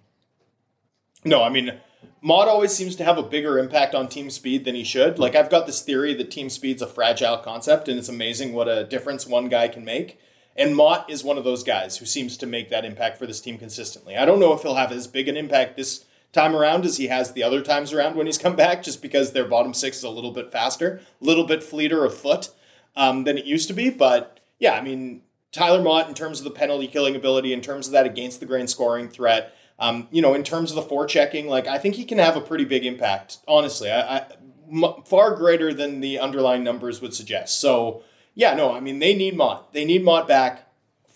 No, 1.25 1.43
I 1.43 1.49
mean, 1.49 1.73
Motte 2.21 2.49
always 2.49 2.73
seems 2.73 2.97
to 2.97 3.05
have 3.05 3.19
a 3.19 3.23
bigger 3.23 3.59
impact 3.59 3.95
on 3.95 4.09
team 4.09 4.31
speed 4.31 4.65
than 4.65 4.75
he 4.75 4.85
should. 4.85 5.19
Like, 5.19 5.35
I've 5.35 5.51
got 5.51 5.67
this 5.67 5.83
theory 5.83 6.15
that 6.15 6.31
team 6.31 6.49
speed's 6.49 6.83
a 6.83 6.87
fragile 6.87 7.39
concept, 7.39 7.89
and 7.89 7.99
it's 7.99 8.09
amazing 8.09 8.53
what 8.53 8.69
a 8.69 8.85
difference 8.85 9.27
one 9.27 9.49
guy 9.49 9.69
can 9.69 9.85
make. 9.85 10.19
And 10.57 10.75
Motte 10.75 11.09
is 11.09 11.23
one 11.23 11.39
of 11.39 11.45
those 11.45 11.63
guys 11.63 11.99
who 11.99 12.07
seems 12.07 12.37
to 12.39 12.47
make 12.47 12.69
that 12.71 12.85
impact 12.85 13.19
for 13.19 13.27
this 13.27 13.41
team 13.41 13.59
consistently. 13.59 14.17
I 14.17 14.25
don't 14.25 14.41
know 14.41 14.53
if 14.53 14.63
he'll 14.63 14.75
have 14.75 14.91
as 14.91 15.07
big 15.07 15.29
an 15.29 15.37
impact 15.37 15.77
this 15.77 16.05
time 16.33 16.55
around 16.55 16.85
as 16.85 16.97
he 16.97 17.07
has 17.07 17.33
the 17.33 17.45
other 17.45 17.63
times 17.63 17.93
around 17.93 18.17
when 18.17 18.27
he's 18.27 18.39
come 18.39 18.57
back, 18.57 18.83
just 18.83 19.01
because 19.01 19.33
their 19.33 19.47
bottom 19.47 19.73
six 19.73 19.99
is 19.99 20.05
a 20.05 20.11
little 20.11 20.33
bit 20.33 20.51
faster, 20.51 21.01
a 21.21 21.25
little 21.25 21.45
bit 21.45 21.63
fleeter 21.63 22.05
of 22.05 22.13
foot 22.15 22.51
um, 22.97 23.25
than 23.25 23.39
it 23.39 23.45
used 23.45 23.69
to 23.69 23.75
be. 23.75 23.89
But 23.89 24.41
yeah, 24.59 24.73
I 24.73 24.81
mean, 24.81 25.23
Tyler 25.53 25.83
Motte, 25.83 26.09
in 26.09 26.15
terms 26.15 26.41
of 26.41 26.45
the 26.45 26.51
penalty 26.51 26.89
killing 26.89 27.15
ability, 27.15 27.53
in 27.53 27.61
terms 27.61 27.87
of 27.87 27.93
that 27.93 28.07
against 28.07 28.41
the 28.41 28.47
grain 28.47 28.67
scoring 28.67 29.09
threat, 29.09 29.55
um, 29.79 30.09
you 30.11 30.21
know, 30.21 30.35
in 30.35 30.43
terms 30.43 30.71
of 30.71 30.77
the 30.77 30.83
forechecking, 30.83 31.47
like 31.47 31.67
I 31.67 31.79
think 31.79 31.95
he 31.95 32.05
can 32.05 32.19
have 32.19 32.37
a 32.37 32.41
pretty 32.41 32.64
big 32.64 32.85
impact. 32.85 33.38
Honestly, 33.47 33.91
I, 33.91 34.19
I 34.19 34.27
m- 34.71 35.03
far 35.05 35.35
greater 35.37 35.73
than 35.73 36.01
the 36.01 36.19
underlying 36.19 36.64
numbers 36.64 37.01
would 37.01 37.14
suggest. 37.14 37.61
So 37.61 38.03
yeah, 38.35 38.55
no, 38.55 38.73
I 38.73 38.81
mean 38.81 38.99
they 38.99 39.14
need 39.14 39.37
Motte. 39.37 39.73
They 39.73 39.85
need 39.85 40.03
Motte 40.05 40.27
back 40.27 40.69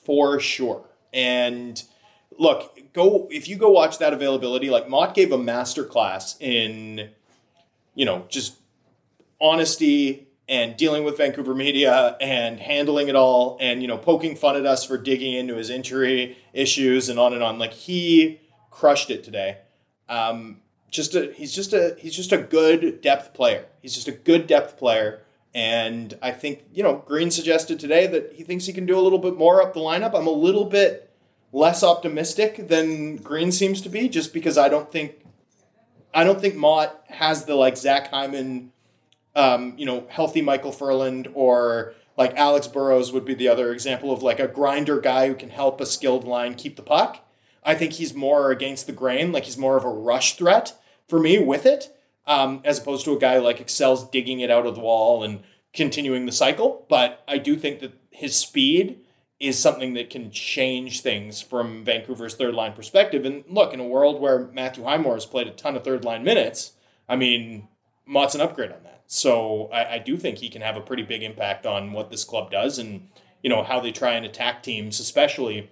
for 0.04 0.38
sure. 0.38 0.84
And 1.12 1.82
look, 2.38 2.78
go 2.92 3.28
if 3.30 3.48
you 3.48 3.56
go 3.56 3.70
watch 3.70 3.98
that 3.98 4.12
availability, 4.12 4.70
like 4.70 4.88
Motte 4.88 5.14
gave 5.14 5.32
a 5.32 5.38
master 5.38 5.84
class 5.84 6.36
in, 6.40 7.10
you 7.94 8.04
know, 8.04 8.26
just 8.28 8.54
honesty 9.40 10.28
and 10.48 10.76
dealing 10.76 11.02
with 11.02 11.16
Vancouver 11.16 11.54
media 11.54 12.16
and 12.20 12.60
handling 12.60 13.08
it 13.08 13.16
all 13.16 13.56
and 13.60 13.80
you 13.82 13.88
know 13.88 13.98
poking 13.98 14.36
fun 14.36 14.56
at 14.56 14.66
us 14.66 14.84
for 14.84 14.98
digging 14.98 15.34
into 15.34 15.56
his 15.56 15.70
injury 15.70 16.36
issues 16.52 17.08
and 17.08 17.18
on 17.18 17.32
and 17.32 17.42
on. 17.42 17.58
Like 17.58 17.72
he 17.72 18.40
crushed 18.72 19.10
it 19.10 19.22
today. 19.22 19.58
Um, 20.08 20.62
just 20.90 21.14
a 21.14 21.32
he's 21.32 21.54
just 21.54 21.72
a 21.72 21.96
he's 21.98 22.16
just 22.16 22.32
a 22.32 22.38
good 22.38 23.00
depth 23.00 23.32
player. 23.32 23.66
He's 23.80 23.94
just 23.94 24.08
a 24.08 24.12
good 24.12 24.48
depth 24.48 24.76
player. 24.76 25.22
And 25.54 26.16
I 26.22 26.30
think, 26.30 26.64
you 26.72 26.82
know, 26.82 27.04
Green 27.06 27.30
suggested 27.30 27.78
today 27.78 28.06
that 28.06 28.32
he 28.32 28.42
thinks 28.42 28.64
he 28.64 28.72
can 28.72 28.86
do 28.86 28.98
a 28.98 29.02
little 29.02 29.18
bit 29.18 29.36
more 29.36 29.60
up 29.60 29.74
the 29.74 29.80
lineup. 29.80 30.14
I'm 30.14 30.26
a 30.26 30.30
little 30.30 30.64
bit 30.64 31.10
less 31.52 31.82
optimistic 31.82 32.68
than 32.68 33.16
Green 33.16 33.52
seems 33.52 33.82
to 33.82 33.90
be, 33.90 34.08
just 34.08 34.32
because 34.32 34.56
I 34.56 34.68
don't 34.68 34.90
think 34.90 35.22
I 36.14 36.24
don't 36.24 36.40
think 36.40 36.56
Motte 36.56 37.04
has 37.08 37.44
the 37.44 37.54
like 37.54 37.76
Zach 37.76 38.08
Hyman, 38.08 38.72
um, 39.34 39.74
you 39.76 39.86
know, 39.86 40.06
healthy 40.08 40.42
Michael 40.42 40.72
Ferland 40.72 41.28
or 41.34 41.94
like 42.16 42.34
Alex 42.36 42.66
Burrows 42.66 43.12
would 43.12 43.24
be 43.24 43.34
the 43.34 43.48
other 43.48 43.72
example 43.72 44.12
of 44.12 44.22
like 44.22 44.40
a 44.40 44.48
grinder 44.48 45.00
guy 45.00 45.28
who 45.28 45.34
can 45.34 45.50
help 45.50 45.80
a 45.80 45.86
skilled 45.86 46.24
line 46.24 46.54
keep 46.54 46.76
the 46.76 46.82
puck. 46.82 47.21
I 47.64 47.74
think 47.74 47.92
he's 47.92 48.14
more 48.14 48.50
against 48.50 48.86
the 48.86 48.92
grain, 48.92 49.32
like 49.32 49.44
he's 49.44 49.58
more 49.58 49.76
of 49.76 49.84
a 49.84 49.88
rush 49.88 50.36
threat 50.36 50.76
for 51.08 51.18
me 51.18 51.38
with 51.38 51.66
it, 51.66 51.96
um, 52.26 52.60
as 52.64 52.78
opposed 52.78 53.04
to 53.04 53.12
a 53.12 53.18
guy 53.18 53.38
like 53.38 53.60
excels 53.60 54.08
digging 54.08 54.40
it 54.40 54.50
out 54.50 54.66
of 54.66 54.74
the 54.74 54.80
wall 54.80 55.22
and 55.22 55.42
continuing 55.72 56.26
the 56.26 56.32
cycle. 56.32 56.86
But 56.88 57.22
I 57.28 57.38
do 57.38 57.56
think 57.56 57.80
that 57.80 57.92
his 58.10 58.36
speed 58.36 59.00
is 59.38 59.58
something 59.58 59.94
that 59.94 60.08
can 60.08 60.30
change 60.30 61.00
things 61.00 61.42
from 61.42 61.84
Vancouver's 61.84 62.34
third 62.34 62.54
line 62.54 62.74
perspective. 62.74 63.24
And 63.24 63.42
look, 63.48 63.74
in 63.74 63.80
a 63.80 63.86
world 63.86 64.20
where 64.20 64.46
Matthew 64.52 64.84
Highmore 64.84 65.14
has 65.14 65.26
played 65.26 65.48
a 65.48 65.50
ton 65.50 65.74
of 65.74 65.82
third 65.82 66.04
line 66.04 66.22
minutes, 66.22 66.72
I 67.08 67.16
mean, 67.16 67.66
Motte's 68.06 68.36
an 68.36 68.40
upgrade 68.40 68.70
on 68.70 68.84
that. 68.84 69.02
So 69.08 69.68
I, 69.72 69.94
I 69.94 69.98
do 69.98 70.16
think 70.16 70.38
he 70.38 70.48
can 70.48 70.62
have 70.62 70.76
a 70.76 70.80
pretty 70.80 71.02
big 71.02 71.22
impact 71.22 71.66
on 71.66 71.92
what 71.92 72.10
this 72.10 72.24
club 72.24 72.52
does 72.52 72.78
and, 72.78 73.08
you 73.42 73.50
know, 73.50 73.64
how 73.64 73.80
they 73.80 73.90
try 73.90 74.12
and 74.12 74.24
attack 74.24 74.62
teams, 74.62 75.00
especially 75.00 75.70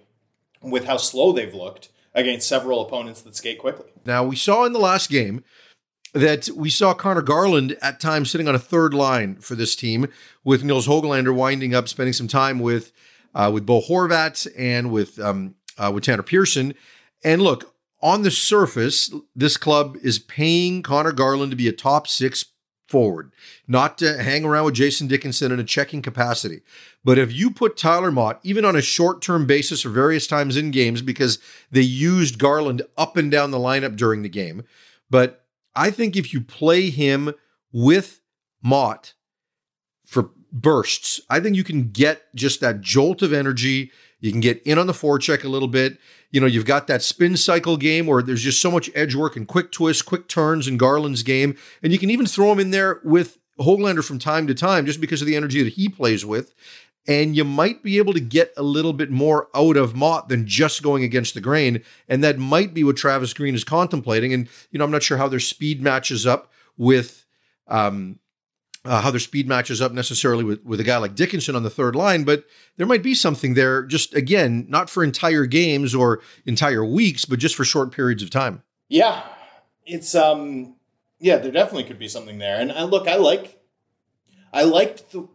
with 0.61 0.85
how 0.85 0.97
slow 0.97 1.31
they've 1.31 1.53
looked 1.53 1.89
against 2.13 2.47
several 2.47 2.85
opponents 2.85 3.21
that 3.21 3.35
skate 3.35 3.59
quickly. 3.59 3.91
Now, 4.05 4.23
we 4.23 4.35
saw 4.35 4.65
in 4.65 4.73
the 4.73 4.79
last 4.79 5.09
game 5.09 5.43
that 6.13 6.49
we 6.55 6.69
saw 6.69 6.93
Conor 6.93 7.21
Garland 7.21 7.77
at 7.81 7.99
times 7.99 8.29
sitting 8.29 8.47
on 8.47 8.55
a 8.55 8.59
third 8.59 8.93
line 8.93 9.35
for 9.37 9.55
this 9.55 9.75
team, 9.75 10.07
with 10.43 10.63
Nils 10.63 10.87
Hoglander 10.87 11.33
winding 11.33 11.73
up 11.73 11.87
spending 11.87 12.13
some 12.13 12.27
time 12.27 12.59
with 12.59 12.91
uh, 13.33 13.49
with 13.53 13.65
Bo 13.65 13.81
Horvat 13.81 14.47
and 14.57 14.91
with 14.91 15.19
um, 15.19 15.55
uh, 15.77 15.91
with 15.93 16.03
Tanner 16.03 16.23
Pearson. 16.23 16.73
And 17.23 17.41
look, 17.41 17.73
on 18.01 18.23
the 18.23 18.31
surface, 18.31 19.13
this 19.35 19.57
club 19.57 19.95
is 20.03 20.19
paying 20.19 20.81
Conor 20.81 21.13
Garland 21.13 21.51
to 21.51 21.55
be 21.55 21.67
a 21.67 21.71
top 21.71 22.07
six 22.07 22.45
forward, 22.91 23.31
not 23.67 23.97
to 23.97 24.21
hang 24.21 24.43
around 24.43 24.65
with 24.65 24.75
Jason 24.75 25.07
Dickinson 25.07 25.51
in 25.51 25.59
a 25.59 25.63
checking 25.63 26.01
capacity. 26.01 26.61
But 27.03 27.17
if 27.17 27.31
you 27.31 27.49
put 27.49 27.77
Tyler 27.77 28.11
Motte, 28.11 28.39
even 28.43 28.65
on 28.65 28.75
a 28.75 28.81
short 28.81 29.21
term 29.21 29.47
basis 29.47 29.85
or 29.85 29.89
various 29.89 30.27
times 30.27 30.57
in 30.57 30.71
games, 30.71 31.01
because 31.01 31.39
they 31.71 31.81
used 31.81 32.37
Garland 32.37 32.81
up 32.97 33.15
and 33.15 33.31
down 33.31 33.51
the 33.51 33.57
lineup 33.57 33.95
during 33.95 34.21
the 34.21 34.29
game, 34.29 34.63
but 35.09 35.45
I 35.73 35.89
think 35.89 36.15
if 36.15 36.33
you 36.33 36.41
play 36.41 36.89
him 36.89 37.33
with 37.71 38.19
Motte 38.61 39.13
for 40.05 40.31
bursts, 40.51 41.21
I 41.29 41.39
think 41.39 41.55
you 41.55 41.63
can 41.63 41.91
get 41.91 42.23
just 42.35 42.59
that 42.59 42.81
jolt 42.81 43.21
of 43.21 43.31
energy. 43.31 43.91
You 44.19 44.31
can 44.31 44.41
get 44.41 44.61
in 44.63 44.77
on 44.77 44.87
the 44.87 44.93
forecheck 44.93 45.43
a 45.45 45.49
little 45.49 45.69
bit. 45.69 45.97
You 46.31 46.39
know, 46.39 46.47
you've 46.47 46.65
got 46.65 46.87
that 46.87 47.01
spin 47.01 47.37
cycle 47.37 47.77
game 47.77 48.07
where 48.07 48.21
there's 48.21 48.41
just 48.41 48.61
so 48.61 48.71
much 48.71 48.89
edge 48.95 49.15
work 49.15 49.35
and 49.35 49.47
quick 49.47 49.71
twists, 49.71 50.01
quick 50.01 50.27
turns 50.27 50.67
in 50.67 50.77
Garland's 50.77 51.23
game. 51.23 51.57
And 51.83 51.91
you 51.91 51.99
can 51.99 52.09
even 52.09 52.25
throw 52.25 52.51
him 52.51 52.59
in 52.59 52.71
there 52.71 53.01
with 53.03 53.37
Hoglander 53.59 54.03
from 54.03 54.17
time 54.17 54.47
to 54.47 54.55
time 54.55 54.85
just 54.85 55.01
because 55.01 55.21
of 55.21 55.27
the 55.27 55.35
energy 55.35 55.61
that 55.63 55.73
he 55.73 55.89
plays 55.89 56.25
with. 56.25 56.53
And 57.07 57.35
you 57.35 57.43
might 57.43 57.81
be 57.81 57.97
able 57.97 58.13
to 58.13 58.19
get 58.19 58.53
a 58.55 58.63
little 58.63 58.93
bit 58.93 59.09
more 59.09 59.49
out 59.55 59.75
of 59.75 59.95
Motte 59.95 60.29
than 60.29 60.45
just 60.45 60.83
going 60.83 61.03
against 61.03 61.33
the 61.33 61.41
grain. 61.41 61.83
And 62.07 62.23
that 62.23 62.37
might 62.37 62.73
be 62.73 62.83
what 62.83 62.95
Travis 62.95 63.33
Green 63.33 63.55
is 63.55 63.63
contemplating. 63.63 64.33
And, 64.33 64.47
you 64.69 64.77
know, 64.77 64.85
I'm 64.85 64.91
not 64.91 65.03
sure 65.03 65.17
how 65.17 65.27
their 65.27 65.39
speed 65.39 65.81
matches 65.81 66.27
up 66.27 66.51
with 66.77 67.25
um, 67.67 68.19
uh, 68.83 69.01
how 69.01 69.11
their 69.11 69.19
speed 69.19 69.47
matches 69.47 69.81
up 69.81 69.91
necessarily 69.91 70.43
with, 70.43 70.63
with 70.65 70.79
a 70.79 70.83
guy 70.83 70.97
like 70.97 71.15
Dickinson 71.15 71.55
on 71.55 71.63
the 71.63 71.69
third 71.69 71.95
line, 71.95 72.23
but 72.23 72.45
there 72.77 72.87
might 72.87 73.03
be 73.03 73.13
something 73.13 73.53
there, 73.53 73.83
just 73.83 74.13
again, 74.15 74.65
not 74.69 74.89
for 74.89 75.03
entire 75.03 75.45
games 75.45 75.93
or 75.93 76.21
entire 76.45 76.83
weeks, 76.83 77.25
but 77.25 77.39
just 77.39 77.55
for 77.55 77.63
short 77.63 77.91
periods 77.91 78.23
of 78.23 78.29
time. 78.29 78.63
Yeah, 78.89 79.23
it's 79.85 80.15
um, 80.15 80.75
yeah, 81.19 81.37
there 81.37 81.51
definitely 81.51 81.83
could 81.83 81.99
be 81.99 82.07
something 82.07 82.39
there. 82.39 82.59
And 82.59 82.71
I 82.71 82.83
look, 82.83 83.07
I 83.07 83.15
like, 83.15 83.61
I 84.51 84.63
liked 84.63 85.11
the, 85.11 85.27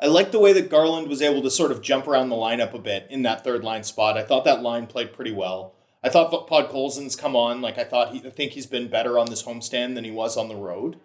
I 0.00 0.06
liked 0.06 0.32
the 0.32 0.40
way 0.40 0.54
that 0.54 0.70
Garland 0.70 1.08
was 1.08 1.20
able 1.20 1.42
to 1.42 1.50
sort 1.50 1.72
of 1.72 1.82
jump 1.82 2.08
around 2.08 2.30
the 2.30 2.36
lineup 2.36 2.72
a 2.72 2.78
bit 2.78 3.06
in 3.10 3.22
that 3.22 3.44
third 3.44 3.62
line 3.62 3.84
spot. 3.84 4.16
I 4.16 4.22
thought 4.22 4.44
that 4.46 4.62
line 4.62 4.86
played 4.86 5.12
pretty 5.12 5.32
well. 5.32 5.74
I 6.02 6.08
thought 6.08 6.48
Podkolzin's 6.48 7.14
come 7.14 7.36
on. 7.36 7.60
Like 7.60 7.76
I 7.76 7.84
thought, 7.84 8.14
he, 8.14 8.26
I 8.26 8.30
think 8.30 8.52
he's 8.52 8.66
been 8.66 8.88
better 8.88 9.18
on 9.18 9.28
this 9.28 9.42
homestand 9.42 9.94
than 9.94 10.04
he 10.04 10.10
was 10.10 10.38
on 10.38 10.48
the 10.48 10.56
road. 10.56 10.98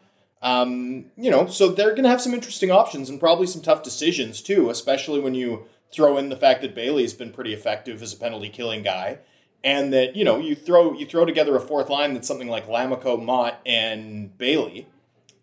Um, 0.45 1.05
you 1.17 1.31
know, 1.31 1.47
so 1.47 1.69
they're 1.69 1.89
going 1.89 2.03
to 2.03 2.09
have 2.09 2.21
some 2.21 2.35
interesting 2.35 2.69
options 2.69 3.09
and 3.09 3.19
probably 3.19 3.47
some 3.47 3.63
tough 3.63 3.81
decisions 3.81 4.41
too, 4.41 4.69
especially 4.69 5.19
when 5.19 5.33
you 5.33 5.65
throw 5.91 6.17
in 6.17 6.29
the 6.29 6.37
fact 6.37 6.61
that 6.61 6.75
Bailey's 6.75 7.15
been 7.15 7.33
pretty 7.33 7.51
effective 7.51 7.99
as 8.03 8.13
a 8.13 8.17
penalty 8.17 8.49
killing 8.49 8.83
guy, 8.83 9.17
and 9.63 9.91
that 9.91 10.15
you 10.15 10.23
know 10.23 10.37
you 10.37 10.53
throw 10.53 10.93
you 10.93 11.07
throw 11.07 11.25
together 11.25 11.55
a 11.55 11.59
fourth 11.59 11.89
line 11.89 12.13
that's 12.13 12.27
something 12.27 12.47
like 12.47 12.67
Lammikko, 12.67 13.21
Motte, 13.23 13.57
and 13.65 14.37
Bailey, 14.37 14.87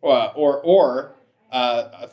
uh, 0.05 0.27
or 0.37 0.61
or 0.61 1.17
uh, 1.51 2.07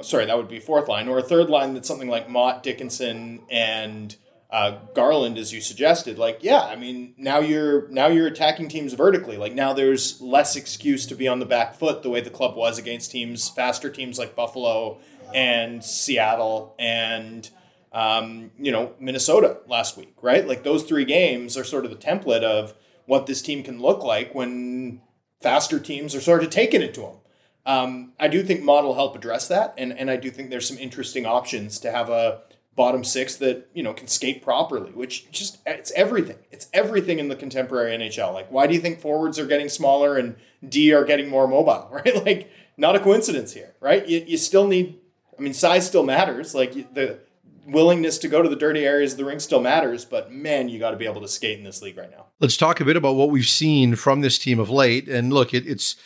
sorry, 0.00 0.24
that 0.24 0.36
would 0.38 0.48
be 0.48 0.58
fourth 0.58 0.88
line, 0.88 1.08
or 1.08 1.18
a 1.18 1.22
third 1.22 1.50
line 1.50 1.74
that's 1.74 1.86
something 1.86 2.08
like 2.08 2.30
Motte, 2.30 2.62
Dickinson, 2.62 3.40
and 3.50 4.16
uh, 4.52 4.78
Garland, 4.92 5.38
as 5.38 5.50
you 5.50 5.62
suggested, 5.62 6.18
like 6.18 6.40
yeah, 6.42 6.60
I 6.60 6.76
mean 6.76 7.14
now 7.16 7.38
you're 7.38 7.88
now 7.88 8.08
you're 8.08 8.26
attacking 8.26 8.68
teams 8.68 8.92
vertically. 8.92 9.38
Like 9.38 9.54
now 9.54 9.72
there's 9.72 10.20
less 10.20 10.56
excuse 10.56 11.06
to 11.06 11.14
be 11.14 11.26
on 11.26 11.38
the 11.38 11.46
back 11.46 11.74
foot 11.74 12.02
the 12.02 12.10
way 12.10 12.20
the 12.20 12.28
club 12.28 12.54
was 12.54 12.78
against 12.78 13.10
teams 13.10 13.48
faster 13.48 13.88
teams 13.88 14.18
like 14.18 14.36
Buffalo 14.36 15.00
and 15.34 15.82
Seattle 15.82 16.74
and 16.78 17.48
um, 17.92 18.50
you 18.58 18.70
know 18.70 18.92
Minnesota 19.00 19.56
last 19.66 19.96
week, 19.96 20.14
right? 20.20 20.46
Like 20.46 20.64
those 20.64 20.84
three 20.84 21.06
games 21.06 21.56
are 21.56 21.64
sort 21.64 21.86
of 21.86 21.90
the 21.90 21.96
template 21.96 22.42
of 22.42 22.74
what 23.06 23.24
this 23.24 23.40
team 23.40 23.62
can 23.62 23.80
look 23.80 24.04
like 24.04 24.34
when 24.34 25.00
faster 25.40 25.80
teams 25.80 26.14
are 26.14 26.20
sort 26.20 26.44
of 26.44 26.50
taking 26.50 26.82
it 26.82 26.92
to 26.94 27.00
them. 27.00 27.16
Um, 27.64 28.12
I 28.20 28.28
do 28.28 28.42
think 28.42 28.62
Motte 28.62 28.84
will 28.84 28.96
help 28.96 29.16
address 29.16 29.48
that, 29.48 29.72
and 29.78 29.98
and 29.98 30.10
I 30.10 30.16
do 30.16 30.30
think 30.30 30.50
there's 30.50 30.68
some 30.68 30.76
interesting 30.76 31.24
options 31.24 31.78
to 31.80 31.90
have 31.90 32.10
a 32.10 32.42
bottom 32.74 33.04
six 33.04 33.36
that 33.36 33.68
you 33.74 33.82
know 33.82 33.92
can 33.92 34.08
skate 34.08 34.42
properly, 34.42 34.90
which 34.90 35.30
just 35.30 35.58
it's 35.66 35.92
everything. 35.92 36.38
It's 36.50 36.68
everything 36.72 37.18
in 37.18 37.28
the 37.28 37.36
contemporary 37.36 37.96
NHL. 37.96 38.32
Like, 38.32 38.50
why 38.50 38.66
do 38.66 38.74
you 38.74 38.80
think 38.80 39.00
forwards 39.00 39.38
are 39.38 39.46
getting 39.46 39.68
smaller 39.68 40.16
and 40.16 40.36
D 40.66 40.92
are 40.92 41.04
getting 41.04 41.28
more 41.28 41.46
mobile? 41.46 41.88
Right? 41.92 42.24
Like, 42.24 42.50
not 42.76 42.96
a 42.96 43.00
coincidence 43.00 43.52
here, 43.52 43.74
right? 43.80 44.06
You, 44.06 44.24
you 44.26 44.36
still 44.36 44.66
need. 44.66 44.98
I 45.38 45.42
mean, 45.42 45.54
size 45.54 45.86
still 45.86 46.04
matters. 46.04 46.54
Like 46.54 46.94
the 46.94 47.20
willingness 47.66 48.18
to 48.18 48.28
go 48.28 48.42
to 48.42 48.48
the 48.48 48.56
dirty 48.56 48.84
areas 48.84 49.12
of 49.12 49.18
the 49.18 49.24
ring 49.24 49.38
still 49.38 49.60
matters, 49.60 50.04
but 50.04 50.32
man, 50.32 50.68
you 50.68 50.78
got 50.78 50.90
to 50.90 50.96
be 50.96 51.06
able 51.06 51.20
to 51.20 51.28
skate 51.28 51.58
in 51.58 51.64
this 51.64 51.80
league 51.80 51.96
right 51.96 52.10
now. 52.10 52.26
Let's 52.40 52.56
talk 52.56 52.80
a 52.80 52.84
bit 52.84 52.96
about 52.96 53.14
what 53.14 53.30
we've 53.30 53.46
seen 53.46 53.94
from 53.94 54.20
this 54.20 54.38
team 54.38 54.58
of 54.58 54.68
late. 54.68 55.08
And 55.08 55.32
look, 55.32 55.54
it, 55.54 55.66
it's 55.66 55.96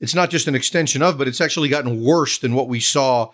it's 0.00 0.14
not 0.14 0.30
just 0.30 0.48
an 0.48 0.54
extension 0.54 1.02
of, 1.02 1.16
but 1.16 1.28
it's 1.28 1.40
actually 1.40 1.68
gotten 1.68 2.02
worse 2.02 2.38
than 2.38 2.54
what 2.54 2.68
we 2.68 2.80
saw 2.80 3.30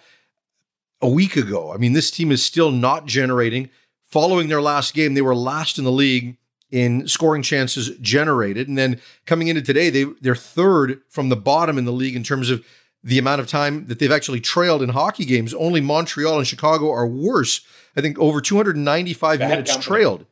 a 1.03 1.09
week 1.09 1.37
ago. 1.37 1.73
I 1.73 1.77
mean, 1.77 1.93
this 1.93 2.11
team 2.11 2.31
is 2.31 2.45
still 2.45 2.71
not 2.71 3.07
generating. 3.07 3.71
Following 4.05 4.49
their 4.49 4.63
last 4.63 4.93
game, 4.95 5.15
they 5.15 5.23
were 5.23 5.35
last 5.37 5.79
in 5.79 5.85
the 5.85 5.93
league 5.93 6.37
in 6.71 7.07
scoring 7.09 7.43
chances 7.43 7.91
generated. 8.01 8.69
And 8.69 8.77
then 8.77 9.01
coming 9.27 9.49
into 9.49 9.63
today, 9.63 9.91
they 9.91 10.05
they're 10.21 10.35
third 10.35 11.01
from 11.09 11.29
the 11.29 11.37
bottom 11.37 11.79
in 11.79 11.85
the 11.85 11.93
league 11.93 12.17
in 12.17 12.23
terms 12.23 12.51
of 12.51 12.65
the 13.03 13.19
amount 13.19 13.41
of 13.41 13.47
time 13.47 13.87
that 13.87 13.99
they've 13.99 14.13
actually 14.13 14.41
trailed 14.41 14.83
in 14.83 14.91
hockey 14.91 15.25
games. 15.25 15.55
Only 15.55 15.81
Montreal 15.81 16.39
and 16.39 16.47
Chicago 16.47 16.91
are 16.91 17.07
worse. 17.07 17.63
I 17.97 18.01
think 18.01 18.19
over 18.19 18.41
295 18.41 19.39
Bad 19.39 19.49
minutes 19.49 19.73
company. 19.73 19.87
trailed. 19.87 20.27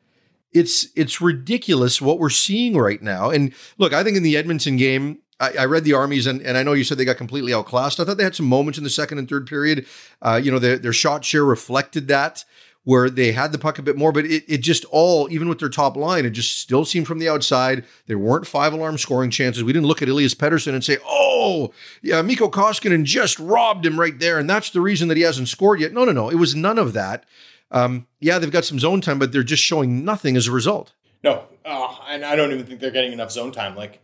It's 0.52 0.88
it's 0.94 1.20
ridiculous 1.20 2.00
what 2.00 2.18
we're 2.18 2.30
seeing 2.30 2.76
right 2.76 3.02
now. 3.02 3.30
And 3.30 3.52
look, 3.78 3.92
I 3.92 4.02
think 4.04 4.16
in 4.16 4.22
the 4.22 4.36
Edmonton 4.36 4.76
game, 4.76 5.18
I, 5.40 5.52
I, 5.60 5.64
read 5.66 5.84
the 5.84 5.92
armies, 5.92 6.26
and, 6.26 6.42
and 6.42 6.56
I 6.56 6.62
know 6.62 6.72
you 6.72 6.84
said 6.84 6.98
they 6.98 7.04
got 7.04 7.16
completely 7.16 7.52
outclassed. 7.54 8.00
I 8.00 8.04
thought 8.04 8.16
they 8.16 8.24
had 8.24 8.34
some 8.34 8.46
moments 8.46 8.78
in 8.78 8.84
the 8.84 8.90
second 8.90 9.18
and 9.18 9.28
third 9.28 9.46
period. 9.46 9.86
Uh, 10.20 10.40
you 10.42 10.50
know, 10.50 10.58
their, 10.58 10.78
their 10.78 10.92
shot 10.92 11.24
share 11.24 11.44
reflected 11.44 12.08
that, 12.08 12.44
where 12.84 13.10
they 13.10 13.32
had 13.32 13.52
the 13.52 13.58
puck 13.58 13.78
a 13.78 13.82
bit 13.82 13.96
more, 13.96 14.12
but 14.12 14.24
it, 14.24 14.44
it 14.48 14.58
just 14.58 14.84
all, 14.86 15.30
even 15.30 15.48
with 15.48 15.58
their 15.58 15.68
top 15.68 15.96
line, 15.96 16.24
it 16.24 16.30
just 16.30 16.58
still 16.58 16.84
seemed 16.84 17.06
from 17.06 17.18
the 17.18 17.28
outside. 17.28 17.84
There 18.06 18.18
weren't 18.18 18.46
five 18.46 18.72
alarm 18.72 18.98
scoring 18.98 19.30
chances. 19.30 19.62
We 19.62 19.72
didn't 19.72 19.86
look 19.86 20.00
at 20.02 20.08
Elias 20.08 20.34
Pettersson 20.34 20.72
and 20.72 20.82
say, 20.82 20.96
oh, 21.06 21.72
yeah, 22.02 22.22
Mikko 22.22 22.48
Koskinen 22.48 23.04
just 23.04 23.38
robbed 23.38 23.84
him 23.84 24.00
right 24.00 24.18
there, 24.18 24.38
and 24.38 24.48
that's 24.48 24.70
the 24.70 24.80
reason 24.80 25.08
that 25.08 25.16
he 25.16 25.22
hasn't 25.22 25.48
scored 25.48 25.80
yet. 25.80 25.92
No, 25.92 26.04
no, 26.04 26.12
no. 26.12 26.30
It 26.30 26.36
was 26.36 26.54
none 26.54 26.78
of 26.78 26.94
that. 26.94 27.24
Um, 27.70 28.06
yeah, 28.20 28.38
they've 28.38 28.50
got 28.50 28.64
some 28.64 28.78
zone 28.78 29.00
time, 29.00 29.18
but 29.18 29.32
they're 29.32 29.42
just 29.42 29.62
showing 29.62 30.04
nothing 30.04 30.36
as 30.36 30.48
a 30.48 30.52
result. 30.52 30.94
No, 31.22 31.44
oh, 31.64 32.02
and 32.08 32.24
I 32.24 32.36
don't 32.36 32.52
even 32.52 32.64
think 32.64 32.80
they're 32.80 32.90
getting 32.90 33.12
enough 33.12 33.32
zone 33.32 33.52
time. 33.52 33.76
Like, 33.76 34.00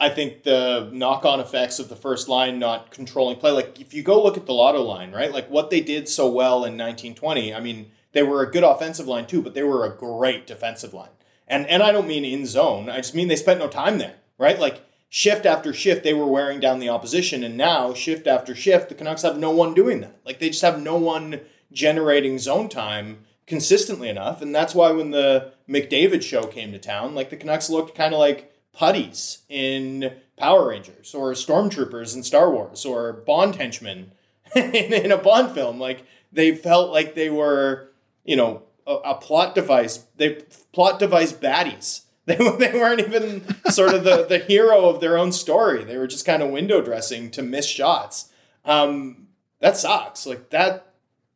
I 0.00 0.08
think 0.08 0.42
the 0.42 0.90
knock 0.92 1.24
on 1.24 1.40
effects 1.40 1.78
of 1.78 1.88
the 1.88 1.96
first 1.96 2.28
line 2.28 2.58
not 2.58 2.90
controlling 2.90 3.36
play, 3.36 3.52
like 3.52 3.80
if 3.80 3.94
you 3.94 4.02
go 4.02 4.22
look 4.22 4.36
at 4.36 4.46
the 4.46 4.52
lotto 4.52 4.82
line, 4.82 5.12
right? 5.12 5.32
Like 5.32 5.48
what 5.48 5.70
they 5.70 5.80
did 5.80 6.08
so 6.08 6.28
well 6.28 6.64
in 6.64 6.76
1920, 6.76 7.54
I 7.54 7.60
mean, 7.60 7.90
they 8.12 8.22
were 8.22 8.42
a 8.42 8.50
good 8.50 8.64
offensive 8.64 9.06
line 9.06 9.26
too, 9.26 9.42
but 9.42 9.54
they 9.54 9.62
were 9.62 9.84
a 9.84 9.96
great 9.96 10.46
defensive 10.46 10.94
line. 10.94 11.10
And 11.46 11.66
and 11.66 11.82
I 11.82 11.92
don't 11.92 12.08
mean 12.08 12.24
in 12.24 12.46
zone, 12.46 12.88
I 12.88 12.96
just 12.96 13.14
mean 13.14 13.28
they 13.28 13.36
spent 13.36 13.60
no 13.60 13.68
time 13.68 13.98
there, 13.98 14.16
right? 14.38 14.58
Like 14.58 14.84
shift 15.08 15.46
after 15.46 15.72
shift, 15.72 16.02
they 16.02 16.14
were 16.14 16.26
wearing 16.26 16.58
down 16.58 16.78
the 16.78 16.88
opposition, 16.88 17.44
and 17.44 17.56
now 17.56 17.94
shift 17.94 18.26
after 18.26 18.54
shift, 18.54 18.88
the 18.88 18.94
Canucks 18.94 19.22
have 19.22 19.38
no 19.38 19.50
one 19.50 19.74
doing 19.74 20.00
that. 20.00 20.18
Like 20.24 20.38
they 20.38 20.48
just 20.48 20.62
have 20.62 20.80
no 20.80 20.96
one 20.96 21.40
generating 21.72 22.38
zone 22.38 22.68
time 22.68 23.24
consistently 23.46 24.08
enough, 24.08 24.40
and 24.40 24.54
that's 24.54 24.74
why 24.74 24.90
when 24.90 25.10
the 25.10 25.52
McDavid 25.68 26.22
show 26.22 26.44
came 26.44 26.72
to 26.72 26.78
town, 26.78 27.14
like 27.14 27.30
the 27.30 27.36
Canucks 27.36 27.68
looked 27.68 27.94
kind 27.94 28.14
of 28.14 28.20
like 28.20 28.53
putties 28.74 29.38
in 29.48 30.12
Power 30.36 30.68
Rangers 30.68 31.14
or 31.14 31.32
stormtroopers 31.32 32.14
in 32.14 32.22
Star 32.22 32.50
Wars 32.50 32.84
or 32.84 33.12
Bond 33.12 33.56
henchmen 33.56 34.12
in, 34.54 34.72
in, 34.92 35.12
a 35.12 35.16
Bond 35.16 35.52
film. 35.52 35.78
Like 35.78 36.04
they 36.32 36.54
felt 36.54 36.90
like 36.90 37.14
they 37.14 37.30
were, 37.30 37.92
you 38.24 38.36
know, 38.36 38.62
a, 38.86 38.94
a 38.94 39.14
plot 39.14 39.54
device. 39.54 40.04
They 40.16 40.42
plot 40.72 40.98
device 40.98 41.32
baddies. 41.32 42.02
They, 42.26 42.36
they 42.36 42.72
weren't 42.72 43.00
even 43.00 43.44
sort 43.66 43.92
of 43.92 44.04
the, 44.04 44.24
the 44.24 44.38
hero 44.38 44.88
of 44.88 45.02
their 45.02 45.18
own 45.18 45.30
story. 45.30 45.84
They 45.84 45.98
were 45.98 46.06
just 46.06 46.24
kind 46.24 46.42
of 46.42 46.48
window 46.48 46.80
dressing 46.80 47.30
to 47.32 47.42
miss 47.42 47.66
shots. 47.66 48.30
Um, 48.64 49.26
that 49.60 49.76
sucks. 49.76 50.24
Like 50.24 50.48
that 50.48 50.94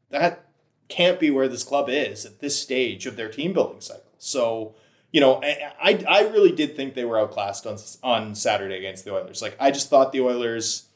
that 0.09 0.47
can't 0.89 1.20
be 1.20 1.30
where 1.30 1.47
this 1.47 1.62
club 1.62 1.91
is 1.91 2.24
at 2.24 2.41
this 2.41 2.59
stage 2.59 3.05
of 3.05 3.16
their 3.16 3.28
team 3.28 3.53
building 3.53 3.82
cycle. 3.82 4.14
So 4.16 4.76
you 5.13 5.21
know, 5.21 5.41
I, 5.43 6.05
I 6.09 6.29
really 6.29 6.53
did 6.53 6.77
think 6.77 6.95
they 6.95 7.05
were 7.05 7.19
outclassed 7.19 7.67
on 7.67 7.79
on 8.03 8.35
Saturday 8.35 8.77
against 8.77 9.05
the 9.05 9.15
Oilers. 9.15 9.41
Like 9.41 9.57
I 9.59 9.71
just 9.71 9.89
thought 9.89 10.13
the 10.13 10.21
Oilers 10.21 10.89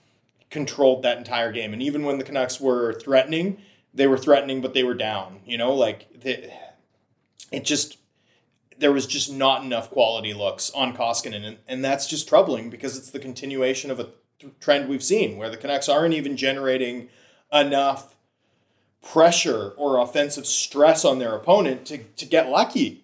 controlled 0.50 1.02
that 1.02 1.18
entire 1.18 1.52
game, 1.52 1.72
and 1.72 1.82
even 1.82 2.04
when 2.04 2.18
the 2.18 2.24
Canucks 2.24 2.60
were 2.60 2.92
threatening, 2.92 3.58
they 3.94 4.06
were 4.06 4.18
threatening, 4.18 4.60
but 4.60 4.74
they 4.74 4.84
were 4.84 4.94
down. 4.94 5.40
You 5.46 5.56
know, 5.56 5.72
like 5.72 6.08
they, 6.20 6.52
it 7.50 7.64
just 7.64 7.96
there 8.78 8.92
was 8.92 9.06
just 9.06 9.32
not 9.32 9.62
enough 9.64 9.90
quality 9.90 10.34
looks 10.34 10.70
on 10.72 10.94
Koskinen, 10.94 11.44
and, 11.44 11.58
and 11.66 11.84
that's 11.84 12.06
just 12.06 12.28
troubling 12.28 12.68
because 12.68 12.98
it's 12.98 13.10
the 13.10 13.18
continuation 13.18 13.90
of 13.90 13.98
a 13.98 14.08
th- 14.40 14.52
trend 14.60 14.88
we've 14.88 15.02
seen 15.02 15.38
where 15.38 15.48
the 15.48 15.56
Canucks 15.56 15.88
aren't 15.88 16.14
even 16.14 16.36
generating 16.36 17.08
enough 17.50 18.14
pressure 19.02 19.70
or 19.76 19.98
offensive 19.98 20.46
stress 20.46 21.04
on 21.04 21.18
their 21.18 21.34
opponent 21.34 21.86
to, 21.86 21.98
to 21.98 22.26
get 22.26 22.48
lucky 22.48 23.01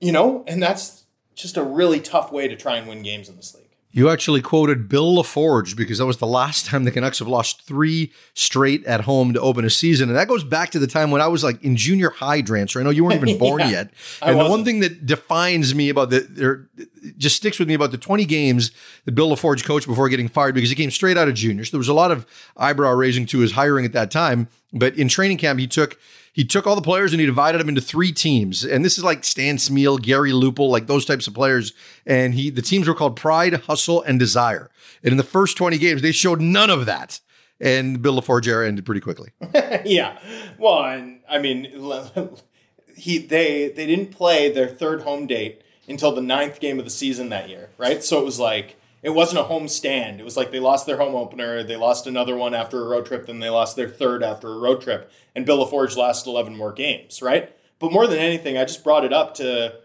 you 0.00 0.12
know, 0.12 0.44
and 0.46 0.62
that's 0.62 1.04
just 1.34 1.56
a 1.56 1.62
really 1.62 2.00
tough 2.00 2.32
way 2.32 2.48
to 2.48 2.56
try 2.56 2.76
and 2.76 2.88
win 2.88 3.02
games 3.02 3.28
in 3.28 3.36
this 3.36 3.54
league. 3.54 3.66
You 3.96 4.10
actually 4.10 4.42
quoted 4.42 4.90
Bill 4.90 5.16
LaForge 5.16 5.74
because 5.74 5.96
that 5.96 6.04
was 6.04 6.18
the 6.18 6.26
last 6.26 6.66
time 6.66 6.84
the 6.84 6.90
Canucks 6.90 7.18
have 7.18 7.28
lost 7.28 7.62
three 7.62 8.12
straight 8.34 8.84
at 8.84 9.00
home 9.00 9.32
to 9.32 9.40
open 9.40 9.64
a 9.64 9.70
season. 9.70 10.10
And 10.10 10.18
that 10.18 10.28
goes 10.28 10.44
back 10.44 10.68
to 10.72 10.78
the 10.78 10.86
time 10.86 11.10
when 11.10 11.22
I 11.22 11.28
was 11.28 11.42
like 11.42 11.62
in 11.62 11.76
junior 11.76 12.10
high, 12.10 12.42
Drancer. 12.42 12.78
I 12.78 12.82
know 12.82 12.90
you 12.90 13.04
weren't 13.04 13.22
even 13.22 13.38
born 13.38 13.60
yeah, 13.60 13.70
yet. 13.70 13.90
And 14.20 14.38
the 14.38 14.50
one 14.50 14.66
thing 14.66 14.80
that 14.80 15.06
defines 15.06 15.74
me 15.74 15.88
about 15.88 16.10
the, 16.10 16.20
there 16.28 16.68
just 17.16 17.36
sticks 17.36 17.58
with 17.58 17.68
me 17.68 17.74
about 17.74 17.90
the 17.90 17.98
20 17.98 18.24
games 18.24 18.70
that 19.04 19.12
Bill 19.12 19.30
LaForge 19.30 19.64
coached 19.64 19.86
before 19.86 20.08
getting 20.08 20.28
fired 20.28 20.54
because 20.54 20.70
he 20.70 20.76
came 20.76 20.90
straight 20.90 21.16
out 21.16 21.28
of 21.28 21.34
juniors. 21.34 21.70
There 21.70 21.78
was 21.78 21.88
a 21.88 21.94
lot 21.94 22.10
of 22.10 22.26
eyebrow 22.56 22.92
raising 22.92 23.26
to 23.26 23.38
his 23.38 23.52
hiring 23.52 23.84
at 23.84 23.92
that 23.92 24.10
time. 24.10 24.48
But 24.72 24.96
in 24.96 25.08
training 25.08 25.38
camp, 25.38 25.58
he 25.58 25.66
took 25.66 25.98
he 26.32 26.44
took 26.44 26.66
all 26.66 26.76
the 26.76 26.82
players 26.82 27.12
and 27.12 27.20
he 27.20 27.26
divided 27.26 27.58
them 27.58 27.68
into 27.68 27.80
three 27.80 28.12
teams. 28.12 28.62
And 28.62 28.84
this 28.84 28.98
is 28.98 29.04
like 29.04 29.24
Stan 29.24 29.56
Smyl, 29.56 30.00
Gary 30.00 30.32
Lupul, 30.32 30.68
like 30.68 30.86
those 30.86 31.06
types 31.06 31.26
of 31.26 31.34
players. 31.34 31.72
And 32.04 32.34
he 32.34 32.50
the 32.50 32.62
teams 32.62 32.88
were 32.88 32.94
called 32.94 33.16
Pride, 33.16 33.54
Hustle, 33.54 34.02
and 34.02 34.18
Desire. 34.18 34.70
And 35.02 35.12
in 35.12 35.16
the 35.16 35.24
first 35.24 35.56
20 35.56 35.78
games, 35.78 36.02
they 36.02 36.12
showed 36.12 36.40
none 36.40 36.68
of 36.68 36.84
that. 36.86 37.20
And 37.58 38.02
Bill 38.02 38.20
LaForge 38.20 38.46
era 38.46 38.68
ended 38.68 38.84
pretty 38.84 39.00
quickly. 39.00 39.30
yeah. 39.86 40.18
Well, 40.58 40.84
and 40.84 41.20
I 41.26 41.38
mean, 41.38 41.64
he 42.96 43.18
they 43.18 43.68
they 43.68 43.86
didn't 43.86 44.10
play 44.10 44.52
their 44.52 44.68
third 44.68 45.02
home 45.02 45.26
date 45.26 45.62
until 45.88 46.12
the 46.12 46.20
ninth 46.20 46.60
game 46.60 46.78
of 46.78 46.84
the 46.84 46.90
season 46.90 47.28
that 47.30 47.48
year, 47.48 47.70
right? 47.78 48.02
So 48.02 48.20
it 48.20 48.24
was 48.24 48.38
like 48.38 48.76
it 49.02 49.10
wasn't 49.10 49.38
a 49.38 49.44
home 49.44 49.68
stand. 49.68 50.20
It 50.20 50.24
was 50.24 50.36
like 50.36 50.50
they 50.50 50.60
lost 50.60 50.86
their 50.86 50.96
home 50.96 51.14
opener, 51.14 51.62
they 51.62 51.76
lost 51.76 52.06
another 52.06 52.36
one 52.36 52.54
after 52.54 52.82
a 52.82 52.88
road 52.88 53.06
trip, 53.06 53.26
then 53.26 53.38
they 53.38 53.50
lost 53.50 53.76
their 53.76 53.88
third 53.88 54.22
after 54.22 54.48
a 54.48 54.58
road 54.58 54.82
trip, 54.82 55.10
and 55.34 55.46
Bill 55.46 55.64
LaForge 55.64 55.96
lost 55.96 56.26
11 56.26 56.56
more 56.56 56.72
games, 56.72 57.22
right? 57.22 57.54
But 57.78 57.92
more 57.92 58.06
than 58.06 58.18
anything, 58.18 58.56
I 58.56 58.64
just 58.64 58.82
brought 58.82 59.04
it 59.04 59.12
up 59.12 59.34
to 59.34 59.76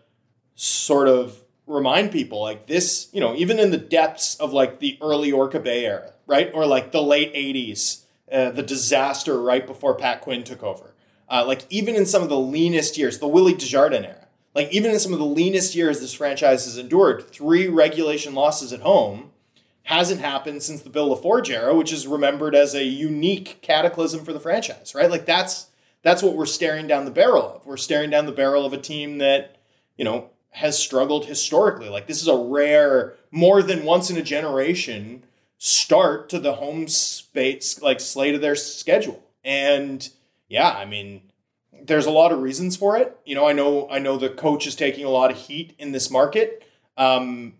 sort 0.55 1.07
of 1.07 1.41
remind 1.67 2.11
people 2.11 2.41
like 2.41 2.67
this, 2.67 3.09
you 3.11 3.19
know, 3.19 3.35
even 3.35 3.59
in 3.59 3.71
the 3.71 3.77
depths 3.77 4.35
of 4.35 4.53
like 4.53 4.79
the 4.79 4.97
early 5.01 5.31
Orca 5.31 5.59
Bay 5.59 5.85
era, 5.85 6.13
right? 6.25 6.49
Or 6.53 6.65
like 6.65 6.91
the 6.91 7.01
late 7.01 7.33
80s, 7.33 8.03
uh, 8.31 8.51
the 8.51 8.63
disaster 8.63 9.41
right 9.41 9.65
before 9.65 9.95
Pat 9.95 10.21
Quinn 10.21 10.43
took 10.43 10.63
over. 10.63 10.93
Uh, 11.29 11.45
like 11.45 11.65
even 11.69 11.95
in 11.95 12.05
some 12.05 12.23
of 12.23 12.29
the 12.29 12.39
leanest 12.39 12.97
years, 12.97 13.19
the 13.19 13.27
Willie 13.27 13.53
Desjardins 13.53 14.05
era, 14.05 14.27
like 14.53 14.71
even 14.71 14.91
in 14.91 14.99
some 14.99 15.13
of 15.13 15.19
the 15.19 15.25
leanest 15.25 15.75
years 15.75 15.99
this 15.99 16.13
franchise 16.13 16.65
has 16.65 16.77
endured, 16.77 17.29
three 17.29 17.67
regulation 17.67 18.33
losses 18.33 18.73
at 18.73 18.81
home 18.81 19.31
hasn't 19.83 20.21
happened 20.21 20.61
since 20.63 20.81
the 20.81 20.89
Bill 20.89 21.15
LaForge 21.15 21.49
era, 21.49 21.73
which 21.73 21.91
is 21.91 22.07
remembered 22.07 22.53
as 22.55 22.75
a 22.75 22.83
unique 22.83 23.59
cataclysm 23.61 24.23
for 24.23 24.33
the 24.33 24.39
franchise, 24.39 24.93
right? 24.93 25.09
Like 25.09 25.25
that's 25.25 25.67
that's 26.03 26.23
what 26.23 26.35
we're 26.35 26.45
staring 26.45 26.87
down 26.87 27.05
the 27.05 27.11
barrel 27.11 27.55
of. 27.55 27.65
We're 27.65 27.77
staring 27.77 28.09
down 28.09 28.25
the 28.25 28.31
barrel 28.31 28.65
of 28.65 28.73
a 28.73 28.77
team 28.77 29.19
that, 29.19 29.57
you 29.97 30.03
know, 30.03 30.29
has 30.51 30.77
struggled 30.77 31.25
historically. 31.25 31.89
Like 31.89 32.07
this 32.07 32.21
is 32.21 32.27
a 32.27 32.35
rare, 32.35 33.15
more 33.29 33.61
than 33.61 33.85
once 33.85 34.09
in 34.09 34.17
a 34.17 34.23
generation 34.23 35.23
start 35.57 36.27
to 36.29 36.39
the 36.39 36.53
home 36.53 36.87
space 36.87 37.81
like 37.81 37.99
slate 37.99 38.35
of 38.35 38.41
their 38.41 38.55
schedule. 38.55 39.23
And 39.43 40.09
yeah, 40.49 40.71
I 40.71 40.85
mean, 40.85 41.30
there's 41.84 42.05
a 42.05 42.11
lot 42.11 42.32
of 42.32 42.41
reasons 42.41 42.77
for 42.77 42.97
it. 42.97 43.17
You 43.25 43.36
know, 43.36 43.47
I 43.47 43.53
know 43.53 43.89
I 43.89 43.99
know 43.99 44.17
the 44.17 44.29
coach 44.29 44.67
is 44.67 44.75
taking 44.75 45.05
a 45.05 45.09
lot 45.09 45.32
of 45.32 45.38
heat 45.38 45.73
in 45.79 45.91
this 45.91 46.09
market. 46.11 46.63
Um, 46.97 47.53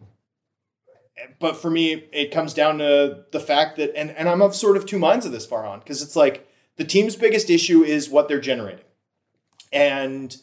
but 1.40 1.58
for 1.58 1.70
me, 1.70 2.08
it 2.12 2.32
comes 2.32 2.54
down 2.54 2.80
to 2.80 3.26
the 3.32 3.40
fact 3.40 3.78
that, 3.78 3.96
and, 3.96 4.12
and 4.12 4.28
I'm 4.28 4.42
of 4.42 4.56
sort 4.56 4.78
of 4.78 4.86
two 4.86 5.00
minds 5.00 5.26
of 5.26 5.32
this 5.32 5.48
Farhan 5.48 5.80
because 5.80 6.02
it's 6.02 6.16
like 6.16 6.48
the 6.78 6.84
team's 6.84 7.16
biggest 7.16 7.50
issue 7.50 7.84
is 7.84 8.10
what 8.10 8.28
they're 8.28 8.40
generating. 8.40 8.86
And, 9.72 10.36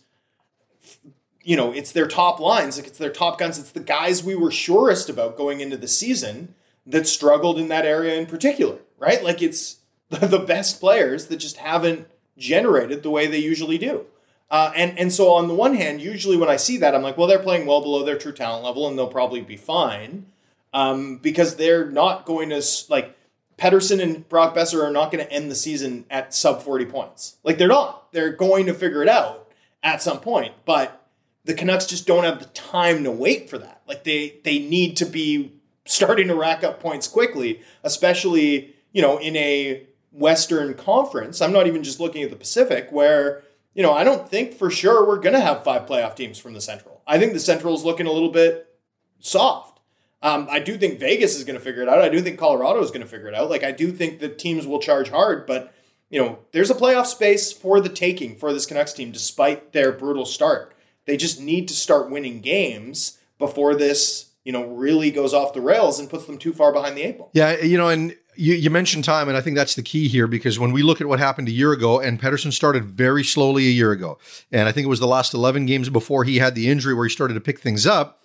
you 1.42 1.56
know, 1.56 1.72
it's 1.72 1.92
their 1.92 2.06
top 2.06 2.40
lines, 2.40 2.78
like 2.78 2.86
it's 2.86 2.98
their 2.98 3.12
top 3.12 3.38
guns, 3.38 3.58
it's 3.58 3.72
the 3.72 3.80
guys 3.80 4.22
we 4.22 4.34
were 4.34 4.50
surest 4.50 5.08
about 5.08 5.36
going 5.36 5.60
into 5.60 5.76
the 5.76 5.88
season 5.88 6.54
that 6.86 7.06
struggled 7.06 7.58
in 7.58 7.68
that 7.68 7.84
area 7.84 8.14
in 8.14 8.26
particular, 8.26 8.78
right? 8.98 9.22
Like 9.22 9.42
it's 9.42 9.78
the 10.10 10.38
best 10.38 10.80
players 10.80 11.26
that 11.26 11.36
just 11.36 11.58
haven't 11.58 12.08
generated 12.38 13.02
the 13.02 13.10
way 13.10 13.26
they 13.26 13.38
usually 13.38 13.78
do. 13.78 14.06
Uh, 14.50 14.72
and 14.74 14.98
and 14.98 15.12
so 15.12 15.32
on 15.32 15.46
the 15.46 15.54
one 15.54 15.74
hand, 15.74 16.00
usually 16.00 16.36
when 16.36 16.48
I 16.48 16.56
see 16.56 16.78
that, 16.78 16.94
I'm 16.94 17.02
like, 17.02 17.18
well, 17.18 17.26
they're 17.26 17.38
playing 17.38 17.66
well 17.66 17.82
below 17.82 18.02
their 18.04 18.16
true 18.16 18.32
talent 18.32 18.64
level, 18.64 18.88
and 18.88 18.96
they'll 18.96 19.08
probably 19.08 19.42
be 19.42 19.56
fine 19.56 20.26
um, 20.72 21.18
because 21.18 21.56
they're 21.56 21.90
not 21.90 22.24
going 22.24 22.48
to 22.50 22.62
like 22.88 23.14
Pettersson 23.58 24.00
and 24.00 24.26
Brock 24.28 24.54
Boeser 24.54 24.82
are 24.82 24.90
not 24.90 25.10
going 25.10 25.24
to 25.24 25.30
end 25.30 25.50
the 25.50 25.54
season 25.54 26.06
at 26.08 26.32
sub 26.32 26.62
40 26.62 26.86
points. 26.86 27.36
Like 27.42 27.58
they're 27.58 27.68
not. 27.68 28.12
They're 28.12 28.32
going 28.32 28.66
to 28.66 28.74
figure 28.74 29.02
it 29.02 29.08
out 29.08 29.50
at 29.82 30.00
some 30.00 30.20
point, 30.20 30.54
but 30.64 31.06
the 31.44 31.54
Canucks 31.54 31.86
just 31.86 32.06
don't 32.06 32.24
have 32.24 32.38
the 32.38 32.46
time 32.46 33.04
to 33.04 33.10
wait 33.10 33.50
for 33.50 33.58
that. 33.58 33.82
Like 33.86 34.04
they 34.04 34.36
they 34.44 34.60
need 34.60 34.96
to 34.98 35.04
be 35.04 35.52
starting 35.84 36.28
to 36.28 36.34
rack 36.34 36.62
up 36.62 36.80
points 36.80 37.08
quickly, 37.08 37.60
especially 37.82 38.74
you 38.92 39.02
know 39.02 39.18
in 39.18 39.36
a 39.36 39.87
Western 40.10 40.74
Conference. 40.74 41.40
I'm 41.40 41.52
not 41.52 41.66
even 41.66 41.82
just 41.82 42.00
looking 42.00 42.22
at 42.22 42.30
the 42.30 42.36
Pacific 42.36 42.88
where 42.90 43.42
you 43.78 43.84
know, 43.84 43.92
I 43.92 44.02
don't 44.02 44.28
think 44.28 44.54
for 44.54 44.70
sure 44.70 45.06
we're 45.06 45.20
going 45.20 45.34
to 45.34 45.40
have 45.40 45.62
five 45.62 45.86
playoff 45.86 46.16
teams 46.16 46.36
from 46.36 46.52
the 46.52 46.60
Central. 46.60 47.00
I 47.06 47.16
think 47.16 47.32
the 47.32 47.38
Central 47.38 47.76
is 47.76 47.84
looking 47.84 48.06
a 48.06 48.12
little 48.12 48.32
bit 48.32 48.76
soft. 49.20 49.78
Um, 50.20 50.48
I 50.50 50.58
do 50.58 50.76
think 50.76 50.98
Vegas 50.98 51.36
is 51.36 51.44
going 51.44 51.56
to 51.56 51.64
figure 51.64 51.82
it 51.82 51.88
out. 51.88 52.00
I 52.00 52.08
do 52.08 52.20
think 52.20 52.40
Colorado 52.40 52.82
is 52.82 52.90
going 52.90 53.02
to 53.02 53.06
figure 53.06 53.28
it 53.28 53.36
out. 53.36 53.48
Like, 53.48 53.62
I 53.62 53.70
do 53.70 53.92
think 53.92 54.18
the 54.18 54.28
teams 54.28 54.66
will 54.66 54.80
charge 54.80 55.10
hard, 55.10 55.46
but, 55.46 55.72
you 56.10 56.20
know, 56.20 56.40
there's 56.50 56.70
a 56.70 56.74
playoff 56.74 57.06
space 57.06 57.52
for 57.52 57.80
the 57.80 57.88
taking 57.88 58.34
for 58.36 58.52
this 58.52 58.66
Canucks 58.66 58.94
team 58.94 59.12
despite 59.12 59.72
their 59.72 59.92
brutal 59.92 60.26
start. 60.26 60.74
They 61.06 61.16
just 61.16 61.40
need 61.40 61.68
to 61.68 61.74
start 61.74 62.10
winning 62.10 62.40
games 62.40 63.18
before 63.38 63.76
this, 63.76 64.30
you 64.42 64.50
know, 64.50 64.66
really 64.66 65.12
goes 65.12 65.32
off 65.32 65.54
the 65.54 65.60
rails 65.60 66.00
and 66.00 66.10
puts 66.10 66.24
them 66.26 66.38
too 66.38 66.52
far 66.52 66.72
behind 66.72 66.96
the 66.96 67.02
eight 67.02 67.18
ball. 67.18 67.30
Yeah, 67.32 67.60
you 67.60 67.78
know, 67.78 67.90
and 67.90 68.16
you, 68.38 68.54
you, 68.54 68.70
mentioned 68.70 69.04
time, 69.04 69.28
and 69.28 69.36
I 69.36 69.40
think 69.40 69.56
that's 69.56 69.74
the 69.74 69.82
key 69.82 70.06
here 70.06 70.28
because 70.28 70.58
when 70.58 70.70
we 70.70 70.82
look 70.82 71.00
at 71.00 71.08
what 71.08 71.18
happened 71.18 71.48
a 71.48 71.52
year 71.52 71.72
ago, 71.72 71.98
and 71.98 72.20
Pettersson 72.20 72.52
started 72.52 72.84
very 72.84 73.24
slowly 73.24 73.66
a 73.66 73.70
year 73.70 73.90
ago, 73.90 74.16
and 74.52 74.68
I 74.68 74.72
think 74.72 74.84
it 74.84 74.88
was 74.88 75.00
the 75.00 75.08
last 75.08 75.34
11 75.34 75.66
games 75.66 75.88
before 75.88 76.22
he 76.22 76.38
had 76.38 76.54
the 76.54 76.70
injury 76.70 76.94
where 76.94 77.04
he 77.04 77.10
started 77.10 77.34
to 77.34 77.40
pick 77.40 77.58
things 77.58 77.86
up. 77.86 78.22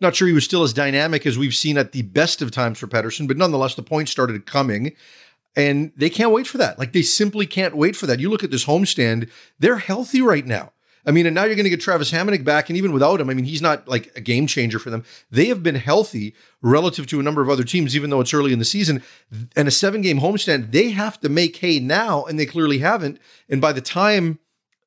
Not 0.00 0.16
sure 0.16 0.26
he 0.26 0.34
was 0.34 0.44
still 0.44 0.64
as 0.64 0.72
dynamic 0.72 1.24
as 1.24 1.38
we've 1.38 1.54
seen 1.54 1.78
at 1.78 1.92
the 1.92 2.02
best 2.02 2.42
of 2.42 2.50
times 2.50 2.78
for 2.78 2.88
Pettersson, 2.88 3.28
but 3.28 3.36
nonetheless, 3.36 3.76
the 3.76 3.82
points 3.82 4.10
started 4.10 4.44
coming. 4.44 4.92
And 5.56 5.92
they 5.96 6.10
can't 6.10 6.32
wait 6.32 6.48
for 6.48 6.58
that. 6.58 6.80
Like 6.80 6.92
they 6.92 7.02
simply 7.02 7.46
can't 7.46 7.76
wait 7.76 7.94
for 7.94 8.06
that. 8.06 8.18
You 8.18 8.28
look 8.28 8.42
at 8.42 8.50
this 8.50 8.64
homestand, 8.64 9.30
they're 9.60 9.76
healthy 9.76 10.20
right 10.20 10.44
now. 10.44 10.72
I 11.06 11.10
mean, 11.10 11.26
and 11.26 11.34
now 11.34 11.44
you're 11.44 11.54
going 11.54 11.64
to 11.64 11.70
get 11.70 11.80
Travis 11.80 12.10
Hamonic 12.10 12.44
back, 12.44 12.68
and 12.70 12.76
even 12.78 12.92
without 12.92 13.20
him, 13.20 13.28
I 13.28 13.34
mean, 13.34 13.44
he's 13.44 13.62
not 13.62 13.86
like 13.86 14.10
a 14.16 14.20
game 14.20 14.46
changer 14.46 14.78
for 14.78 14.90
them. 14.90 15.04
They 15.30 15.46
have 15.46 15.62
been 15.62 15.74
healthy 15.74 16.34
relative 16.62 17.06
to 17.08 17.20
a 17.20 17.22
number 17.22 17.42
of 17.42 17.50
other 17.50 17.64
teams, 17.64 17.94
even 17.94 18.10
though 18.10 18.20
it's 18.20 18.34
early 18.34 18.52
in 18.52 18.58
the 18.58 18.64
season. 18.64 19.02
And 19.54 19.68
a 19.68 19.70
seven 19.70 20.00
game 20.00 20.20
homestand, 20.20 20.72
they 20.72 20.90
have 20.90 21.20
to 21.20 21.28
make 21.28 21.56
hay 21.56 21.78
now, 21.78 22.24
and 22.24 22.38
they 22.38 22.46
clearly 22.46 22.78
haven't. 22.78 23.18
And 23.48 23.60
by 23.60 23.72
the 23.72 23.82
time 23.82 24.38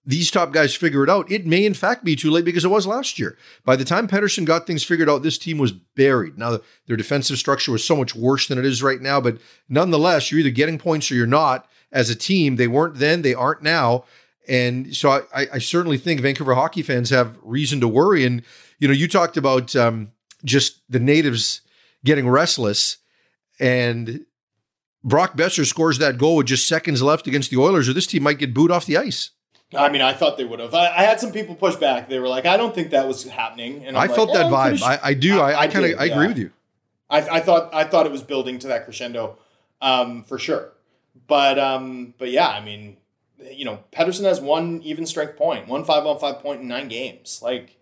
these 0.08 0.32
top 0.32 0.54
guys 0.54 0.74
figure 0.74 1.04
it 1.04 1.10
out, 1.10 1.30
it 1.30 1.46
may 1.46 1.66
in 1.66 1.74
fact 1.74 2.06
be 2.06 2.16
too 2.16 2.32
late 2.32 2.46
because 2.46 2.64
it 2.64 2.70
was 2.70 2.88
last 2.88 3.20
year. 3.20 3.38
By 3.66 3.76
the 3.76 3.84
time 3.86 4.08
Pettersson 4.08 4.46
got 4.46 4.66
things 4.66 4.84
figured 4.84 5.10
out, 5.10 5.22
this 5.22 5.38
team 5.38 5.58
was 5.58 5.74
buried. 5.74 6.38
Now, 6.38 6.60
their 6.88 6.96
defensive 6.96 7.38
structure 7.38 7.74
was 7.74 7.84
so 7.84 7.96
much 7.96 8.16
worse 8.16 8.48
than 8.48 8.58
it 8.58 8.66
is 8.66 8.82
right 8.82 9.02
now, 9.02 9.20
but 9.20 9.38
nonetheless, 9.68 10.32
you're 10.32 10.40
either 10.40 10.50
getting 10.50 10.78
points 10.78 11.12
or 11.12 11.16
you're 11.16 11.28
not 11.28 11.70
as 11.92 12.10
a 12.10 12.16
team. 12.16 12.56
They 12.56 12.68
weren't 12.68 12.96
then, 12.96 13.22
they 13.22 13.34
aren't 13.34 13.62
now. 13.62 14.06
And 14.48 14.96
so 14.96 15.10
I, 15.34 15.48
I, 15.54 15.58
certainly 15.60 15.98
think 15.98 16.22
Vancouver 16.22 16.56
hockey 16.56 16.82
fans 16.82 17.10
have 17.10 17.38
reason 17.42 17.82
to 17.82 17.88
worry. 17.88 18.26
And, 18.26 18.44
you 18.80 18.88
know, 18.88 18.94
you 18.94 19.10
talked 19.10 19.36
about 19.36 19.76
um, 19.76 20.14
just 20.46 20.82
the 20.90 21.00
natives 21.00 21.62
getting 22.06 22.30
restless 22.30 22.98
and 23.60 24.26
Brock 25.04 25.38
Boeser 25.38 25.66
scores 25.66 26.00
that 26.00 26.18
goal 26.18 26.36
with 26.36 26.48
just 26.48 26.68
seconds 26.68 27.02
left 27.02 27.28
against 27.28 27.50
the 27.50 27.58
Oilers, 27.58 27.88
or 27.88 27.94
this 27.94 28.08
team 28.08 28.24
might 28.24 28.40
get 28.40 28.54
booed 28.54 28.72
off 28.72 28.86
the 28.86 28.98
ice. 28.98 29.32
I 29.76 29.90
mean, 29.90 30.02
I 30.02 30.14
thought 30.14 30.38
they 30.38 30.46
would 30.46 30.60
have. 30.60 30.74
I, 30.74 30.88
I, 30.88 31.04
had 31.04 31.20
some 31.20 31.32
people 31.32 31.56
push 31.56 31.76
back. 31.76 32.08
They 32.08 32.20
were 32.20 32.28
like, 32.28 32.46
"I 32.46 32.56
don't 32.56 32.74
think 32.74 32.92
that 32.92 33.08
was 33.08 33.26
happening." 33.26 33.86
And 33.86 33.98
I'm 33.98 34.04
i 34.04 34.06
like, 34.08 34.16
felt 34.16 34.34
that 34.34 34.46
eh, 34.46 34.50
vibe. 34.50 34.82
I, 34.82 35.00
I, 35.04 35.14
do. 35.14 35.40
I, 35.40 35.62
I 35.62 35.68
kind 35.68 35.86
of. 35.86 36.00
I 36.00 36.06
agree 36.06 36.24
yeah. 36.24 36.28
with 36.28 36.38
you. 36.38 36.52
I, 37.10 37.40
thought. 37.42 37.74
I 37.74 37.84
thought 37.84 38.06
it 38.06 38.12
was 38.12 38.22
building 38.22 38.60
to 38.60 38.68
that 38.68 38.86
crescendo, 38.86 39.38
um, 39.82 40.24
for 40.24 40.38
sure. 40.38 40.72
But 41.28 41.60
um, 41.60 42.14
but 42.18 42.30
yeah, 42.30 42.48
I 42.48 42.64
mean, 42.64 42.98
you 43.52 43.66
know, 43.66 43.80
Pettersson 43.92 44.24
has 44.24 44.42
one 44.42 44.82
even 44.84 45.06
strength 45.06 45.36
point, 45.36 45.68
one 45.68 45.84
five 45.84 46.06
on 46.06 46.20
five 46.20 46.40
point 46.40 46.62
in 46.62 46.68
nine 46.68 46.88
games. 46.88 47.40
Like, 47.44 47.78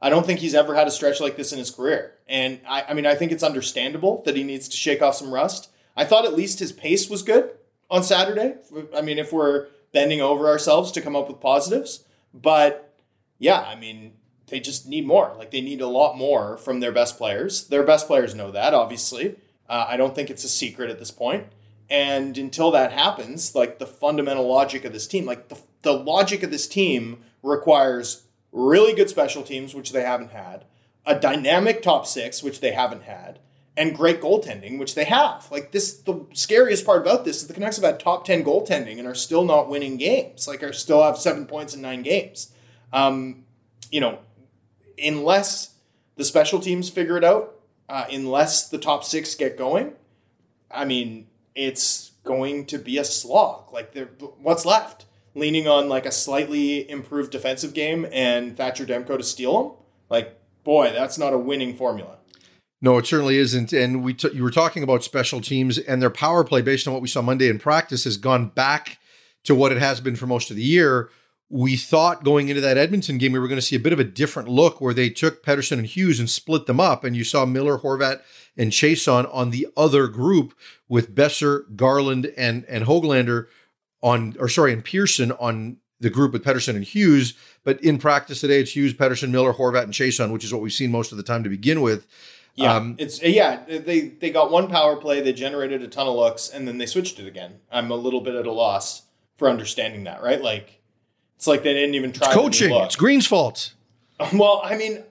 I 0.00 0.10
don't 0.10 0.26
think 0.26 0.40
he's 0.40 0.54
ever 0.54 0.74
had 0.74 0.86
a 0.86 0.90
stretch 0.90 1.20
like 1.20 1.36
this 1.36 1.52
in 1.52 1.58
his 1.58 1.70
career. 1.70 2.14
And 2.28 2.60
I, 2.68 2.82
I 2.88 2.94
mean, 2.94 3.06
I 3.06 3.14
think 3.14 3.32
it's 3.32 3.42
understandable 3.42 4.22
that 4.24 4.36
he 4.36 4.42
needs 4.42 4.68
to 4.68 4.76
shake 4.76 5.02
off 5.02 5.16
some 5.16 5.32
rust. 5.32 5.70
I 5.96 6.04
thought 6.04 6.24
at 6.24 6.34
least 6.34 6.58
his 6.58 6.72
pace 6.72 7.08
was 7.08 7.22
good 7.22 7.50
on 7.88 8.02
Saturday. 8.02 8.56
I 8.94 9.00
mean, 9.00 9.18
if 9.18 9.32
we're 9.32 9.68
bending 9.92 10.20
over 10.20 10.48
ourselves 10.48 10.92
to 10.92 11.00
come 11.00 11.16
up 11.16 11.28
with 11.28 11.40
positives, 11.40 12.04
but 12.34 12.94
yeah, 13.38 13.60
I 13.60 13.76
mean, 13.76 14.12
they 14.48 14.60
just 14.60 14.86
need 14.86 15.06
more. 15.06 15.34
Like, 15.38 15.50
they 15.50 15.60
need 15.60 15.80
a 15.80 15.86
lot 15.86 16.16
more 16.16 16.56
from 16.56 16.80
their 16.80 16.92
best 16.92 17.16
players. 17.16 17.68
Their 17.68 17.82
best 17.82 18.06
players 18.06 18.34
know 18.34 18.50
that, 18.50 18.74
obviously. 18.74 19.36
Uh, 19.68 19.86
I 19.88 19.96
don't 19.96 20.14
think 20.14 20.30
it's 20.30 20.44
a 20.44 20.48
secret 20.48 20.90
at 20.90 20.98
this 20.98 21.10
point. 21.10 21.46
And 21.88 22.36
until 22.36 22.70
that 22.72 22.92
happens, 22.92 23.54
like 23.54 23.78
the 23.78 23.86
fundamental 23.86 24.48
logic 24.48 24.84
of 24.84 24.92
this 24.92 25.06
team, 25.06 25.24
like 25.24 25.48
the, 25.48 25.58
the 25.82 25.92
logic 25.92 26.42
of 26.42 26.50
this 26.50 26.66
team 26.66 27.22
requires 27.42 28.24
really 28.52 28.92
good 28.94 29.08
special 29.08 29.42
teams, 29.42 29.74
which 29.74 29.92
they 29.92 30.02
haven't 30.02 30.32
had, 30.32 30.64
a 31.04 31.18
dynamic 31.18 31.82
top 31.82 32.06
six, 32.06 32.42
which 32.42 32.60
they 32.60 32.72
haven't 32.72 33.04
had, 33.04 33.38
and 33.76 33.94
great 33.94 34.20
goaltending, 34.20 34.78
which 34.78 34.94
they 34.94 35.04
have. 35.04 35.46
Like 35.50 35.70
this, 35.70 35.98
the 35.98 36.24
scariest 36.32 36.84
part 36.84 37.02
about 37.02 37.24
this 37.24 37.42
is 37.42 37.46
the 37.46 37.54
Canucks 37.54 37.76
have 37.76 37.84
had 37.84 38.00
top 38.00 38.24
10 38.24 38.42
goaltending 38.42 38.98
and 38.98 39.06
are 39.06 39.14
still 39.14 39.44
not 39.44 39.68
winning 39.68 39.96
games, 39.96 40.48
like 40.48 40.62
are 40.62 40.72
still 40.72 41.02
have 41.02 41.18
seven 41.18 41.46
points 41.46 41.74
in 41.74 41.82
nine 41.82 42.02
games. 42.02 42.52
Um, 42.92 43.44
you 43.90 44.00
know, 44.00 44.18
unless 45.02 45.74
the 46.16 46.24
special 46.24 46.58
teams 46.58 46.88
figure 46.88 47.16
it 47.16 47.24
out, 47.24 47.54
uh, 47.88 48.06
unless 48.10 48.68
the 48.68 48.78
top 48.78 49.04
six 49.04 49.34
get 49.34 49.56
going, 49.56 49.92
I 50.70 50.84
mean, 50.84 51.28
it's 51.56 52.12
going 52.24 52.66
to 52.66 52.78
be 52.78 52.98
a 52.98 53.04
slog. 53.04 53.72
Like, 53.72 53.94
what's 54.40 54.64
left? 54.64 55.06
Leaning 55.34 55.66
on 55.66 55.88
like 55.88 56.06
a 56.06 56.12
slightly 56.12 56.88
improved 56.88 57.32
defensive 57.32 57.74
game 57.74 58.06
and 58.12 58.56
Thatcher 58.56 58.86
Demko 58.86 59.18
to 59.18 59.24
steal 59.24 59.62
them? 59.62 59.72
Like, 60.08 60.38
boy, 60.64 60.92
that's 60.92 61.18
not 61.18 61.32
a 61.32 61.38
winning 61.38 61.76
formula. 61.76 62.18
No, 62.80 62.98
it 62.98 63.06
certainly 63.06 63.38
isn't. 63.38 63.72
And 63.72 64.04
we 64.04 64.14
t- 64.14 64.30
you 64.32 64.42
were 64.42 64.50
talking 64.50 64.82
about 64.82 65.02
special 65.02 65.40
teams 65.40 65.78
and 65.78 66.00
their 66.00 66.10
power 66.10 66.44
play, 66.44 66.62
based 66.62 66.86
on 66.86 66.92
what 66.92 67.02
we 67.02 67.08
saw 67.08 67.22
Monday 67.22 67.48
in 67.48 67.58
practice, 67.58 68.04
has 68.04 68.16
gone 68.16 68.48
back 68.48 68.98
to 69.44 69.54
what 69.54 69.72
it 69.72 69.78
has 69.78 70.00
been 70.00 70.16
for 70.16 70.26
most 70.26 70.50
of 70.50 70.56
the 70.56 70.62
year. 70.62 71.10
We 71.48 71.76
thought 71.76 72.24
going 72.24 72.48
into 72.48 72.60
that 72.60 72.76
Edmonton 72.76 73.18
game, 73.18 73.32
we 73.32 73.38
were 73.38 73.46
going 73.46 73.60
to 73.60 73.66
see 73.66 73.76
a 73.76 73.80
bit 73.80 73.92
of 73.92 74.00
a 74.00 74.04
different 74.04 74.48
look 74.48 74.80
where 74.80 74.94
they 74.94 75.08
took 75.08 75.44
Pettersson 75.44 75.78
and 75.78 75.86
Hughes 75.86 76.18
and 76.18 76.28
split 76.28 76.66
them 76.66 76.80
up. 76.80 77.04
And 77.04 77.14
you 77.14 77.22
saw 77.22 77.44
Miller, 77.44 77.78
Horvat, 77.78 78.20
and 78.56 78.72
Chason 78.72 79.32
on 79.32 79.50
the 79.50 79.68
other 79.76 80.08
group 80.08 80.54
with 80.88 81.14
Boeser, 81.14 81.64
Garland, 81.76 82.32
and 82.36 82.64
and 82.64 82.86
Hoglander 82.86 83.46
on, 84.02 84.34
or 84.38 84.48
sorry, 84.48 84.72
and 84.72 84.84
Pearson 84.84 85.32
on 85.32 85.78
the 86.00 86.10
group 86.10 86.32
with 86.32 86.44
Pettersson 86.44 86.76
and 86.76 86.84
Hughes. 86.84 87.34
But 87.64 87.82
in 87.82 87.98
practice 87.98 88.40
today, 88.40 88.60
it's 88.60 88.74
Hughes, 88.74 88.94
Pettersson, 88.94 89.30
Miller, 89.30 89.52
Horvat, 89.52 89.84
and 89.84 89.92
Chason, 89.92 90.32
which 90.32 90.44
is 90.44 90.52
what 90.52 90.62
we've 90.62 90.72
seen 90.72 90.90
most 90.90 91.12
of 91.12 91.18
the 91.18 91.24
time 91.24 91.42
to 91.44 91.48
begin 91.48 91.80
with. 91.80 92.06
Yeah, 92.54 92.74
um, 92.74 92.96
it's 92.98 93.22
yeah. 93.22 93.64
They 93.66 94.00
they 94.00 94.30
got 94.30 94.50
one 94.50 94.68
power 94.68 94.96
play, 94.96 95.20
they 95.20 95.32
generated 95.32 95.82
a 95.82 95.88
ton 95.88 96.06
of 96.06 96.14
looks, 96.14 96.48
and 96.48 96.66
then 96.66 96.78
they 96.78 96.86
switched 96.86 97.18
it 97.18 97.26
again. 97.26 97.60
I'm 97.70 97.90
a 97.90 97.96
little 97.96 98.22
bit 98.22 98.34
at 98.34 98.46
a 98.46 98.52
loss 98.52 99.02
for 99.36 99.48
understanding 99.50 100.04
that. 100.04 100.22
Right, 100.22 100.40
like 100.40 100.80
it's 101.36 101.46
like 101.46 101.62
they 101.62 101.74
didn't 101.74 101.94
even 101.94 102.12
try. 102.12 102.28
It's 102.28 102.34
coaching. 102.34 102.74
It's 102.74 102.96
Green's 102.96 103.26
fault. 103.26 103.72
Well, 104.32 104.62
I 104.64 104.78
mean, 104.78 105.04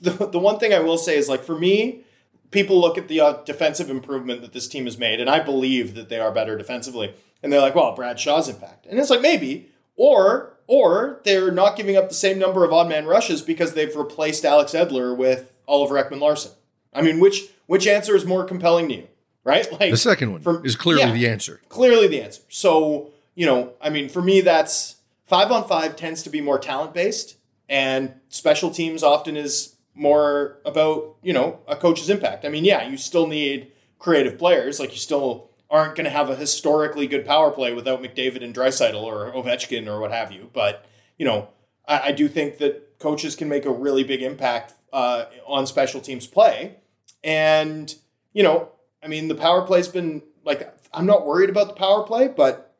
the 0.00 0.10
the 0.10 0.38
one 0.38 0.60
thing 0.60 0.72
I 0.72 0.78
will 0.78 0.96
say 0.96 1.16
is 1.16 1.28
like 1.28 1.42
for 1.42 1.58
me, 1.58 2.04
people 2.52 2.80
look 2.80 2.96
at 2.96 3.08
the 3.08 3.20
uh, 3.20 3.32
defensive 3.44 3.90
improvement 3.90 4.40
that 4.42 4.52
this 4.52 4.68
team 4.68 4.84
has 4.84 4.96
made, 4.96 5.18
and 5.18 5.28
I 5.28 5.40
believe 5.40 5.96
that 5.96 6.08
they 6.08 6.20
are 6.20 6.30
better 6.30 6.56
defensively. 6.56 7.12
And 7.42 7.52
they're 7.52 7.60
like, 7.60 7.74
well, 7.74 7.94
Brad 7.94 8.20
Shaw's 8.20 8.48
impact. 8.48 8.86
And 8.86 8.98
it's 8.98 9.10
like, 9.10 9.20
maybe. 9.20 9.68
Or, 9.96 10.54
or 10.66 11.20
they're 11.24 11.50
not 11.50 11.76
giving 11.76 11.96
up 11.96 12.08
the 12.08 12.14
same 12.14 12.38
number 12.38 12.64
of 12.64 12.72
odd 12.72 12.88
man 12.88 13.06
rushes 13.06 13.42
because 13.42 13.74
they've 13.74 13.94
replaced 13.94 14.44
Alex 14.44 14.72
Edler 14.72 15.16
with 15.16 15.58
Oliver 15.66 16.02
Ekman-Larsson. 16.02 16.52
I 16.94 17.02
mean, 17.02 17.20
which 17.20 17.48
which 17.66 17.86
answer 17.86 18.14
is 18.14 18.24
more 18.24 18.44
compelling 18.44 18.88
to 18.88 18.94
you, 18.94 19.08
right? 19.44 19.66
Like 19.80 19.90
the 19.90 19.96
second 19.96 20.32
one 20.32 20.40
from, 20.40 20.64
is 20.64 20.76
clearly 20.76 21.02
yeah, 21.02 21.12
the 21.12 21.28
answer. 21.28 21.60
Clearly 21.68 22.06
the 22.06 22.22
answer. 22.22 22.42
So, 22.48 23.10
you 23.34 23.46
know, 23.46 23.72
I 23.80 23.90
mean, 23.90 24.08
for 24.08 24.22
me, 24.22 24.40
that's 24.40 24.96
five 25.32 25.50
on 25.50 25.66
five 25.66 25.96
tends 25.96 26.22
to 26.22 26.28
be 26.28 26.42
more 26.42 26.58
talent 26.58 26.92
based, 26.92 27.38
and 27.66 28.12
special 28.28 28.70
teams 28.70 29.02
often 29.02 29.34
is 29.34 29.76
more 29.94 30.58
about 30.66 31.16
you 31.22 31.32
know 31.32 31.60
a 31.66 31.74
coach's 31.74 32.10
impact. 32.10 32.44
I 32.44 32.50
mean, 32.50 32.66
yeah, 32.66 32.86
you 32.86 32.98
still 32.98 33.26
need 33.26 33.72
creative 33.98 34.36
players. 34.38 34.78
Like 34.78 34.90
you 34.90 34.98
still 34.98 35.48
aren't 35.70 35.94
going 35.94 36.04
to 36.04 36.10
have 36.10 36.28
a 36.28 36.36
historically 36.36 37.06
good 37.06 37.24
power 37.24 37.50
play 37.50 37.72
without 37.72 38.02
McDavid 38.02 38.44
and 38.44 38.54
Draisaitl 38.54 39.02
or 39.02 39.32
Ovechkin 39.32 39.86
or 39.86 40.00
what 40.00 40.12
have 40.12 40.32
you. 40.32 40.50
But 40.52 40.84
you 41.16 41.24
know, 41.24 41.48
I, 41.88 42.08
I 42.08 42.12
do 42.12 42.28
think 42.28 42.58
that 42.58 42.98
coaches 42.98 43.34
can 43.34 43.48
make 43.48 43.64
a 43.64 43.72
really 43.72 44.04
big 44.04 44.20
impact 44.20 44.74
uh, 44.92 45.24
on 45.46 45.66
special 45.66 46.02
teams 46.02 46.26
play, 46.26 46.76
and 47.24 47.94
you 48.34 48.42
know, 48.42 48.68
I 49.02 49.08
mean, 49.08 49.28
the 49.28 49.34
power 49.34 49.62
play's 49.62 49.88
been 49.88 50.20
like 50.44 50.76
I'm 50.92 51.06
not 51.06 51.24
worried 51.24 51.48
about 51.48 51.68
the 51.68 51.74
power 51.74 52.02
play, 52.02 52.28
but 52.28 52.71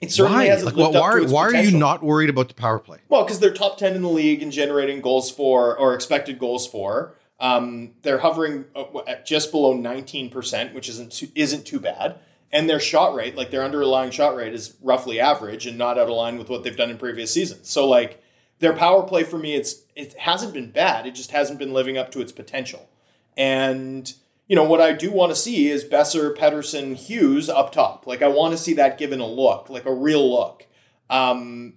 it 0.00 0.10
certainly 0.10 0.44
Why? 0.44 0.46
hasn't 0.46 0.66
Like, 0.66 0.76
lived 0.76 0.94
why, 0.94 1.00
up 1.00 1.12
to 1.12 1.18
why, 1.18 1.24
its 1.24 1.32
why 1.32 1.46
are 1.46 1.54
you 1.54 1.76
not 1.76 2.02
worried 2.02 2.30
about 2.30 2.48
the 2.48 2.54
power 2.54 2.78
play? 2.78 2.98
Well, 3.08 3.24
because 3.24 3.38
they're 3.38 3.52
top 3.52 3.76
10 3.76 3.94
in 3.94 4.02
the 4.02 4.08
league 4.08 4.42
in 4.42 4.50
generating 4.50 5.00
goals 5.00 5.30
for 5.30 5.76
or 5.76 5.94
expected 5.94 6.38
goals 6.38 6.66
for. 6.66 7.14
Um, 7.38 7.92
they're 8.02 8.18
hovering 8.18 8.66
uh, 8.74 8.84
at 9.06 9.26
just 9.26 9.50
below 9.50 9.74
19%, 9.74 10.74
which 10.74 10.88
isn't 10.88 11.12
too, 11.12 11.28
isn't 11.34 11.66
too 11.66 11.80
bad. 11.80 12.18
And 12.52 12.68
their 12.68 12.80
shot 12.80 13.14
rate, 13.14 13.36
like 13.36 13.50
their 13.50 13.62
underlying 13.62 14.10
shot 14.10 14.34
rate, 14.34 14.52
is 14.52 14.74
roughly 14.82 15.20
average 15.20 15.66
and 15.66 15.78
not 15.78 15.98
out 15.98 16.08
of 16.08 16.16
line 16.16 16.36
with 16.36 16.48
what 16.48 16.64
they've 16.64 16.76
done 16.76 16.90
in 16.90 16.98
previous 16.98 17.32
seasons. 17.32 17.68
So, 17.68 17.88
like 17.88 18.22
their 18.58 18.72
power 18.72 19.02
play 19.04 19.22
for 19.22 19.38
me, 19.38 19.54
it's 19.54 19.82
it 19.94 20.14
hasn't 20.18 20.52
been 20.52 20.70
bad. 20.70 21.06
It 21.06 21.14
just 21.14 21.30
hasn't 21.30 21.58
been 21.58 21.72
living 21.72 21.96
up 21.96 22.10
to 22.12 22.20
its 22.20 22.32
potential. 22.32 22.88
And 23.36 24.12
you 24.50 24.56
know 24.56 24.64
what 24.64 24.80
I 24.80 24.92
do 24.92 25.12
want 25.12 25.30
to 25.30 25.36
see 25.36 25.68
is 25.68 25.84
Boeser, 25.84 26.36
Pettersson, 26.36 26.96
Hughes 26.96 27.48
up 27.48 27.70
top. 27.70 28.04
Like 28.04 28.20
I 28.20 28.26
want 28.26 28.50
to 28.50 28.58
see 28.58 28.74
that 28.74 28.98
given 28.98 29.20
a 29.20 29.26
look, 29.26 29.70
like 29.70 29.84
a 29.86 29.94
real 29.94 30.28
look. 30.28 30.66
Um, 31.08 31.74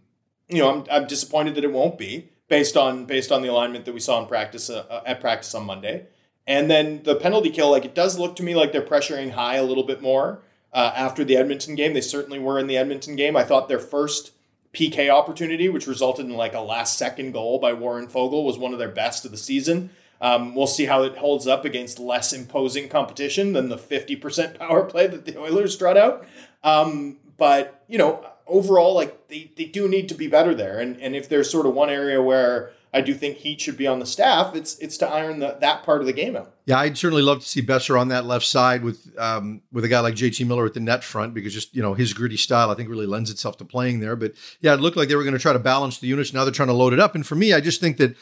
you 0.50 0.58
know, 0.58 0.72
I'm, 0.72 0.86
I'm 0.92 1.06
disappointed 1.06 1.54
that 1.54 1.64
it 1.64 1.72
won't 1.72 2.00
be 2.00 2.32
based 2.48 2.76
on 2.76 3.06
based 3.06 3.32
on 3.32 3.44
the 3.44 3.48
alignment 3.48 3.86
that 3.86 3.94
we 3.94 4.00
saw 4.00 4.20
in 4.20 4.28
practice 4.28 4.72
uh, 4.72 4.88
uh, 4.90 5.04
at 5.06 5.22
practice 5.22 5.54
on 5.54 5.68
Monday. 5.68 6.08
And 6.48 6.68
then 6.68 7.04
the 7.04 7.14
penalty 7.14 7.52
kill, 7.52 7.70
like 7.70 7.86
it 7.86 7.94
does 7.94 8.18
look 8.18 8.36
to 8.38 8.44
me 8.44 8.56
like 8.56 8.72
they're 8.72 8.82
pressuring 8.82 9.34
high 9.34 9.58
a 9.58 9.64
little 9.64 9.84
bit 9.84 10.02
more 10.02 10.42
uh, 10.74 10.94
after 10.96 11.24
the 11.24 11.38
Edmonton 11.38 11.76
game. 11.76 11.94
They 11.94 12.02
certainly 12.02 12.40
were 12.40 12.58
in 12.58 12.66
the 12.66 12.78
Edmonton 12.78 13.16
game. 13.16 13.38
I 13.38 13.44
thought 13.44 13.70
their 13.70 13.78
first 13.78 14.32
PK 14.74 15.12
opportunity, 15.12 15.70
which 15.70 15.86
resulted 15.86 16.26
in 16.26 16.34
like 16.34 16.56
a 16.56 16.60
last 16.60 16.98
second 16.98 17.34
goal 17.34 17.60
by 17.60 17.74
Warren 17.74 18.08
Foegele, 18.08 18.44
was 18.44 18.58
one 18.58 18.74
of 18.74 18.80
their 18.80 18.90
best 18.90 19.26
of 19.26 19.32
the 19.32 19.38
season. 19.38 19.92
Um, 20.24 20.56
we'll 20.56 20.68
see 20.68 20.86
how 20.86 21.04
it 21.04 21.18
holds 21.18 21.48
up 21.48 21.66
against 21.66 22.00
less 22.00 22.32
imposing 22.32 22.88
competition 22.88 23.52
than 23.52 23.68
the 23.68 23.78
50% 23.78 24.58
power 24.60 24.86
play 24.86 25.06
that 25.06 25.26
the 25.26 25.38
Oilers 25.38 25.78
trot 25.78 25.98
out. 25.98 26.26
Um, 26.64 27.18
but, 27.38 27.84
you 27.90 27.98
know, 27.98 28.26
overall, 28.48 28.96
like 28.96 29.28
they, 29.28 29.52
they 29.58 29.66
do 29.66 29.90
need 29.90 30.08
to 30.10 30.16
be 30.16 30.28
better 30.28 30.56
there. 30.56 30.80
And, 30.80 31.00
and 31.02 31.14
if 31.14 31.28
there's 31.28 31.52
sort 31.52 31.66
of 31.66 31.74
one 31.74 31.90
area 31.90 32.22
where 32.22 32.72
I 32.94 33.02
do 33.02 33.14
think 33.16 33.38
Heat 33.38 33.60
should 33.60 33.76
be 33.76 33.88
on 33.88 34.00
the 34.00 34.06
staff, 34.06 34.56
it's 34.56 34.78
it's 34.78 34.98
to 34.98 35.08
iron 35.10 35.40
the, 35.40 35.58
that 35.62 35.84
part 35.84 36.02
of 36.02 36.06
the 36.06 36.14
game 36.14 36.36
out. 36.36 36.54
Yeah, 36.66 36.78
I'd 36.78 36.98
certainly 36.98 37.24
love 37.24 37.40
to 37.40 37.48
see 37.48 37.62
Boeser 37.62 38.00
on 38.00 38.10
that 38.10 38.26
left 38.26 38.46
side 38.46 38.84
with 38.84 39.12
um, 39.18 39.64
with 39.72 39.84
a 39.84 39.88
guy 39.88 40.00
like 40.00 40.14
JT 40.14 40.46
Miller 40.46 40.68
at 40.68 40.76
the 40.76 40.80
net 40.80 41.04
front 41.04 41.34
because 41.34 41.54
just 41.54 41.76
you 41.76 41.82
know 41.82 41.96
his 41.96 42.14
gritty 42.14 42.38
style 42.38 42.70
I 42.70 42.76
think 42.76 42.90
really 42.90 43.08
lends 43.08 43.32
itself 43.32 43.58
to 43.58 43.66
playing 43.66 44.00
there. 44.00 44.16
But 44.16 44.34
yeah, 44.62 44.76
it 44.76 44.80
looked 44.80 44.96
like 44.96 45.10
they 45.10 45.16
were 45.16 45.24
going 45.24 45.34
to 45.34 45.40
try 45.40 45.54
to 45.54 45.60
balance 45.60 45.98
the 45.98 46.08
units. 46.08 46.34
Now 46.34 46.44
they're 46.44 46.54
trying 46.54 46.68
to 46.68 46.74
load 46.74 46.94
it 46.94 47.00
up. 47.00 47.16
And 47.16 47.26
for 47.26 47.34
me, 47.34 47.52
I 47.52 47.62
just 47.62 47.82
think 47.82 47.98
that 47.98 48.16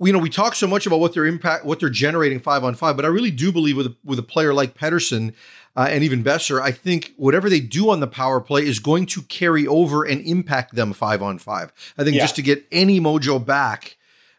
you 0.00 0.12
know 0.12 0.18
we 0.18 0.28
talk 0.30 0.54
so 0.54 0.66
much 0.66 0.86
about 0.86 1.00
what 1.00 1.14
their 1.14 1.24
impact, 1.26 1.64
what 1.64 1.80
they're 1.80 1.88
generating 1.90 2.40
five 2.40 2.64
on 2.64 2.74
five, 2.74 2.96
but 2.96 3.04
I 3.04 3.08
really 3.08 3.30
do 3.30 3.52
believe 3.52 3.76
with 3.76 3.86
a, 3.86 3.96
with 4.04 4.18
a 4.18 4.22
player 4.24 4.52
like 4.54 4.76
Pettersson. 4.76 5.34
Uh, 5.76 5.88
and 5.90 6.04
even 6.04 6.22
Boeser, 6.22 6.60
I 6.60 6.70
think 6.70 7.14
whatever 7.16 7.50
they 7.50 7.58
do 7.58 7.90
on 7.90 7.98
the 7.98 8.06
power 8.06 8.40
play 8.40 8.62
is 8.64 8.78
going 8.78 9.06
to 9.06 9.22
carry 9.22 9.66
over 9.66 10.04
and 10.04 10.20
impact 10.20 10.76
them 10.76 10.92
five 10.92 11.20
on 11.20 11.38
five. 11.38 11.72
I 11.98 12.04
think 12.04 12.14
Yeah. 12.14 12.22
just 12.22 12.36
to 12.36 12.42
get 12.42 12.64
any 12.70 13.00
mojo 13.00 13.44
back, 13.44 13.96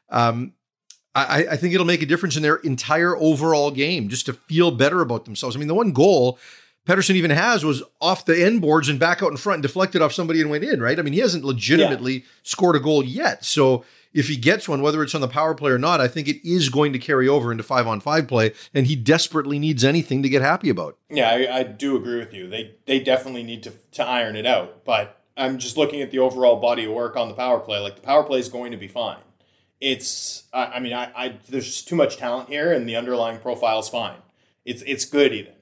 um, 0.10 0.54
I, 1.14 1.46
I 1.52 1.58
think 1.58 1.74
it'll 1.74 1.86
make 1.86 2.02
a 2.02 2.06
difference 2.06 2.38
in 2.38 2.42
their 2.44 2.56
entire 2.58 3.18
overall 3.18 3.70
game 3.72 4.08
just 4.08 4.26
to 4.28 4.34
feel 4.34 4.72
better 4.72 5.02
about 5.02 5.26
themselves. 5.26 5.56
I 5.56 5.60
mean, 5.60 5.68
the 5.68 5.76
one 5.76 5.92
goal 5.92 6.40
Pettersson 6.88 7.16
even 7.16 7.32
has 7.32 7.66
was 7.66 7.84
off 8.00 8.26
the 8.26 8.42
end 8.42 8.62
boards 8.62 8.88
and 8.90 9.00
back 9.00 9.24
out 9.24 9.32
in 9.32 9.38
front 9.38 9.58
and 9.58 9.64
deflected 9.64 10.02
off 10.02 10.14
somebody 10.14 10.40
and 10.40 10.50
went 10.50 10.64
in, 10.64 10.82
right? 10.82 11.00
I 11.00 11.02
mean, 11.02 11.14
he 11.14 11.20
hasn't 11.20 11.44
legitimately 11.44 12.24
scored 12.44 12.76
a 12.76 12.80
goal 12.80 13.04
yet. 13.04 13.44
So 13.44 13.84
if 14.16 14.30
he 14.30 14.38
gets 14.38 14.68
one, 14.68 14.82
whether 14.82 15.04
it's 15.04 15.14
on 15.14 15.20
the 15.20 15.28
power 15.28 15.54
play 15.54 15.72
or 15.72 15.78
not, 15.78 16.00
I 16.00 16.08
think 16.08 16.30
it 16.30 16.48
is 16.48 16.70
going 16.70 16.94
to 16.94 17.00
carry 17.00 17.28
over 17.28 17.52
into 17.52 17.64
five 17.64 17.86
on 17.86 18.00
five 18.00 18.30
play, 18.30 18.54
and 18.74 18.88
he 18.88 18.96
desperately 18.96 19.60
needs 19.60 19.84
anything 19.84 20.24
to 20.24 20.30
get 20.30 20.42
happy 20.42 20.70
about. 20.70 20.98
Yeah, 21.10 21.30
I, 21.30 21.58
I 21.58 21.64
do 21.64 21.98
agree 21.98 22.18
with 22.18 22.34
you. 22.34 22.48
They 22.48 22.76
they 22.86 23.02
definitely 23.02 23.44
need 23.44 23.62
to 23.64 23.74
to 23.92 24.04
iron 24.04 24.38
it 24.38 24.46
out. 24.46 24.86
But 24.86 25.22
I'm 25.36 25.60
just 25.60 25.76
looking 25.76 26.02
at 26.02 26.12
the 26.12 26.20
overall 26.20 26.62
body 26.62 26.86
of 26.86 26.94
work 26.94 27.18
on 27.18 27.28
the 27.28 27.34
power 27.34 27.60
play. 27.60 27.80
Like 27.80 27.98
the 27.98 28.02
power 28.02 28.24
play 28.24 28.40
is 28.40 28.48
going 28.48 28.72
to 28.72 28.78
be 28.78 28.88
fine. 28.88 29.20
It's 29.82 30.44
I, 30.54 30.66
I 30.66 30.80
mean 30.80 30.94
I, 30.94 31.12
I 31.14 31.36
there's 31.50 31.82
too 31.82 31.98
much 31.98 32.16
talent 32.16 32.48
here, 32.48 32.72
and 32.72 32.88
the 32.88 32.96
underlying 32.96 33.40
profile 33.40 33.80
is 33.80 33.90
fine. 33.90 34.20
It's 34.64 34.82
it's 34.84 35.04
good 35.04 35.34
even. 35.34 35.54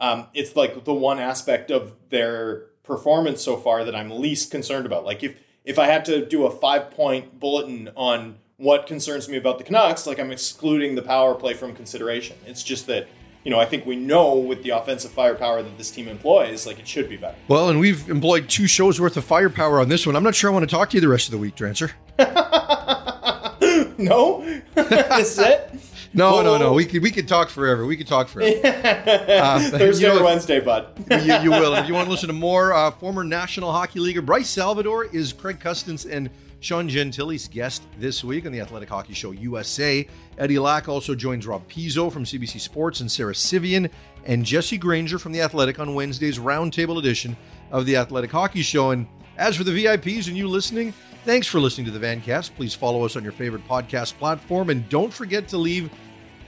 Um, 0.00 0.26
it's 0.34 0.56
like 0.56 0.84
the 0.84 0.94
one 0.94 1.20
aspect 1.20 1.70
of 1.70 1.94
their 2.08 2.70
performance 2.82 3.40
so 3.40 3.56
far 3.56 3.84
that 3.84 3.94
I'm 3.94 4.10
least 4.10 4.50
concerned 4.50 4.86
about. 4.86 5.04
Like 5.04 5.22
if 5.22 5.36
if 5.70 5.78
I 5.78 5.86
had 5.86 6.04
to 6.06 6.26
do 6.26 6.46
a 6.46 6.50
five 6.50 6.90
point 6.90 7.38
bulletin 7.38 7.90
on 7.94 8.36
what 8.56 8.88
concerns 8.88 9.28
me 9.28 9.36
about 9.36 9.58
the 9.58 9.64
Canucks, 9.64 10.04
like 10.04 10.18
I'm 10.18 10.32
excluding 10.32 10.96
the 10.96 11.02
power 11.02 11.34
play 11.34 11.54
from 11.54 11.74
consideration. 11.74 12.36
It's 12.44 12.64
just 12.64 12.88
that 12.88 13.06
you 13.44 13.52
know 13.52 13.60
I 13.60 13.66
think 13.66 13.86
we 13.86 13.94
know 13.94 14.34
with 14.34 14.64
the 14.64 14.70
offensive 14.70 15.12
firepower 15.12 15.62
that 15.62 15.78
this 15.78 15.92
team 15.92 16.08
employs, 16.08 16.66
like 16.66 16.80
it 16.80 16.88
should 16.88 17.08
be 17.08 17.16
better. 17.16 17.36
Well, 17.46 17.68
and 17.68 17.78
we've 17.78 18.10
employed 18.10 18.48
two 18.48 18.66
shows 18.66 19.00
worth 19.00 19.16
of 19.16 19.24
firepower 19.24 19.80
on 19.80 19.88
this 19.88 20.06
one. 20.06 20.16
I'm 20.16 20.24
not 20.24 20.34
sure 20.34 20.50
I 20.50 20.52
want 20.52 20.68
to 20.68 20.74
talk 20.74 20.90
to 20.90 20.96
you 20.96 21.00
the 21.00 21.08
rest 21.08 21.28
of 21.28 21.32
the 21.32 21.38
week, 21.38 21.54
Drancer. 21.54 21.92
no, 23.96 24.42
is 24.76 25.38
it 25.38 25.70
No, 26.12 26.42
no, 26.42 26.58
no. 26.58 26.72
We 26.72 26.84
could 26.84 27.02
we 27.02 27.10
could 27.10 27.28
talk 27.28 27.48
forever. 27.48 27.86
We 27.86 27.96
could 27.96 28.06
talk 28.06 28.28
forever. 28.28 28.60
Uh, 29.40 29.60
Thursday 29.70 30.06
you 30.06 30.12
know, 30.12 30.20
or 30.20 30.24
Wednesday, 30.24 30.60
bud? 30.60 30.88
you, 31.10 31.34
you 31.36 31.50
will. 31.50 31.74
If 31.74 31.88
you 31.88 31.94
want 31.94 32.06
to 32.06 32.10
listen 32.10 32.26
to 32.28 32.32
more, 32.32 32.72
uh, 32.72 32.90
former 32.90 33.24
National 33.24 33.72
Hockey 33.72 34.00
Leaguer 34.00 34.22
Bryce 34.22 34.50
Salvador 34.50 35.06
is 35.06 35.32
Craig 35.32 35.60
Custance 35.60 36.04
and 36.04 36.28
Sean 36.60 36.88
Gentille's 36.88 37.48
guest 37.48 37.82
this 37.98 38.22
week 38.22 38.44
on 38.44 38.52
the 38.52 38.60
Athletic 38.60 38.88
Hockey 38.88 39.14
Show 39.14 39.30
USA. 39.30 40.06
Eddie 40.36 40.58
Lack 40.58 40.88
also 40.88 41.14
joins 41.14 41.46
Rob 41.46 41.66
Pizzo 41.68 42.12
from 42.12 42.24
CBC 42.24 42.60
Sports 42.60 43.00
and 43.00 43.10
Sarah 43.10 43.34
Civian 43.34 43.88
and 44.24 44.44
Jesse 44.44 44.78
Granger 44.78 45.18
from 45.18 45.32
the 45.32 45.40
Athletic 45.40 45.78
on 45.78 45.94
Wednesday's 45.94 46.38
roundtable 46.38 46.98
edition 46.98 47.36
of 47.70 47.86
the 47.86 47.96
Athletic 47.96 48.30
Hockey 48.30 48.62
Show. 48.62 48.90
And 48.90 49.06
as 49.38 49.56
for 49.56 49.64
the 49.64 49.72
VIPs 49.72 50.28
and 50.28 50.36
you 50.36 50.48
listening, 50.48 50.92
thanks 51.24 51.46
for 51.46 51.60
listening 51.60 51.86
to 51.86 51.90
the 51.96 52.04
Vancast. 52.04 52.54
Please 52.54 52.74
follow 52.74 53.04
us 53.04 53.16
on 53.16 53.22
your 53.22 53.32
favorite 53.32 53.66
podcast 53.68 54.18
platform 54.18 54.70
and 54.70 54.88
don't 54.88 55.12
forget 55.12 55.48
to 55.48 55.58
leave 55.58 55.90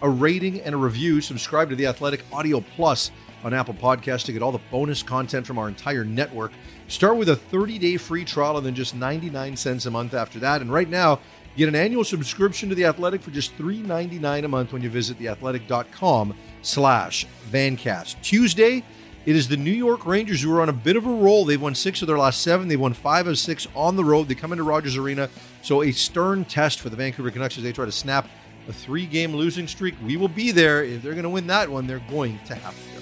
a 0.01 0.09
rating 0.09 0.61
and 0.63 0.75
a 0.75 0.79
review. 0.79 1.21
Subscribe 1.21 1.71
to 1.71 1.77
the 1.77 1.87
Athletic 1.87 2.25
Audio 2.33 2.61
Plus 2.61 3.11
on 3.45 3.55
Apple 3.55 3.75
Podcasts 3.75 4.25
to 4.25 4.33
get 4.33 4.43
all 4.43 4.53
the 4.53 4.61
bonus 4.71 5.03
content 5.03 5.47
from 5.47 5.59
our 5.59 5.69
entire 5.69 6.05
network. 6.05 6.53
Start 6.89 7.17
with 7.17 7.29
a 7.29 7.37
30-day 7.37 7.97
free 7.97 8.25
trial 8.25 8.57
and 8.57 8.67
then 8.67 8.75
just 8.75 8.95
99 8.95 9.57
cents 9.57 9.87
a 9.87 9.91
month 9.91 10.15
after 10.15 10.39
that. 10.41 10.61
And 10.61 10.73
right 10.73 10.89
now, 10.89 11.21
get 11.57 11.69
an 11.69 11.75
annual 11.75 12.05
subscription 12.05 12.69
to 12.69 12.75
The 12.75 12.85
Athletic 12.85 13.21
for 13.21 13.31
just 13.31 13.57
$3.99 13.59 14.45
a 14.45 14.49
month 14.49 14.73
when 14.73 14.83
you 14.83 14.91
visit 14.91 15.19
theathletic.com 15.19 16.35
slash 16.63 17.27
Vancast. 17.51 18.21
Tuesday, 18.23 18.85
it 19.25 19.37
is 19.37 19.49
the 19.49 19.57
New 19.57 19.73
York 19.73 20.05
Rangers 20.05 20.43
who 20.43 20.55
are 20.55 20.61
on 20.61 20.69
a 20.69 20.73
bit 20.73 20.97
of 20.97 21.07
a 21.07 21.11
roll. 21.11 21.45
They've 21.45 21.61
won 21.61 21.75
six 21.75 22.03
of 22.03 22.09
their 22.09 22.19
last 22.19 22.43
seven. 22.43 22.69
They've 22.69 22.81
won 22.81 22.93
five 22.93 23.27
of 23.27 23.39
six 23.39 23.69
on 23.75 23.97
the 23.97 24.05
road. 24.05 24.29
They 24.29 24.35
come 24.35 24.53
into 24.53 24.65
Rogers 24.65 24.97
Arena. 24.97 25.29
So 25.63 25.83
a 25.83 25.93
stern 25.93 26.45
test 26.45 26.81
for 26.81 26.91
the 26.91 26.97
Vancouver 26.97 27.31
Canucks 27.31 27.57
as 27.57 27.63
they 27.63 27.73
try 27.73 27.85
to 27.85 27.93
snap 27.93 28.29
a 28.69 28.73
three 28.73 29.07
game 29.07 29.35
losing 29.35 29.67
streak. 29.69 29.95
We 30.05 30.17
will 30.17 30.29
be 30.29 30.51
there. 30.51 30.83
If 30.85 31.03
they're 31.03 31.13
going 31.13 31.25
to 31.25 31.31
win 31.31 31.47
that 31.49 31.69
one, 31.69 31.87
they're 31.87 32.03
going 32.11 32.39
to 32.47 32.55
have 32.55 32.75
to. 32.75 32.93